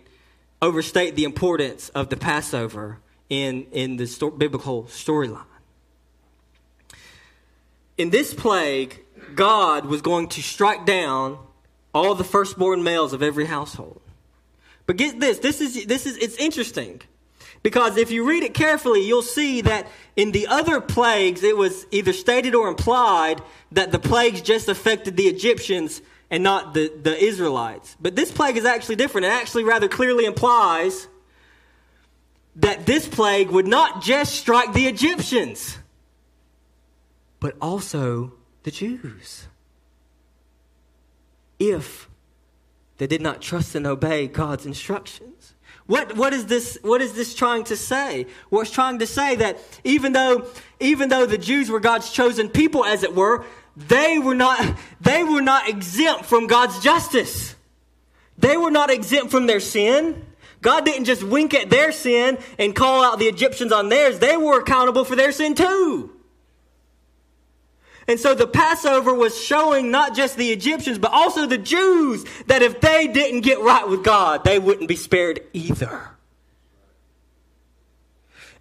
overstate 0.62 1.16
the 1.16 1.24
importance 1.24 1.90
of 1.90 2.10
the 2.10 2.18
Passover 2.18 3.00
in, 3.30 3.68
in 3.72 3.98
the 3.98 4.06
sto- 4.06 4.32
biblical 4.32 4.84
storyline. 4.86 5.46
In 7.98 8.10
this 8.10 8.34
plague, 8.34 9.04
God 9.36 9.86
was 9.86 10.02
going 10.02 10.28
to 10.30 10.42
strike 10.42 10.86
down 10.86 11.38
all 11.94 12.16
the 12.16 12.24
firstborn 12.24 12.84
males 12.84 13.14
of 13.14 13.24
every 13.24 13.46
household. 13.46 14.02
But 14.86 14.98
get 14.98 15.20
this, 15.20 15.40
this 15.40 15.62
is, 15.62 15.86
this 15.86 16.06
is, 16.06 16.18
it's 16.18 16.36
interesting. 16.38 17.02
Because 17.62 17.98
if 17.98 18.10
you 18.10 18.28
read 18.28 18.44
it 18.44 18.54
carefully, 18.54 19.06
you'll 19.06 19.22
see 19.22 19.62
that 19.62 19.88
in 20.16 20.32
the 20.32 20.48
other 20.48 20.80
plagues, 20.80 21.44
it 21.44 21.58
was 21.58 21.86
either 21.92 22.14
stated 22.14 22.56
or 22.56 22.68
implied 22.68 23.42
that 23.72 23.92
the 23.92 24.00
plagues 24.00 24.42
just 24.42 24.70
affected 24.70 25.18
the 25.18 25.28
Egyptians 25.28 26.02
and 26.32 26.44
not 26.44 26.74
the, 26.74 26.92
the 27.02 27.22
Israelites. 27.22 27.98
But 28.00 28.16
this 28.16 28.32
plague 28.32 28.58
is 28.58 28.66
actually 28.66 28.96
different. 28.96 29.26
It 29.26 29.32
actually 29.32 29.66
rather 29.66 29.88
clearly 29.88 30.26
implies 30.26 31.08
that 32.56 32.86
this 32.86 33.08
plague 33.08 33.50
would 33.50 33.68
not 33.68 34.02
just 34.02 34.36
strike 34.36 34.74
the 34.74 34.88
Egyptians, 34.88 35.78
but 37.40 37.56
also 37.62 38.34
the 38.64 38.72
Jews. 38.72 39.48
If 41.58 42.10
they 43.00 43.08
did 43.08 43.22
not 43.22 43.42
trust 43.42 43.76
and 43.76 43.88
obey 43.88 44.28
God's 44.28 44.66
instructions. 44.66 45.39
What, 45.90 46.16
what, 46.16 46.34
is 46.34 46.46
this, 46.46 46.78
what 46.84 47.02
is 47.02 47.14
this 47.14 47.34
trying 47.34 47.64
to 47.64 47.76
say? 47.76 48.28
Well, 48.52 48.62
it's 48.62 48.70
trying 48.70 49.00
to 49.00 49.08
say 49.08 49.38
that 49.38 49.58
even 49.84 50.14
though, 50.14 50.46
even 50.80 51.10
though 51.10 51.26
the 51.26 51.40
Jews 51.40 51.72
were 51.72 51.80
God's 51.80 52.12
chosen 52.12 52.48
people, 52.48 52.86
as 52.86 53.02
it 53.02 53.16
were, 53.16 53.44
they 53.76 54.20
were 54.20 54.36
not, 54.36 54.78
they 55.02 55.24
were 55.24 55.42
not 55.42 55.68
exempt 55.68 56.26
from 56.26 56.46
God's 56.46 56.80
justice. 56.84 57.56
They 58.38 58.56
were 58.56 58.70
not 58.70 58.92
exempt 58.92 59.32
from 59.32 59.48
their 59.48 59.60
sin. 59.60 60.28
God 60.62 60.86
didn't 60.86 61.06
just 61.06 61.24
wink 61.24 61.56
at 61.56 61.72
their 61.72 61.92
sin 61.92 62.38
and 62.60 62.76
call 62.76 63.04
out 63.04 63.18
the 63.18 63.26
Egyptians 63.26 63.72
on 63.72 63.90
theirs. 63.90 64.20
They 64.20 64.38
were 64.38 64.60
accountable 64.60 65.06
for 65.06 65.16
their 65.16 65.32
sin 65.32 65.56
too. 65.56 66.12
And 68.10 68.20
so 68.20 68.34
the 68.34 68.48
Passover 68.48 69.14
was 69.14 69.40
showing 69.40 69.92
not 69.92 70.16
just 70.16 70.36
the 70.36 70.50
Egyptians, 70.50 70.98
but 70.98 71.12
also 71.12 71.46
the 71.46 71.60
Jews 71.60 72.26
that 72.48 72.64
if 72.64 72.82
they 72.82 73.06
didn't 73.06 73.42
get 73.42 73.60
right 73.60 73.88
with 73.88 74.04
God, 74.04 74.44
they 74.44 74.58
wouldn't 74.58 74.88
be 74.88 74.96
spared 74.96 75.42
either. 75.54 76.10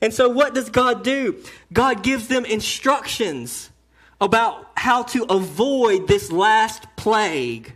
And 0.02 0.12
so 0.12 0.28
what 0.28 0.54
does 0.54 0.68
God 0.68 1.02
do? 1.02 1.42
God 1.72 2.02
gives 2.02 2.28
them 2.28 2.44
instructions 2.44 3.70
about 4.20 4.70
how 4.74 5.04
to 5.04 5.24
avoid 5.24 6.08
this 6.08 6.30
last 6.30 6.84
plague. 6.96 7.74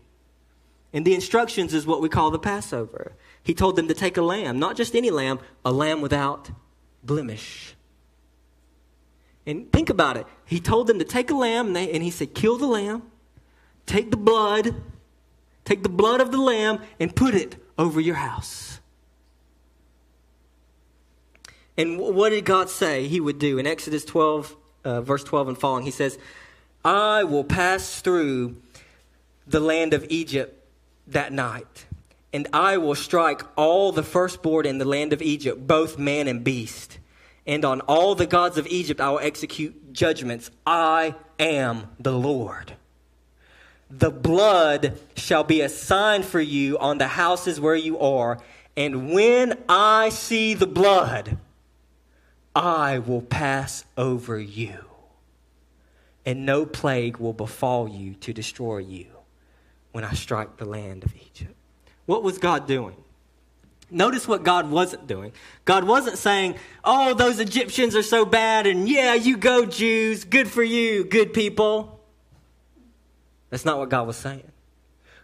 And 0.93 1.07
the 1.07 1.15
instructions 1.15 1.73
is 1.73 1.87
what 1.87 2.03
we 2.03 2.11
call 2.11 2.31
the 2.31 2.39
Passover. 2.39 3.13
He 3.43 3.55
told 3.55 3.77
them 3.77 3.89
to 3.89 3.95
take 3.95 4.19
a 4.19 4.23
lamb, 4.23 4.59
not 4.59 4.77
just 4.77 4.95
any 4.95 5.11
lamb, 5.11 5.39
a 5.65 5.73
lamb 5.73 6.03
without 6.03 6.51
blemish. 7.03 7.75
And 9.47 9.73
think 9.73 9.91
about 9.91 10.17
it. 10.17 10.27
He 10.45 10.61
told 10.61 10.87
them 10.87 10.99
to 10.99 11.05
take 11.05 11.31
a 11.31 11.35
lamb, 11.35 11.69
and, 11.69 11.77
they, 11.77 11.91
and 11.91 12.03
he 12.03 12.11
said, 12.11 12.35
Kill 12.35 12.59
the 12.59 12.67
lamb, 12.67 13.03
take 13.87 14.11
the 14.11 14.17
blood, 14.17 14.75
take 15.65 15.83
the 15.83 15.89
blood 15.89 16.21
of 16.21 16.31
the 16.31 16.41
lamb, 16.41 16.81
and 17.01 17.15
put 17.15 17.35
it 17.35 17.57
over 17.79 18.01
your 18.01 18.15
house. 18.17 18.81
And 21.77 21.99
what 21.99 22.31
did 22.31 22.45
God 22.45 22.69
say 22.69 23.09
he 23.09 23.21
would 23.21 23.39
do? 23.39 23.59
In 23.59 23.67
Exodus 23.67 24.05
12, 24.05 24.57
uh, 24.85 25.01
verse 25.01 25.25
12 25.25 25.49
and 25.49 25.59
following, 25.59 25.85
he 25.85 25.91
says, 25.91 26.19
I 26.85 27.25
will 27.25 27.45
pass 27.45 28.01
through 28.01 28.57
the 29.47 29.61
land 29.61 29.95
of 29.95 30.07
Egypt 30.09 30.59
that 31.09 31.33
night, 31.33 31.87
and 32.33 32.47
I 32.53 32.77
will 32.77 32.95
strike 32.95 33.43
all 33.57 33.91
the 33.91 34.03
firstborn 34.03 34.67
in 34.67 34.79
the 34.79 34.85
land 34.85 35.13
of 35.13 35.23
Egypt, 35.23 35.67
both 35.67 35.99
man 35.99 36.29
and 36.29 36.45
beast. 36.45 36.99
And 37.47 37.65
on 37.65 37.81
all 37.83 38.15
the 38.15 38.27
gods 38.27 38.59
of 38.59 38.67
Egypt 38.67 39.01
I 39.01 39.11
will 39.11 39.19
execute 39.19 39.93
judgments. 39.93 40.51
I 40.67 41.15
am 41.39 41.89
the 41.99 42.13
Lord. 42.13 42.75
The 43.91 44.11
blood 44.11 44.99
shall 45.17 45.45
be 45.45 45.61
a 45.61 45.69
sign 45.69 46.23
for 46.23 46.41
you 46.41 46.79
on 46.79 46.97
the 46.97 47.09
houses 47.09 47.61
where 47.61 47.77
you 47.77 47.99
are, 47.99 48.39
and 48.75 49.13
when 49.13 49.63
I 49.69 50.09
see 50.09 50.55
the 50.55 50.67
blood, 50.67 51.37
I 52.55 53.01
will 53.01 53.21
pass 53.21 53.85
over 53.99 54.39
you, 54.39 54.87
and 56.25 56.47
no 56.47 56.65
plague 56.65 57.19
will 57.19 57.35
befall 57.35 57.87
you 57.87 58.15
to 58.15 58.33
destroy 58.33 58.79
you 58.79 59.09
when 59.93 60.05
I 60.05 60.15
strike 60.15 60.57
the 60.57 60.65
land 60.65 61.05
of 61.05 61.15
Egypt. 61.15 61.55
What 62.07 62.23
was 62.23 62.39
God 62.39 62.67
doing? 62.67 62.97
Notice 63.93 64.27
what 64.27 64.43
God 64.43 64.71
wasn't 64.71 65.07
doing. 65.07 65.33
God 65.65 65.85
wasn't 65.85 66.19
saying, 66.19 66.57
Oh, 66.83 67.15
those 67.15 67.39
Egyptians 67.39 67.95
are 67.95 68.03
so 68.03 68.25
bad, 68.25 68.67
and 68.67 68.89
yeah, 68.89 69.15
you 69.15 69.37
go, 69.37 69.67
Jews. 69.67 70.25
Good 70.25 70.49
for 70.49 70.63
you, 70.63 71.05
good 71.05 71.35
people. 71.35 72.01
That's 73.51 73.67
not 73.67 73.79
what 73.79 73.91
God 73.91 74.07
was 74.07 74.17
saying. 74.17 74.51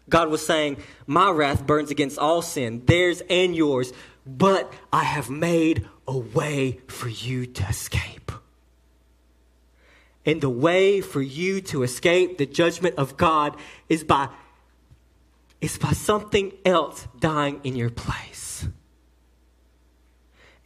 God 0.09 0.29
was 0.29 0.45
saying, 0.45 0.77
My 1.07 1.31
wrath 1.31 1.67
burns 1.67 1.91
against 1.91 2.19
all 2.19 2.43
sin, 2.43 2.85
theirs 2.85 3.23
and 3.31 3.57
yours, 3.57 3.93
but 4.27 4.73
I 4.93 5.05
have 5.05 5.31
made 5.31 5.89
a 6.07 6.17
way 6.17 6.81
for 6.89 7.09
you 7.09 7.47
to 7.47 7.67
escape. 7.69 8.33
And 10.27 10.43
the 10.43 10.51
way 10.51 11.01
for 11.01 11.23
you 11.23 11.63
to 11.63 11.83
escape 11.83 12.37
the 12.37 12.45
judgment 12.45 12.97
of 12.97 13.17
God 13.17 13.57
is 13.89 14.05
by 14.05 14.29
is 15.61 15.77
by 15.79 15.93
something 15.93 16.53
else 16.65 17.09
dying 17.19 17.61
in 17.65 17.75
your 17.75 17.91
place. 17.91 18.48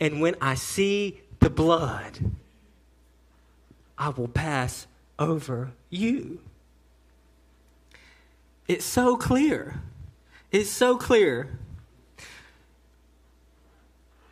And 0.03 0.20
when 0.20 0.34
I 0.40 0.57
see 0.57 1.20
the 1.38 1.48
blood, 1.48 2.18
I 3.96 4.09
will 4.09 4.26
pass 4.26 4.88
over 5.16 5.74
you. 5.90 6.40
It's 8.66 8.84
so 8.84 9.16
clear. 9.16 9.80
It's 10.50 10.68
so 10.68 10.96
clear. 10.96 11.57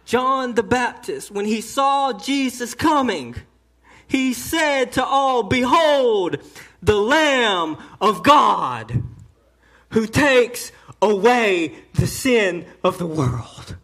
John 0.05 0.55
the 0.57 0.65
Baptist, 0.65 1.31
when 1.31 1.45
he 1.45 1.61
saw 1.61 2.15
Jesus 2.15 2.75
coming, 2.75 3.37
he 4.09 4.33
said 4.33 4.91
to 4.95 5.05
all, 5.05 5.45
Behold, 5.45 6.39
the 6.83 6.97
Lamb 6.97 7.77
of 8.01 8.25
God 8.25 9.05
who 9.91 10.09
takes 10.09 10.73
away 11.01 11.77
the 11.95 12.09
sin 12.09 12.67
of 12.83 12.99
the 12.99 13.07
world. 13.07 13.77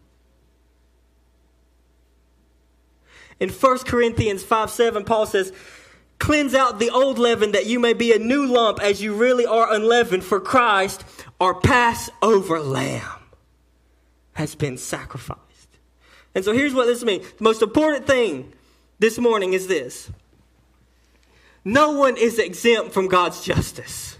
In 3.39 3.49
1 3.49 3.79
Corinthians 3.79 4.43
5 4.43 4.69
7, 4.69 5.03
Paul 5.03 5.25
says, 5.25 5.53
Cleanse 6.19 6.55
out 6.55 6.79
the 6.79 6.89
old 6.89 7.19
leaven 7.19 7.51
that 7.51 7.67
you 7.67 7.79
may 7.79 7.93
be 7.93 8.11
a 8.11 8.19
new 8.19 8.45
lump 8.45 8.81
as 8.81 9.01
you 9.01 9.13
really 9.13 9.45
are 9.45 9.71
unleavened, 9.71 10.23
for 10.23 10.39
Christ, 10.39 11.03
our 11.39 11.53
Passover 11.53 12.59
lamb, 12.59 13.21
has 14.33 14.55
been 14.55 14.77
sacrificed. 14.77 15.41
And 16.33 16.43
so 16.43 16.53
here's 16.53 16.73
what 16.73 16.85
this 16.85 17.03
means 17.03 17.25
the 17.33 17.43
most 17.43 17.61
important 17.61 18.07
thing 18.07 18.53
this 18.99 19.19
morning 19.19 19.53
is 19.53 19.67
this 19.67 20.09
no 21.63 21.91
one 21.91 22.17
is 22.17 22.39
exempt 22.39 22.93
from 22.93 23.07
God's 23.07 23.43
justice. 23.43 24.17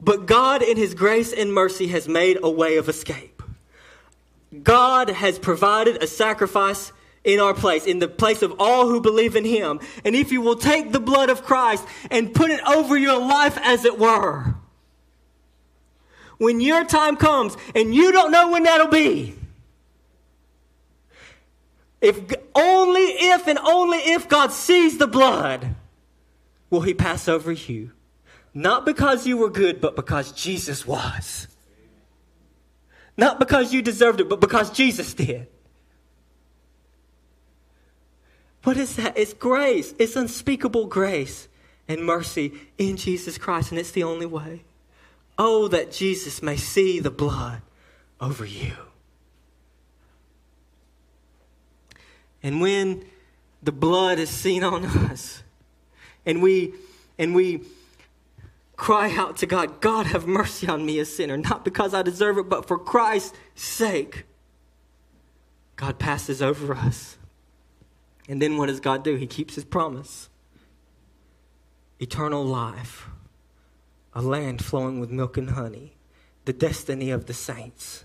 But 0.00 0.26
God, 0.26 0.62
in 0.62 0.76
His 0.76 0.94
grace 0.94 1.32
and 1.32 1.52
mercy, 1.52 1.88
has 1.88 2.08
made 2.08 2.38
a 2.42 2.50
way 2.50 2.76
of 2.76 2.88
escape. 2.88 3.42
God 4.62 5.10
has 5.10 5.38
provided 5.38 6.02
a 6.02 6.06
sacrifice 6.06 6.92
in 7.24 7.38
our 7.40 7.54
place, 7.54 7.86
in 7.86 7.98
the 7.98 8.08
place 8.08 8.42
of 8.42 8.54
all 8.58 8.88
who 8.88 9.00
believe 9.00 9.36
in 9.36 9.44
Him. 9.44 9.80
And 10.04 10.14
if 10.14 10.32
you 10.32 10.40
will 10.40 10.56
take 10.56 10.92
the 10.92 11.00
blood 11.00 11.30
of 11.30 11.42
Christ 11.42 11.84
and 12.10 12.34
put 12.34 12.50
it 12.50 12.60
over 12.66 12.96
your 12.96 13.18
life, 13.18 13.58
as 13.58 13.84
it 13.84 13.98
were, 13.98 14.54
when 16.38 16.60
your 16.60 16.84
time 16.84 17.16
comes 17.16 17.56
and 17.74 17.94
you 17.94 18.12
don't 18.12 18.30
know 18.30 18.50
when 18.50 18.62
that'll 18.62 18.88
be, 18.88 19.34
if 22.00 22.18
only 22.54 23.02
if 23.02 23.46
and 23.46 23.58
only 23.58 23.98
if 23.98 24.28
God 24.28 24.50
sees 24.52 24.96
the 24.96 25.06
blood, 25.06 25.74
will 26.70 26.80
He 26.80 26.94
pass 26.94 27.28
over 27.28 27.52
you. 27.52 27.92
Not 28.54 28.84
because 28.84 29.26
you 29.26 29.36
were 29.36 29.50
good, 29.50 29.80
but 29.80 29.94
because 29.94 30.32
Jesus 30.32 30.86
was. 30.86 31.46
Not 33.16 33.38
because 33.38 33.72
you 33.72 33.82
deserved 33.82 34.20
it, 34.20 34.28
but 34.28 34.40
because 34.40 34.70
Jesus 34.72 35.12
did. 35.12 35.46
What 38.62 38.76
is 38.76 38.96
that? 38.96 39.16
It's 39.16 39.32
grace. 39.32 39.94
It's 39.98 40.16
unspeakable 40.16 40.86
grace 40.86 41.48
and 41.88 42.04
mercy 42.04 42.52
in 42.78 42.96
Jesus 42.96 43.38
Christ, 43.38 43.70
and 43.70 43.78
it's 43.78 43.90
the 43.90 44.04
only 44.04 44.26
way. 44.26 44.64
Oh, 45.38 45.68
that 45.68 45.90
Jesus 45.90 46.42
may 46.42 46.56
see 46.56 47.00
the 47.00 47.10
blood 47.10 47.62
over 48.20 48.44
you. 48.44 48.74
And 52.42 52.60
when 52.60 53.04
the 53.62 53.72
blood 53.72 54.18
is 54.18 54.30
seen 54.30 54.62
on 54.62 54.84
us, 54.84 55.42
and 56.26 56.42
we 56.42 56.74
and 57.18 57.34
we 57.34 57.62
cry 58.76 59.14
out 59.14 59.38
to 59.38 59.46
God, 59.46 59.80
God 59.80 60.06
have 60.06 60.26
mercy 60.26 60.66
on 60.68 60.86
me, 60.86 60.98
a 60.98 61.04
sinner, 61.04 61.36
not 61.36 61.64
because 61.64 61.92
I 61.92 62.02
deserve 62.02 62.38
it, 62.38 62.48
but 62.48 62.66
for 62.66 62.78
Christ's 62.78 63.36
sake. 63.54 64.24
God 65.76 65.98
passes 65.98 66.40
over 66.40 66.74
us. 66.74 67.16
And 68.30 68.40
then 68.40 68.56
what 68.56 68.66
does 68.66 68.78
God 68.78 69.02
do? 69.02 69.16
He 69.16 69.26
keeps 69.26 69.56
his 69.56 69.64
promise 69.64 70.28
eternal 71.98 72.44
life, 72.44 73.08
a 74.14 74.22
land 74.22 74.64
flowing 74.64 75.00
with 75.00 75.10
milk 75.10 75.36
and 75.36 75.50
honey, 75.50 75.96
the 76.44 76.52
destiny 76.52 77.10
of 77.10 77.26
the 77.26 77.34
saints, 77.34 78.04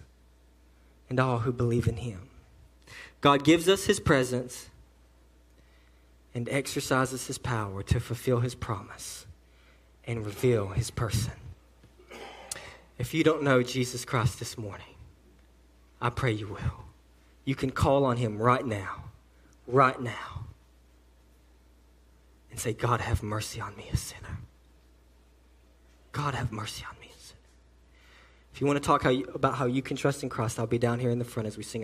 and 1.10 1.20
all 1.20 1.40
who 1.40 1.54
believe 1.54 1.88
in 1.88 1.98
him. 1.98 2.28
God 3.22 3.44
gives 3.44 3.70
us 3.70 3.86
his 3.86 4.00
presence 4.00 4.70
and 6.34 6.50
exercises 6.50 7.28
his 7.28 7.38
power 7.38 7.84
to 7.84 8.00
fulfill 8.00 8.40
his 8.40 8.56
promise 8.56 9.28
and 10.06 10.26
reveal 10.26 10.70
his 10.70 10.90
person. 10.90 11.34
If 12.98 13.14
you 13.14 13.24
don't 13.24 13.44
know 13.44 13.62
Jesus 13.62 14.04
Christ 14.04 14.40
this 14.40 14.58
morning, 14.58 14.96
I 16.02 16.10
pray 16.10 16.32
you 16.32 16.48
will. 16.48 16.86
You 17.46 17.54
can 17.54 17.70
call 17.70 18.06
on 18.06 18.18
him 18.18 18.40
right 18.40 18.66
now, 18.66 19.04
right 19.68 20.00
now, 20.00 20.46
and 22.52 22.60
say, 22.60 22.74
God, 22.74 23.02
have 23.02 23.22
mercy 23.22 23.60
on 23.60 23.76
me, 23.76 23.90
a 23.92 23.98
sinner. 23.98 24.40
God, 26.12 26.34
have 26.34 26.52
mercy 26.52 26.86
on 26.90 26.98
me, 27.02 27.08
a 27.08 27.20
sinner. 27.20 27.40
If 28.54 28.62
you 28.62 28.68
want 28.68 28.82
to 28.82 28.86
talk 28.86 29.04
how 29.04 29.10
you, 29.10 29.26
about 29.34 29.56
how 29.56 29.66
you 29.66 29.82
can 29.82 29.98
trust 29.98 30.24
in 30.24 30.30
Christ, 30.30 30.60
I'll 30.60 30.68
be 30.68 30.78
down 30.78 31.00
here 31.00 31.10
in 31.10 31.20
the 31.20 31.26
front 31.26 31.48
as 31.48 31.58
we 31.58 31.64
sing. 31.64 31.84